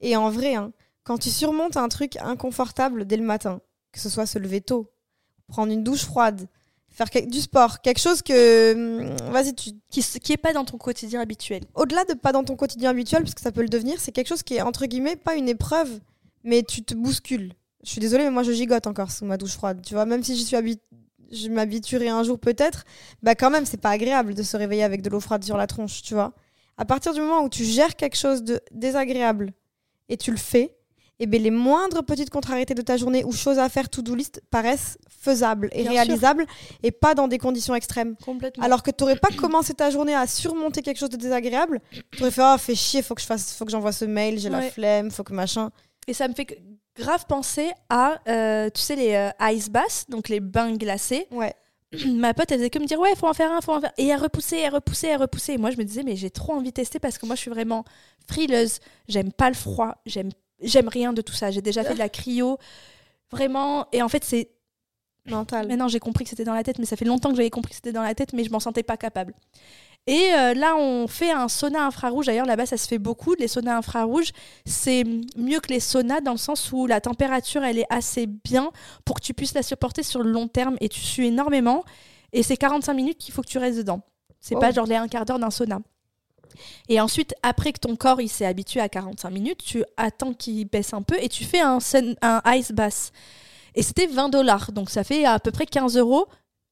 [0.00, 0.72] Et en vrai, hein,
[1.04, 3.60] quand tu surmontes un truc inconfortable dès le matin,
[3.92, 4.90] que ce soit se lever tôt,
[5.46, 6.48] prendre une douche froide,
[6.94, 11.20] faire du sport, quelque chose que hum, vas-y qui qui est pas dans ton quotidien
[11.20, 11.62] habituel.
[11.74, 14.28] Au-delà de pas dans ton quotidien habituel parce que ça peut le devenir, c'est quelque
[14.28, 16.00] chose qui est entre guillemets pas une épreuve,
[16.44, 17.52] mais tu te bouscules.
[17.82, 20.22] Je suis désolée mais moi je gigote encore sous ma douche froide, tu vois, même
[20.22, 20.56] si je suis
[21.32, 22.84] je m'habituerai un jour peut-être,
[23.22, 25.66] bah quand même c'est pas agréable de se réveiller avec de l'eau froide sur la
[25.66, 26.32] tronche, tu vois.
[26.76, 29.52] À partir du moment où tu gères quelque chose de désagréable
[30.08, 30.76] et tu le fais,
[31.24, 34.42] eh bien les moindres petites contrariétés de ta journée ou choses à faire to-do list
[34.50, 36.46] paraissent faisables et réalisables
[36.82, 38.14] et pas dans des conditions extrêmes.
[38.24, 38.62] Complètement.
[38.62, 41.80] Alors que tu n'aurais pas commencé ta journée à surmonter quelque chose de désagréable,
[42.12, 44.38] tu aurais fait oh, fait chier, faut que je fasse faut que j'envoie ce mail,
[44.38, 45.70] j'ai la flemme, faut que machin.
[46.06, 46.62] Et ça me fait
[46.96, 51.26] grave penser à euh, tu sais les euh, ice baths, donc les bains glacés.
[51.30, 51.54] Ouais.
[52.06, 53.92] ma pote, elle faisait que me dire ouais, faut en faire un, faut en faire.
[53.98, 55.54] Et elle repoussait, elle repoussait, elle repoussait.
[55.54, 57.40] Et moi, je me disais, mais j'ai trop envie de tester parce que moi, je
[57.40, 57.84] suis vraiment
[58.28, 58.78] frileuse.
[59.08, 60.30] J'aime pas le froid, j'aime
[60.64, 61.50] j'aime rien de tout ça.
[61.50, 62.58] J'ai déjà fait de la cryo,
[63.30, 63.86] vraiment.
[63.92, 64.50] Et en fait, c'est
[65.26, 65.68] mental.
[65.68, 67.70] Maintenant, j'ai compris que c'était dans la tête, mais ça fait longtemps que j'avais compris
[67.70, 69.34] que c'était dans la tête, mais je m'en sentais pas capable.
[70.06, 72.26] Et euh, là, on fait un sauna infrarouge.
[72.26, 73.34] D'ailleurs, là-bas, ça se fait beaucoup.
[73.38, 74.32] Les saunas infrarouges,
[74.66, 75.04] c'est
[75.36, 78.70] mieux que les saunas dans le sens où la température, elle est assez bien
[79.06, 81.84] pour que tu puisses la supporter sur le long terme et tu sues énormément.
[82.32, 84.02] Et c'est 45 minutes qu'il faut que tu restes dedans.
[84.40, 84.74] C'est pas oh.
[84.74, 85.80] genre les un quart d'heure d'un sauna.
[86.88, 90.66] Et ensuite, après que ton corps il s'est habitué à 45 minutes, tu attends qu'il
[90.66, 91.78] baisse un peu et tu fais un,
[92.22, 93.12] un ice bath.
[93.74, 94.72] Et c'était 20 dollars.
[94.72, 96.26] Donc ça fait à peu près 15 euros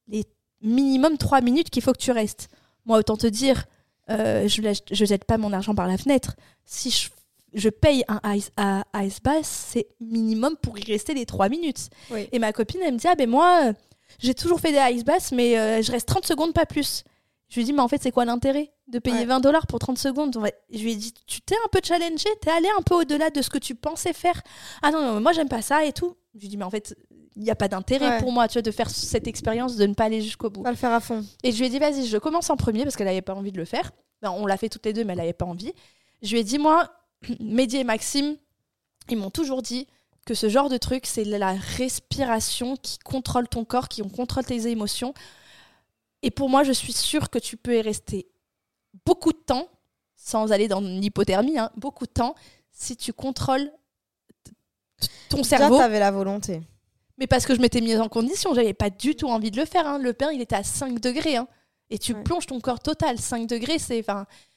[0.09, 0.25] les
[0.63, 2.49] minimum 3 minutes qu'il faut que tu restes.
[2.87, 3.65] Moi, autant te dire,
[4.11, 6.37] euh, je ne jette pas mon argent par la fenêtre.
[6.65, 7.11] Si
[7.53, 8.51] je, paye un ice,
[8.95, 11.91] ice bath, c'est minimum pour y rester les 3 minutes.
[12.33, 13.73] Et ma copine, elle me dit, ah ben moi,
[14.19, 17.05] j'ai toujours fait des ice baths, mais euh, je reste 30 secondes, pas plus.
[17.53, 19.99] Je lui dis, mais en fait, c'est quoi l'intérêt de payer 20 dollars pour 30
[19.99, 20.35] secondes?
[20.73, 23.43] Je lui ai dit, tu t'es un peu challengé, t'es allé un peu au-delà de
[23.43, 24.41] ce que tu pensais faire.
[24.81, 26.17] Ah non, non moi, j'aime pas ça et tout.
[26.35, 26.97] Je lui dis, mais en fait,
[27.37, 29.93] il n'y a pas d'intérêt pour moi tu vois, de faire cette expérience, de ne
[29.93, 30.63] pas aller jusqu'au bout.
[30.63, 31.27] Pas le faire à fond.
[31.43, 33.53] Et je lui ai dit, vas-y, je commence en premier parce qu'elle n'avait pas envie
[33.53, 33.91] de le faire.
[34.23, 35.75] on l'a fait toutes les deux, mais elle n'avait pas envie.
[36.23, 36.91] Je lui ai dit, moi,
[37.39, 38.39] Mehdi et Maxime,
[39.11, 39.89] ils m'ont toujours dit
[40.25, 44.69] que ce genre de truc, c'est la respiration qui contrôle ton corps, qui contrôle tes
[44.69, 45.13] émotions.
[46.23, 48.29] Et pour moi, je suis sûre que tu peux y rester
[49.05, 49.69] beaucoup de temps,
[50.17, 52.35] sans aller dans l'hypothermie, hein, beaucoup de temps,
[52.71, 53.71] si tu contrôles
[55.29, 55.77] ton cerveau.
[55.77, 56.63] tu avais la volonté.
[57.19, 59.65] Mais parce que je m'étais mise en condition, j'avais pas du tout envie de le
[59.65, 59.87] faire.
[59.87, 59.99] Hein.
[59.99, 61.37] Le pain, il était à 5 degrés.
[61.37, 61.47] Hein.
[61.91, 63.19] Et tu plonges ton corps total.
[63.19, 64.05] 5 degrés, c'est.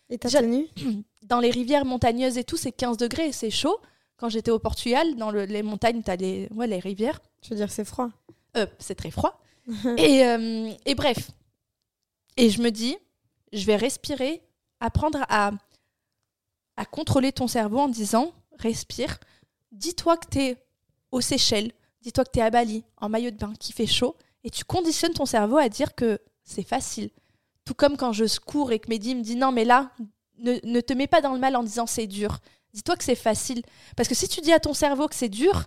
[0.10, 0.68] Et t'as tenu
[1.24, 3.78] Dans les rivières montagneuses et tout, c'est 15 degrés, c'est chaud.
[4.18, 7.20] Quand j'étais au Portugal, dans les montagnes, t'as les, ouais, les rivières.
[7.42, 8.10] Je veux dire, c'est froid.
[8.56, 9.42] Euh, c'est très froid.
[9.98, 11.32] et, euh, et bref,
[12.38, 12.98] et je me dis,
[13.54, 14.42] je vais respirer,
[14.80, 15.52] apprendre à,
[16.78, 19.18] à contrôler ton cerveau en disant, respire,
[19.72, 20.58] dis-toi que tu es
[21.12, 21.72] aux Seychelles,
[22.02, 24.64] dis-toi que tu es à Bali, en maillot de bain, qui fait chaud, et tu
[24.64, 27.10] conditionnes ton cerveau à dire que c'est facile.
[27.66, 29.92] Tout comme quand je cours et que Mehdi me dit, non mais là,
[30.38, 32.40] ne, ne te mets pas dans le mal en disant c'est dur.
[32.74, 33.64] Dis-toi que c'est facile.
[33.96, 35.66] Parce que si tu dis à ton cerveau que c'est dur,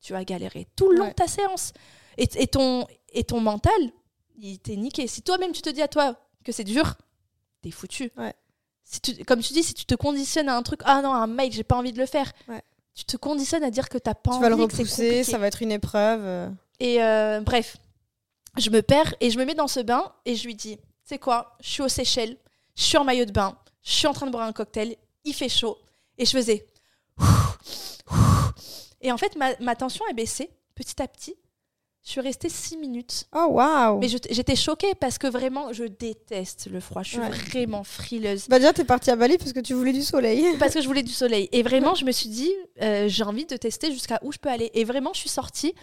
[0.00, 1.72] tu vas galérer tout le long de ta séance.
[2.18, 3.72] Et, et, ton, et ton mental,
[4.38, 5.06] il t'est niqué.
[5.06, 6.94] Si toi-même tu te dis à toi que c'est dur,
[7.62, 8.12] t'es foutu.
[8.84, 11.26] Si tu, comme tu dis, si tu te conditionnes à un truc, ah non, un
[11.26, 12.32] mail, j'ai pas envie de le faire.
[12.94, 14.38] Tu te conditionnes à dire que t'as pas tu envie.
[14.38, 16.52] Tu vas le repousser, ça va être une épreuve.
[16.80, 17.76] Et euh, bref,
[18.58, 21.18] je me perds et je me mets dans ce bain et je lui dis, c'est
[21.18, 21.56] quoi?
[21.60, 22.36] Je suis aux Seychelles,
[22.74, 25.32] je suis en maillot de bain, je suis en train de boire un cocktail, il
[25.32, 25.78] fait chaud
[26.18, 26.66] et je faisais.
[29.00, 31.34] Et en fait, ma, ma tension est baissée petit à petit
[32.04, 33.26] je suis restée six minutes.
[33.32, 37.02] Oh waouh Mais j'étais choquée parce que vraiment, je déteste le froid.
[37.04, 38.48] Je suis vraiment frileuse.
[38.48, 40.44] Bah déjà, t'es partie à Bali parce que tu voulais du soleil.
[40.58, 41.48] Parce que je voulais du soleil.
[41.52, 42.52] Et vraiment, je me suis dit,
[42.82, 44.70] euh, j'ai envie de tester jusqu'à où je peux aller.
[44.74, 45.74] Et vraiment, je suis sortie.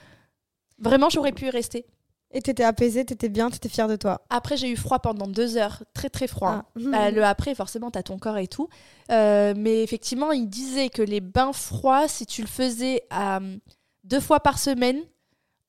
[0.78, 1.86] Vraiment, j'aurais pu y rester.
[2.32, 4.22] Et t'étais apaisée, t'étais bien, t'étais fière de toi.
[4.30, 6.64] Après, j'ai eu froid pendant deux heures, très très froid.
[6.64, 6.72] Ah.
[6.76, 8.68] Bah, le après, forcément, t'as ton corps et tout.
[9.12, 13.40] Euh, mais effectivement, il disait que les bains froids, si tu le faisais à,
[14.04, 15.00] deux fois par semaine,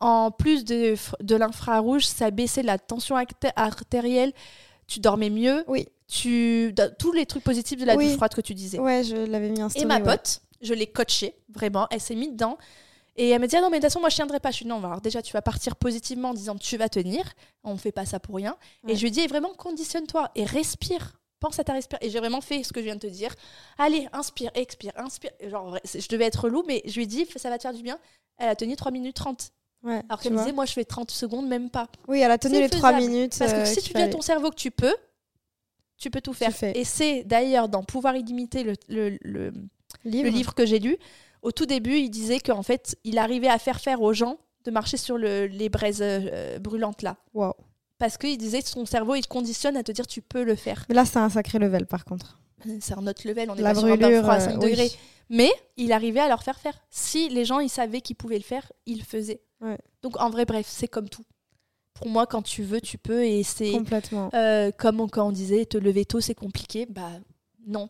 [0.01, 3.17] en plus de, de l'infrarouge, ça baissait la tension
[3.57, 4.33] artérielle,
[4.87, 5.65] tu dormais mieux.
[5.69, 5.87] Oui.
[6.09, 8.81] Tu, tous les trucs positifs de la douche froide que tu disais.
[8.81, 11.87] Ouais, je l'avais mis en Et ma pote, je l'ai coachée, vraiment.
[11.91, 12.59] Elle s'est mise dedans.
[13.17, 14.51] Et elle me dit ah non, mais de toute façon, moi, je tiendrai pas.
[14.51, 17.25] Je suis non, alors déjà, tu vas partir positivement en disant tu vas tenir.
[17.63, 18.57] On ne fait pas ça pour rien.
[18.89, 21.21] Et je lui dis vraiment, conditionne-toi et respire.
[21.39, 22.07] Pense à ta respiration.
[22.07, 23.35] Et j'ai vraiment fait ce que je viens de te dire.
[23.79, 25.31] Allez, inspire, expire, inspire.
[25.49, 27.83] Genre, je devais être loup, mais je lui ai dit, ça va te faire du
[27.83, 27.99] bien.
[28.37, 29.53] Elle a tenu 3 minutes 30.
[29.85, 31.89] Alors qu'elle me disait, moi je fais 30 secondes, même pas.
[32.09, 33.37] Oui, elle a tenu les 3 minutes.
[33.39, 34.95] Parce que euh, si tu dis à ton cerveau que tu peux,
[35.97, 36.53] tu peux tout faire.
[36.63, 39.53] Et c'est d'ailleurs dans Pouvoir illimité, le, le, le,
[40.05, 40.25] livre.
[40.25, 40.97] le livre que j'ai lu,
[41.43, 44.71] Au tout début, il disait qu'en fait, il arrivait à faire faire aux gens de
[44.71, 47.17] marcher sur le, les braises euh, brûlantes là.
[47.33, 47.55] Wow.
[47.99, 50.55] Parce qu'il disait que son cerveau, il te conditionne à te dire tu peux le
[50.57, 50.85] faire.
[50.89, 52.39] Mais là, c'est un sacré level par contre.
[52.81, 54.71] C'est un autre level, on est La pas sur brûlure, froid à euh, 5 oui.
[54.71, 54.91] degrés.
[55.31, 56.79] Mais il arrivait à leur faire faire.
[56.91, 59.41] Si les gens, ils savaient qu'ils pouvaient le faire, ils le faisaient.
[59.61, 59.79] Ouais.
[60.03, 61.25] Donc en vrai, bref, c'est comme tout.
[61.95, 63.25] Pour moi, quand tu veux, tu peux.
[63.25, 64.31] Et c'est Complètement.
[64.35, 66.87] euh, comme on- quand on disait, te lever tôt, c'est compliqué.
[66.87, 67.11] Bah
[67.67, 67.89] non.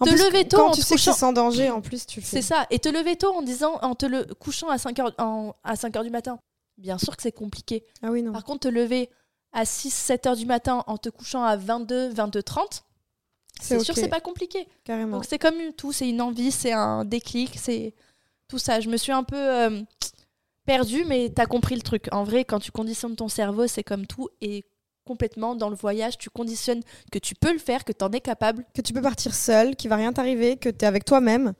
[0.00, 1.70] En te plus, lever tôt quand en tu te sais que c'est couchant- sans danger,
[1.70, 2.36] en plus, tu le fais.
[2.36, 2.66] C'est ça.
[2.70, 5.76] Et te lever tôt en disant, en te le couchant à 5 heures, en- à
[5.76, 6.38] 5 heures du matin.
[6.78, 7.84] Bien sûr que c'est compliqué.
[8.02, 8.32] Ah oui, non.
[8.32, 9.08] Par contre, te lever
[9.52, 12.82] à 6, 7 heures du matin en te couchant à 22, 22, 30,
[13.60, 14.66] c'est sûr que c'est pas compliqué.
[14.82, 15.18] Carrément.
[15.18, 17.94] Donc c'est comme tout, c'est une envie, c'est un déclic, c'est
[18.48, 18.80] tout ça.
[18.80, 19.80] Je me suis un peu euh,
[20.64, 22.06] perdue, mais t'as compris le truc.
[22.12, 24.28] En vrai, quand tu conditionnes ton cerveau, c'est comme tout.
[24.40, 24.64] Et
[25.04, 26.82] complètement, dans le voyage, tu conditionnes
[27.12, 28.64] que tu peux le faire, que t'en es capable.
[28.74, 31.52] Que tu peux partir seul, qu'il va rien t'arriver, que tu es avec toi-même,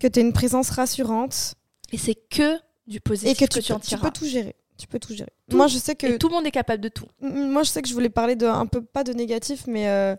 [0.00, 1.54] que tu es une présence rassurante
[1.92, 4.56] Et c'est que du positif et que tu, tu en tu peux tout gérer.
[4.78, 5.32] Tu peux tout gérer.
[5.48, 5.56] Tout.
[5.56, 7.06] Moi, je sais que Et tout le monde est capable de tout.
[7.20, 10.14] Moi, je sais que je voulais parler de, un peu, pas de négatif, mais euh,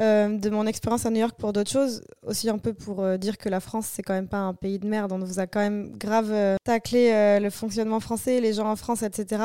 [0.00, 2.02] euh, de mon expérience à New York pour d'autres choses.
[2.26, 4.78] Aussi un peu pour euh, dire que la France, c'est quand même pas un pays
[4.78, 5.12] de merde.
[5.12, 6.32] On vous a quand même grave
[6.64, 9.42] taclé le fonctionnement français, les gens en France, etc.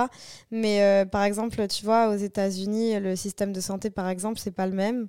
[0.52, 4.66] Mais par exemple, tu vois, aux États-Unis, le système de santé, par exemple, c'est pas
[4.66, 5.08] le même.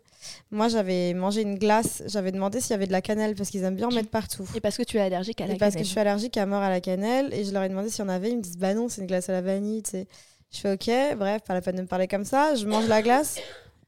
[0.50, 3.62] Moi, j'avais mangé une glace, j'avais demandé s'il y avait de la cannelle parce qu'ils
[3.64, 4.44] aiment bien en mettre partout.
[4.54, 5.86] Et parce que tu es allergique à la Et parce que cannelle.
[5.86, 8.06] je suis allergique à mort à la cannelle et je leur ai demandé s'il y
[8.06, 8.30] en avait.
[8.30, 9.82] Ils me disent bah non, c'est une glace à la vanille.
[9.82, 10.06] Tu sais.
[10.52, 12.54] Je fais ok, bref, pas la peine de me parler comme ça.
[12.54, 13.38] Je mange la glace.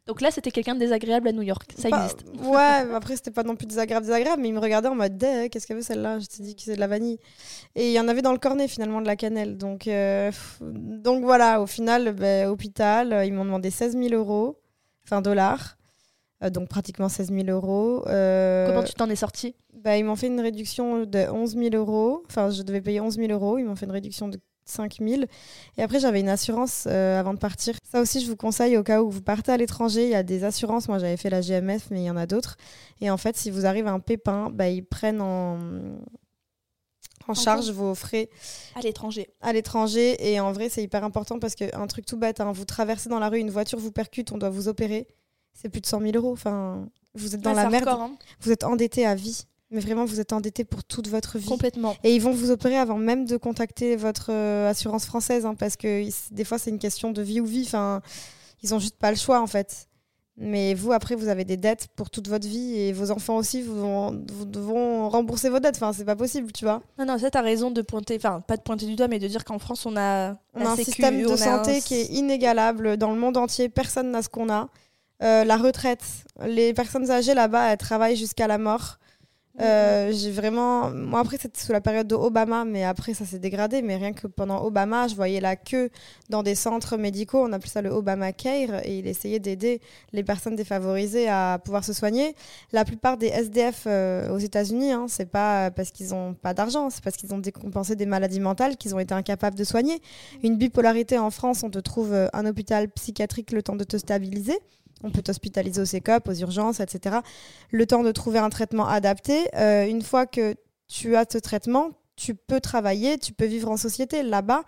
[0.06, 1.72] Donc là, c'était quelqu'un de désagréable à New York.
[1.76, 2.24] Ça existe.
[2.42, 5.16] Ouais, mais après c'était pas non plus désagréable, désagréable, mais ils me regardaient en mode
[5.16, 6.18] Deh, qu'est-ce qu'elle veut celle-là?
[6.18, 7.18] Je t'ai dit que c'est de la vanille.
[7.76, 9.56] Et il y en avait dans le cornet finalement de la cannelle.
[9.56, 14.58] Donc, euh, donc voilà, au final, ben, hôpital, euh, ils m'ont demandé 16 000 euros,
[15.06, 15.76] enfin dollars.
[16.42, 18.04] Euh, donc pratiquement 16 000 euros.
[18.08, 21.76] Euh, Comment tu t'en es sorti Bah, ils m'ont fait une réduction de 11 000
[21.76, 22.24] euros.
[22.28, 23.58] Enfin, je devais payer 11 000 euros.
[23.58, 25.22] Ils m'ont fait une réduction de 5 000.
[25.76, 27.76] Et après, j'avais une assurance euh, avant de partir.
[27.90, 30.04] Ça aussi, je vous conseille au cas où vous partez à l'étranger.
[30.04, 30.88] Il y a des assurances.
[30.88, 32.56] Moi, j'avais fait la GMF, mais il y en a d'autres.
[33.00, 35.58] Et en fait, si vous arrive un pépin, bah, ils prennent en,
[37.28, 38.28] en charge vos frais
[38.74, 39.28] À l'étranger.
[39.40, 40.16] à l'étranger.
[40.32, 43.18] Et en vrai, c'est hyper important parce qu'un truc tout bête, hein, vous traversez dans
[43.18, 45.06] la rue, une voiture vous percute, on doit vous opérer.
[45.54, 46.32] C'est plus de 100 000 euros.
[46.32, 47.88] Enfin, vous êtes dans Ouais, la merde.
[47.88, 48.12] hein.
[48.40, 49.44] Vous êtes endetté à vie.
[49.72, 51.46] Mais vraiment, vous êtes endetté pour toute votre vie.
[51.46, 51.96] Complètement.
[52.04, 55.76] Et ils vont vous opérer avant même de contacter votre euh, assurance française, hein, parce
[55.76, 57.64] que des fois, c'est une question de vie ou vie.
[57.66, 58.02] Enfin,
[58.62, 59.88] ils ont juste pas le choix, en fait.
[60.38, 63.60] Mais vous, après, vous avez des dettes pour toute votre vie, et vos enfants aussi,
[63.62, 65.76] vous, vont- vous devront rembourser vos dettes.
[65.76, 66.82] Enfin, c'est pas possible, tu vois.
[66.98, 69.28] Non, non, ça, t'as raison de pointer, enfin, pas de pointer du doigt, mais de
[69.28, 70.36] dire qu'en France, on a.
[70.54, 73.36] On la a un sécu, système de santé un- qui est inégalable dans le monde
[73.36, 73.68] entier.
[73.68, 74.68] Personne n'a ce qu'on a.
[75.22, 76.02] Euh, la retraite,
[76.46, 78.98] les personnes âgées là-bas, elles travaillent jusqu'à la mort.
[79.60, 80.90] Euh, j'ai vraiment.
[80.90, 83.82] Moi, après, c'était sous la période de Obama, mais après, ça s'est dégradé.
[83.82, 85.90] Mais rien que pendant Obama, je voyais la queue
[86.30, 87.44] dans des centres médicaux.
[87.44, 89.80] On appelait ça le Obamacare et il essayait d'aider
[90.12, 92.34] les personnes défavorisées à pouvoir se soigner.
[92.72, 96.88] La plupart des SDF euh, aux États-Unis, hein, c'est pas parce qu'ils ont pas d'argent,
[96.90, 100.00] c'est parce qu'ils ont décompensé des maladies mentales qu'ils ont été incapables de soigner.
[100.42, 103.96] Une bipolarité en France, on te trouve euh, un hôpital psychiatrique le temps de te
[103.98, 104.58] stabiliser.
[105.02, 107.18] On peut t'hospitaliser au CECOP, aux urgences, etc.
[107.70, 109.48] Le temps de trouver un traitement adapté.
[109.56, 110.54] Euh, une fois que
[110.88, 114.22] tu as ce traitement, tu peux travailler, tu peux vivre en société.
[114.22, 114.64] Là-bas,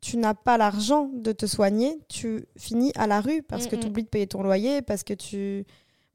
[0.00, 3.78] tu n'as pas l'argent de te soigner, tu finis à la rue parce que Mm,
[3.78, 3.82] mm.
[3.82, 5.64] tu oublies de payer ton loyer, parce que tu...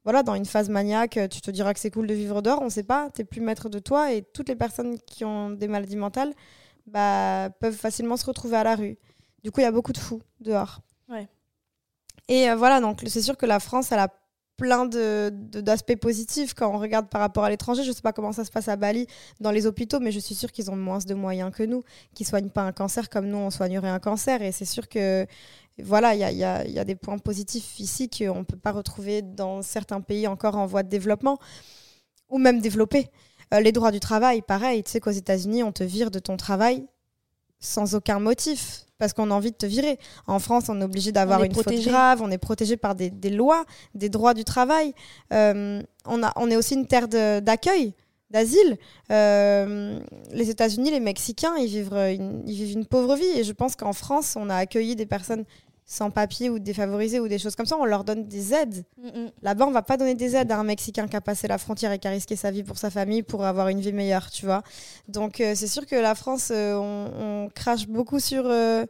[0.04, 2.66] Voilà, dans une phase maniaque, tu te diras que c'est cool de vivre dehors, on
[2.66, 5.50] ne sait pas, tu n'es plus maître de toi et toutes les personnes qui ont
[5.50, 6.32] des maladies mentales
[6.86, 8.98] bah, peuvent facilement se retrouver à la rue.
[9.44, 10.82] Du coup, il y a beaucoup de fous dehors.
[12.28, 14.10] Et euh, voilà, donc c'est sûr que la France, elle a
[14.58, 17.84] plein de- de- d'aspects positifs quand on regarde par rapport à l'étranger.
[17.84, 19.06] Je sais pas comment ça se passe à Bali
[19.42, 21.84] dans les hôpitaux, mais je suis sûre qu'ils ont moins de moyens que nous,
[22.14, 24.42] qui soignent pas un cancer comme nous, on soignerait un cancer.
[24.42, 25.26] Et c'est sûr que
[25.84, 28.58] voilà, il y a, y a- y a des points positifs ici qu'on ne peut
[28.58, 31.38] pas retrouver dans certains pays encore en voie de développement
[32.30, 33.10] ou même développés.
[33.54, 36.38] Euh, les droits du travail, pareil, tu sais qu'aux États-Unis, on te vire de ton
[36.38, 36.88] travail
[37.60, 40.00] sans aucun motif, parce qu'on a envie de te virer.
[40.28, 41.90] En France, on est obligé d'avoir une faute protégé.
[41.90, 44.94] grave, on est protégé par des, des lois, des droits du travail.
[45.34, 47.94] Euh, on, a, on est aussi une terre d'accueil,
[48.30, 48.78] d'asile.
[49.12, 50.00] Euh,
[50.32, 53.26] les États-Unis, les Mexicains, ils vivent, une, ils vivent une pauvre vie.
[53.36, 55.46] Et je pense qu'en France, on a accueilli des personnes
[55.88, 57.78] sans papier ou défavorisées ou des choses comme ça.
[57.80, 58.84] On leur donne des aides.
[59.44, 61.92] Là-bas, on va pas donner des aides à un Mexicain qui a passé la frontière
[61.92, 64.46] et qui a risqué sa vie pour sa famille pour avoir une vie meilleure, tu
[64.46, 64.64] vois.
[65.08, 68.86] Donc, euh, c'est sûr que la France, euh, on, on crache beaucoup sur euh,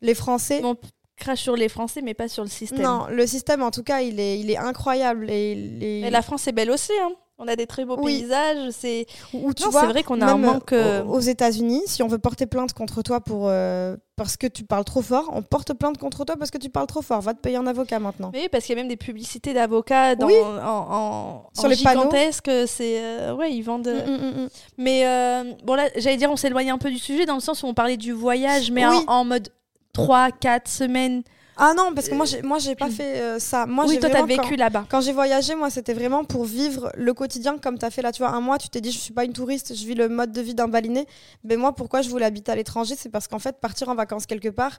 [0.00, 0.62] les Français.
[0.64, 0.76] On
[1.16, 2.80] crache sur les Français, mais pas sur le système.
[2.80, 5.28] Non, le système, en tout cas, il est, il est incroyable.
[5.30, 7.10] Et, il est- Mais la France est belle aussi, hein.
[7.38, 8.70] On a des très beaux paysages.
[8.72, 10.72] C'est ou tu c'est vrai qu'on a un manque.
[10.72, 14.64] Euh, aux États-Unis, si on veut porter plainte contre toi pour euh, parce que tu
[14.64, 17.20] parles trop fort, on porte plainte contre toi parce que tu parles trop fort.
[17.20, 18.32] Va te payer un avocat maintenant.
[18.34, 22.50] Oui, parce qu'il y a même des publicités d'avocats dans en, sur les gigantesques.
[22.66, 23.88] C'est euh, ouais, ils vendent.
[23.88, 24.48] Mm, mm, mm,
[24.78, 27.66] mais bon là, j'allais dire, on s'éloigne un peu du sujet dans le sens où
[27.66, 29.48] on parlait du voyage, mais en, en, mode
[29.92, 31.22] 3, 4 semaines
[31.60, 33.66] ah non, parce que moi, j'ai, moi, j'ai pas fait euh, ça.
[33.66, 34.86] Moi, oui, toi, t'as vécu là-bas.
[34.88, 38.12] Quand j'ai voyagé, moi, c'était vraiment pour vivre le quotidien comme t'as fait là.
[38.12, 40.08] Tu vois, un mois, tu t'es dit, je suis pas une touriste, je vis le
[40.08, 41.06] mode de vie d'un baliné.
[41.42, 42.94] Mais moi, pourquoi je voulais habiter à l'étranger?
[42.96, 44.78] C'est parce qu'en fait, partir en vacances quelque part,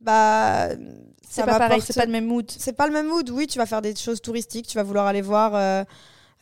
[0.00, 0.68] bah.
[1.28, 2.50] C'est pas pareil, c'est pas le même mood.
[2.50, 3.30] C'est pas le même mood.
[3.30, 5.54] Oui, tu vas faire des choses touristiques, tu vas vouloir aller voir.
[5.54, 5.84] Euh,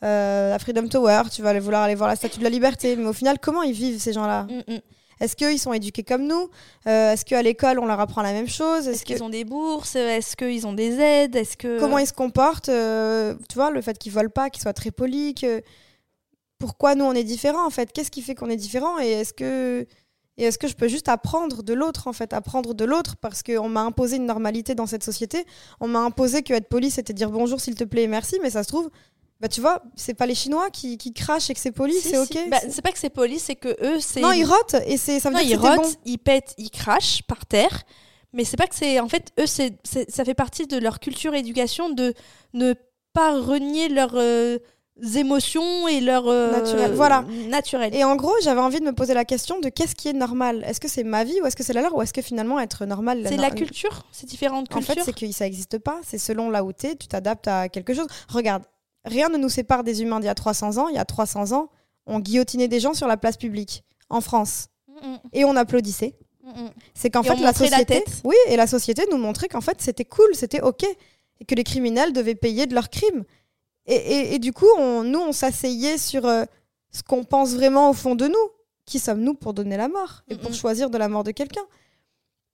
[0.03, 2.95] euh, la Freedom Tower, tu vas aller vouloir aller voir la Statue de la Liberté,
[2.95, 4.43] mais au final, comment ils vivent ces gens-là?
[4.43, 4.79] Mm, mm.
[5.19, 6.49] Est-ce qu'ils sont éduqués comme nous
[6.87, 9.95] euh, Est-ce qu'à l'école, on leur apprend la même chose Est-ce qu'ils ont des bourses
[9.95, 11.79] Est-ce qu'ils ont des aides Est-ce que...
[11.79, 14.91] Comment ils se comportent euh, Tu vois, le fait qu'ils volent pas, qu'ils soient très
[14.91, 15.35] polis.
[16.57, 17.91] Pourquoi nous, on est différents, en fait?
[17.91, 18.99] Qu'est-ce qui fait qu'on est différents?
[18.99, 19.85] Et est-ce que...
[20.37, 22.31] Et est-ce que je peux juste apprendre de l'autre, en fait?
[22.31, 25.45] Apprendre de l'autre parce qu'on m'a imposé une normalité dans cette société.
[25.81, 28.39] On m'a imposé que être poli, c'était dire bonjour, s'il te plaît, et merci.
[28.41, 28.89] Mais ça se trouve,
[29.39, 32.17] bah tu vois, c'est pas les Chinois qui, qui crachent et que c'est poli, c'est
[32.17, 32.49] ok.
[32.49, 34.19] Bah, c'est pas que c'est poli, c'est que eux c'est.
[34.19, 37.23] Non, ils rotent et c'est ça veut non, dire ils rotent, ils pètent, ils crachent
[37.23, 37.83] par terre.
[38.33, 41.33] Mais c'est pas que c'est en fait eux c'est ça fait partie de leur culture
[41.33, 42.13] éducation de
[42.53, 42.73] ne
[43.13, 44.59] pas renier leurs euh,
[45.15, 46.93] émotions et leurs euh, naturel.
[46.93, 47.23] Voilà.
[47.47, 47.95] Naturel.
[47.95, 50.63] Et en gros, j'avais envie de me poser la question de qu'est-ce qui est normal?
[50.67, 52.59] Est-ce que c'est ma vie ou est-ce que c'est la leur ou est-ce que finalement
[52.59, 54.91] être normal C'est la culture, c'est différentes cultures.
[54.91, 57.47] En fait, c'est que ça existe pas, c'est selon là où tu es, tu t'adaptes
[57.47, 58.07] à quelque chose.
[58.27, 58.63] Regarde,
[59.05, 60.87] Rien ne nous sépare des humains d'il y a 300 ans.
[60.89, 61.69] Il y a 300 ans,
[62.05, 64.67] on guillotinait des gens sur la place publique en France.
[65.33, 66.17] Et on applaudissait.
[66.93, 70.33] C'est qu'en fait la société, oui, et la société nous montrait qu'en fait c'était cool,
[70.33, 73.23] c'était ok, et que les criminels devaient payer de leurs crimes.
[73.91, 76.43] Et, du coup, on, nous, on s'asseyait sur euh,
[76.91, 78.35] ce qu'on pense vraiment au fond de nous.
[78.85, 81.63] Qui sommes-nous pour donner la mort et pour choisir de la mort de quelqu'un?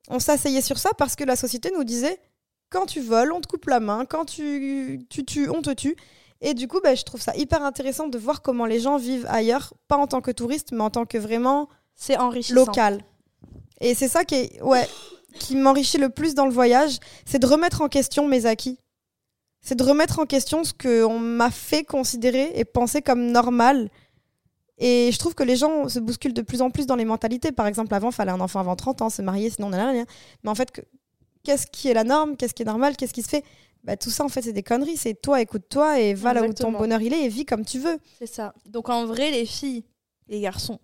[0.08, 2.18] On s'asseyait sur ça parce que la société nous disait
[2.70, 5.96] quand tu voles, on te coupe la main, quand tu, tu tues, on te tue.
[6.40, 9.26] Et du coup, bah, je trouve ça hyper intéressant de voir comment les gens vivent
[9.28, 12.66] ailleurs, pas en tant que touristes, mais en tant que vraiment c'est enrichissant.
[12.66, 13.00] local.
[13.80, 14.86] Et c'est ça qui est, ouais,
[15.38, 18.78] qui m'enrichit le plus dans le voyage, c'est de remettre en question mes acquis.
[19.60, 23.90] C'est de remettre en question ce qu'on m'a fait considérer et penser comme normal.
[24.78, 27.50] Et je trouve que les gens se bousculent de plus en plus dans les mentalités.
[27.50, 29.90] Par exemple, avant, il fallait un enfant avant 30 ans, se marier, sinon on n'a
[29.90, 30.06] rien.
[30.44, 30.70] Mais en fait,
[31.42, 32.36] qu'est-ce qui est la norme?
[32.36, 32.96] Qu'est-ce qui est normal?
[32.96, 33.44] Qu'est-ce qui se fait?
[33.86, 34.96] Bah, tout ça, en fait, c'est des conneries.
[34.96, 37.78] C'est toi, écoute-toi et va là où ton bonheur il est et vis comme tu
[37.78, 37.98] veux.
[38.18, 38.52] C'est ça.
[38.66, 39.84] Donc, en vrai, les filles,
[40.28, 40.80] les garçons,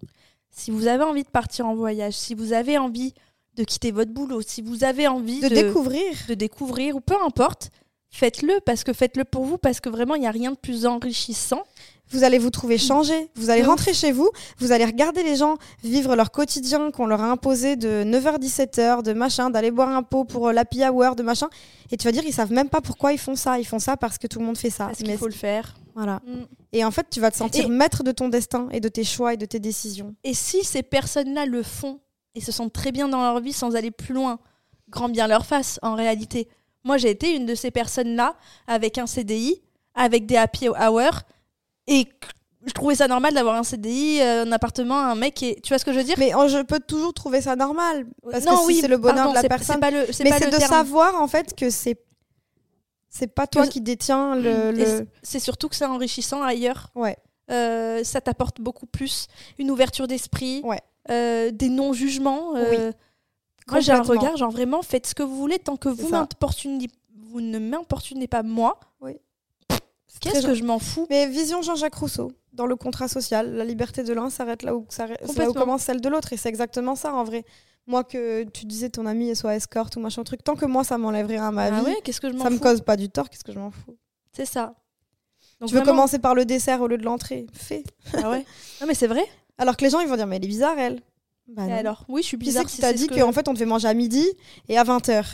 [0.53, 3.13] si vous avez envie de partir en voyage, si vous avez envie
[3.55, 7.71] de quitter votre boulot, si vous avez envie de, découvrir, de découvrir, ou peu importe,
[8.09, 10.87] faites-le parce que faites-le pour vous, parce que vraiment, il n'y a rien de plus
[10.87, 11.65] enrichissant
[12.13, 13.29] vous allez vous trouver changé.
[13.35, 17.23] Vous allez rentrer chez vous, vous allez regarder les gens vivre leur quotidien qu'on leur
[17.23, 21.23] a imposé de 9h-17h, de machin, d'aller boire un pot pour euh, l'happy hour, de
[21.23, 21.49] machin.
[21.91, 23.59] Et tu vas dire, ils savent même pas pourquoi ils font ça.
[23.59, 24.87] Ils font ça parce que tout le monde fait ça.
[24.87, 25.75] Parce qu'il faut le faire.
[25.95, 26.21] Voilà.
[26.27, 26.45] Mm.
[26.73, 29.35] Et en fait, tu vas te sentir maître de ton destin et de tes choix
[29.35, 30.15] et de tes décisions.
[30.25, 32.01] Et si ces personnes-là le font
[32.35, 34.39] et se sentent très bien dans leur vie sans aller plus loin,
[34.89, 36.49] grand bien leur face en réalité.
[36.85, 38.37] Moi, j'ai été une de ces personnes-là
[38.67, 39.61] avec un CDI,
[39.95, 41.23] avec des happy hours
[41.87, 42.09] et
[42.65, 45.43] je trouvais ça normal d'avoir un CDI, euh, un appartement, un mec.
[45.43, 45.61] Et...
[45.63, 46.17] Tu vois ce que je veux dire?
[46.19, 48.07] Mais je peux toujours trouver ça normal.
[48.31, 49.81] Parce que oui, c'est le bonheur de la personne.
[49.81, 51.99] Pas le, mais c'est de savoir en fait que c'est
[53.09, 55.07] c'est pas toi qui détiens le.
[55.23, 56.91] C'est surtout que c'est enrichissant ailleurs.
[56.95, 57.17] Ouais.
[57.51, 59.27] Euh, ça t'apporte beaucoup plus
[59.59, 60.81] une ouverture d'esprit, ouais.
[61.11, 62.57] euh, des non-jugements.
[62.57, 62.93] Euh,
[63.69, 67.41] moi, j'ai un regard, genre vraiment, faites ce que vous voulez tant que vous, vous
[67.41, 68.79] ne m'importunez pas moi.
[69.01, 69.19] Oui.
[70.21, 74.03] Qu'est-ce que je m'en fous Mais vision Jean-Jacques Rousseau, dans le contrat social, la liberté
[74.03, 74.87] de l'un s'arrête là où,
[75.37, 76.33] là où commence celle de l'autre.
[76.33, 77.45] Et c'est exactement ça en vrai.
[77.87, 80.99] Moi, que tu disais ton ami soit escorte ou machin truc, tant que moi ça
[80.99, 83.43] m'enlèverait à ma ah vie, qu'est-ce que je ça me cause pas du tort, qu'est-ce
[83.43, 83.97] que je m'en fous?
[84.33, 84.75] C'est ça.
[85.67, 87.83] tu veux commencer par le dessert au lieu de l'entrée Fais.
[88.15, 88.45] Ah ouais
[88.81, 89.25] Non mais c'est vrai.
[89.59, 91.01] Alors que les gens ils vont dire mais elle est bizarre elle.
[91.49, 92.05] Bah alors?
[92.09, 92.65] Oui, je suis bizarre.
[92.65, 94.25] Qui c'est dit qu'en fait on devait manger à midi
[94.69, 95.25] et à 20h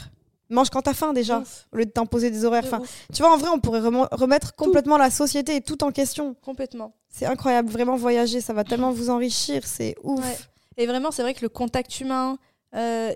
[0.50, 1.42] mange quand t'as faim déjà,
[1.72, 2.64] au lieu de t'imposer des horaires.
[2.64, 6.34] Enfin, tu vois, en vrai, on pourrait remettre complètement la société et tout en question.
[6.42, 6.94] Complètement.
[7.08, 10.48] C'est incroyable, vraiment voyager, ça va tellement vous enrichir, c'est ouf.
[10.76, 12.38] Et vraiment, c'est vrai que le contact humain,
[12.74, 13.12] euh,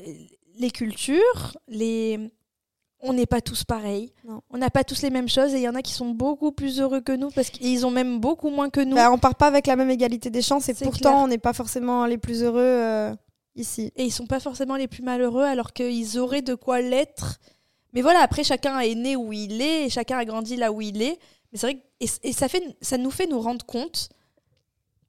[0.59, 2.18] les cultures, les...
[3.00, 4.12] on n'est pas tous pareils.
[4.50, 6.52] On n'a pas tous les mêmes choses et il y en a qui sont beaucoup
[6.52, 8.96] plus heureux que nous parce qu'ils ont même beaucoup moins que nous.
[8.96, 11.52] Bah, on part pas avec la même égalité des chances et pourtant on n'est pas
[11.52, 12.60] forcément les plus heureux.
[12.60, 13.14] Euh,
[13.54, 13.92] ici.
[13.96, 17.38] Et ils sont pas forcément les plus malheureux alors qu'ils auraient de quoi l'être.
[17.92, 20.80] Mais voilà, après chacun est né où il est et chacun a grandi là où
[20.80, 21.18] il est.
[21.52, 24.08] Mais c'est vrai que, et, et ça, fait, ça nous fait nous rendre compte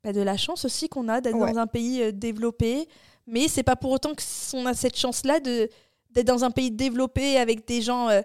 [0.03, 1.51] bah, de la chance aussi qu'on a d'être Ouais.
[1.53, 2.87] dans un pays euh, développé.
[3.25, 4.11] Mais c'est pas pour autant
[4.51, 5.69] qu'on a cette chance-là de
[6.11, 8.21] d'être dans un pays développé avec des gens euh,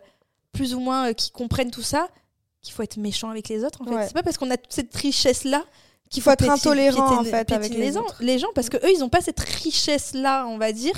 [0.52, 2.08] plus ou moins euh, qui comprennent tout ça
[2.60, 3.80] qu'il faut être méchant avec les autres.
[3.80, 4.06] En fait, Ouais.
[4.08, 5.64] c'est pas parce qu'on a toute cette richesse-là
[6.10, 8.90] Qu'il faut être intolérant en fait avec les les, gens- les gens parce que eux
[8.94, 10.94] ils ont pas cette richesse là on va dire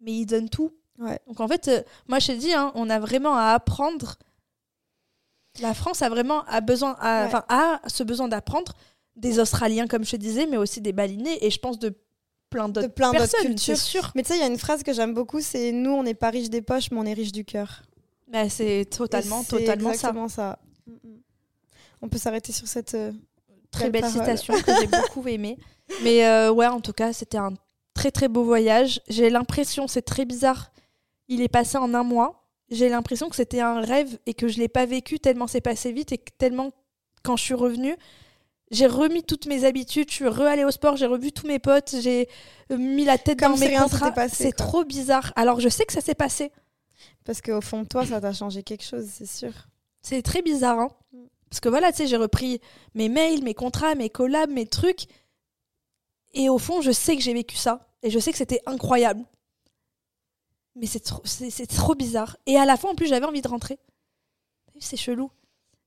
[0.00, 1.18] mais ils donnent tout Ouais.
[1.26, 4.16] donc en fait euh, moi je te dis hein, on a vraiment à apprendre
[5.60, 7.24] la France a vraiment a besoin Ouais.
[7.26, 8.74] enfin, a ce besoin d'apprendre
[9.16, 11.94] des Australiens comme je te disais mais aussi des Balinais et je pense de
[12.50, 13.76] plein d'autres De plein d'autres personnes cultures.
[13.76, 16.04] sûr Mais tu sais, il y a une phrase que j'aime beaucoup, c'est nous, on
[16.04, 17.82] n'est pas riche des poches, mais on est riche du cœur.
[18.28, 19.92] Bah, c'est totalement totalement
[20.28, 20.58] ça.
[20.86, 21.20] Mm, mm.
[22.02, 23.10] On peut s'arrêter sur cette euh,
[23.74, 24.20] très belle parole.
[24.20, 25.58] citation que j'ai beaucoup aimée.
[26.02, 27.54] Mais euh, ouais, en tout cas, c'était un
[27.94, 29.00] très très beau voyage.
[29.08, 30.72] J'ai l'impression, c'est très bizarre,
[31.28, 32.48] il est passé en un mois.
[32.70, 35.92] J'ai l'impression que c'était un rêve et que je l'ai pas vécu tellement c'est passé
[35.92, 36.72] vite et que tellement
[37.22, 37.96] quand je suis revenue,
[38.70, 41.94] j'ai remis toutes mes habitudes, je suis re-allée au sport, j'ai revu tous mes potes,
[42.00, 42.28] j'ai
[42.72, 44.12] euh, mis la tête Comme dans mes contrats.
[44.28, 45.32] C'est trop bizarre.
[45.36, 46.50] Alors je sais que ça s'est passé.
[47.24, 49.52] Parce qu'au fond de toi, ça t'a changé quelque chose, c'est sûr.
[50.02, 50.90] C'est très bizarre, hein.
[51.54, 52.60] Parce que voilà, tu sais, j'ai repris
[52.96, 55.06] mes mails, mes contrats, mes collabs, mes trucs.
[56.32, 57.86] Et au fond, je sais que j'ai vécu ça.
[58.02, 59.24] Et je sais que c'était incroyable.
[60.74, 62.36] Mais c'est trop, c'est, c'est trop bizarre.
[62.46, 63.78] Et à la fin, en plus, j'avais envie de rentrer.
[64.80, 65.30] C'est chelou.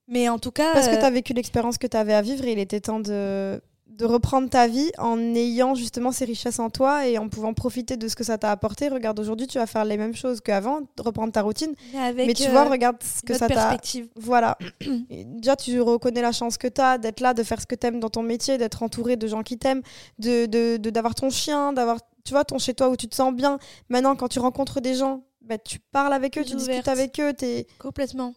[0.06, 0.72] Mais en tout cas.
[0.72, 2.80] Parce que euh, tu as vécu l'expérience que tu avais à vivre et il était
[2.80, 7.28] temps de, de reprendre ta vie en ayant justement ces richesses en toi et en
[7.28, 8.88] pouvant profiter de ce que ça t'a apporté.
[8.88, 11.72] Regarde, aujourd'hui, tu vas faire les mêmes choses qu'avant, reprendre ta routine.
[11.92, 13.76] mais avec, mais tu euh, vois, regarde ce que ça t'a.
[14.14, 14.56] Voilà.
[15.10, 17.74] Et déjà, tu reconnais la chance que tu as d'être là, de faire ce que
[17.74, 19.82] tu aimes dans ton métier, d'être entouré de gens qui t'aiment,
[20.18, 23.14] de de- de- d'avoir ton chien, d'avoir tu vois, ton chez toi où tu te
[23.16, 23.58] sens bien.
[23.88, 27.32] Maintenant, quand tu rencontres des gens, bah, tu parles avec eux, tu discutes avec eux.
[27.32, 27.66] T'es...
[27.78, 28.34] Complètement.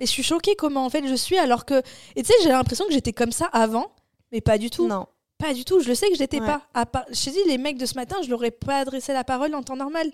[0.00, 1.80] Mais je suis choquée comment en fait je suis alors que.
[2.16, 3.86] Et tu sais, j'ai l'impression que j'étais comme ça avant,
[4.32, 4.86] mais pas du tout.
[4.88, 5.06] Non.
[5.38, 6.46] Pas du tout, je le sais que je l'étais Ouais.
[6.46, 6.62] pas.
[6.74, 7.04] À part...
[7.12, 9.54] Je t'ai dit, les mecs de ce matin, je leur ai pas adressé la parole
[9.54, 10.10] en temps normal.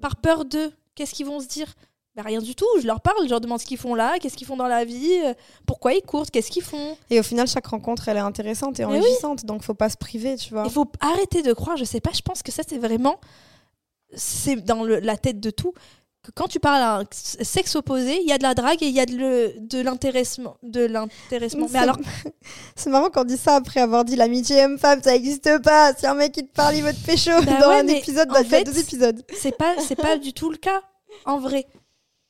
[0.00, 0.72] Par peur d'eux.
[0.94, 1.74] Qu'est-ce qu'ils vont se dire?
[2.14, 4.36] Bah, Rien du tout, je leur parle, je leur demande ce qu'ils font là, qu'est-ce
[4.36, 5.34] qu'ils font dans la vie, euh,
[5.66, 6.96] pourquoi ils courent, qu'est-ce qu'ils font.
[7.10, 8.98] Et au final, chaque rencontre, elle est intéressante et Mais oui.
[9.00, 9.44] enrichissante.
[9.44, 10.62] Donc, faut pas se priver, tu vois.
[10.64, 13.18] Il faut arrêter de croire, je sais pas, je pense que ça c'est vraiment.
[14.16, 15.72] C'est dans le- la tête de tout.
[16.24, 18.86] Que quand tu parles à un sexe opposé, il y a de la drague et
[18.86, 20.56] il y a de, l'intéressement.
[20.62, 21.66] De l'intéressement.
[21.66, 21.98] Mais C'est- alors,
[22.76, 25.92] c'est marrant qu'on dit ça après avoir dit l'amitié homme-femme, ça n'existe pas.
[25.94, 28.30] Si un mec il te parle, il veut te pécho Bah dans ouais, un épisode,
[28.30, 29.22] en bah, il fait, deux épisodes.
[29.36, 30.82] c'est pas c'est pas du tout le cas
[31.26, 31.66] en vrai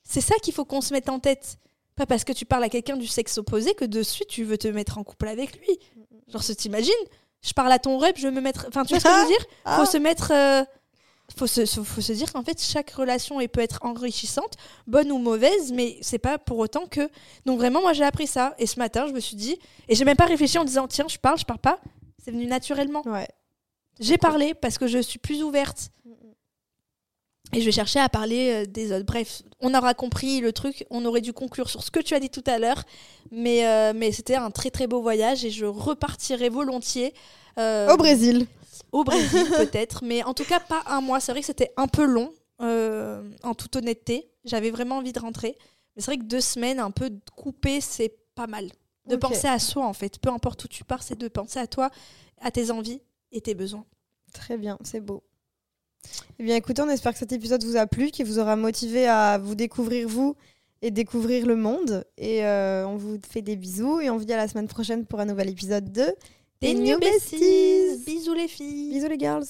[0.03, 1.57] c'est ça qu'il faut qu'on se mette en tête
[1.97, 4.59] pas parce que tu parles à quelqu'un du sexe opposé que de suite tu veux
[4.59, 5.79] te mettre en couple avec lui
[6.29, 6.93] genre t'imagines
[7.43, 9.21] je parle à ton rep je veux me mettre enfin tu vois ce que je
[9.23, 9.47] veux dire?
[9.65, 9.79] Ah.
[9.79, 10.65] faut se mettre euh,
[11.37, 14.53] faut se faut se dire qu'en fait chaque relation elle peut être enrichissante
[14.87, 17.09] bonne ou mauvaise mais c'est pas pour autant que
[17.47, 20.05] donc vraiment moi j'ai appris ça et ce matin je me suis dit et j'ai
[20.05, 21.81] même pas réfléchi en disant tiens je parle je parle pas
[22.23, 23.27] c'est venu naturellement Ouais.
[24.01, 25.91] j'ai parlé parce que je suis plus ouverte.
[27.53, 29.05] Et je vais chercher à parler euh, des autres.
[29.05, 30.87] Bref, on aura compris le truc.
[30.91, 32.83] On aurait dû conclure sur ce que tu as dit tout à l'heure.
[33.31, 37.15] Mais, euh, mais c'était un très très beau voyage et je repartirai volontiers.
[37.59, 38.47] euh, Au Brésil.
[38.95, 40.05] Au Brésil, peut-être.
[40.05, 41.19] Mais en tout cas, pas un mois.
[41.19, 44.31] C'est vrai que c'était un peu long, euh, en toute honnêteté.
[44.45, 45.59] J'avais vraiment envie de rentrer.
[45.95, 48.71] Mais c'est vrai que deux semaines, un peu coupées, c'est pas mal.
[49.07, 50.19] De penser à soi, en fait.
[50.21, 51.91] Peu importe où tu pars, c'est de penser à toi,
[52.41, 53.03] à tes envies
[53.33, 53.85] et tes besoins.
[54.33, 55.25] Très bien, c'est beau.
[56.39, 59.09] Eh bien, écoutez, on espère que cet épisode vous a plu, qu'il vous aura motivé
[59.09, 60.37] à vous découvrir vous
[60.83, 62.05] et découvrir le monde.
[62.16, 65.05] Et euh, on vous fait des bisous et on vous dit à la semaine prochaine
[65.05, 66.15] pour un nouvel épisode de
[66.65, 68.03] Des New New Besties.
[68.07, 68.89] Bisous les filles.
[68.89, 69.45] Bisous les girls.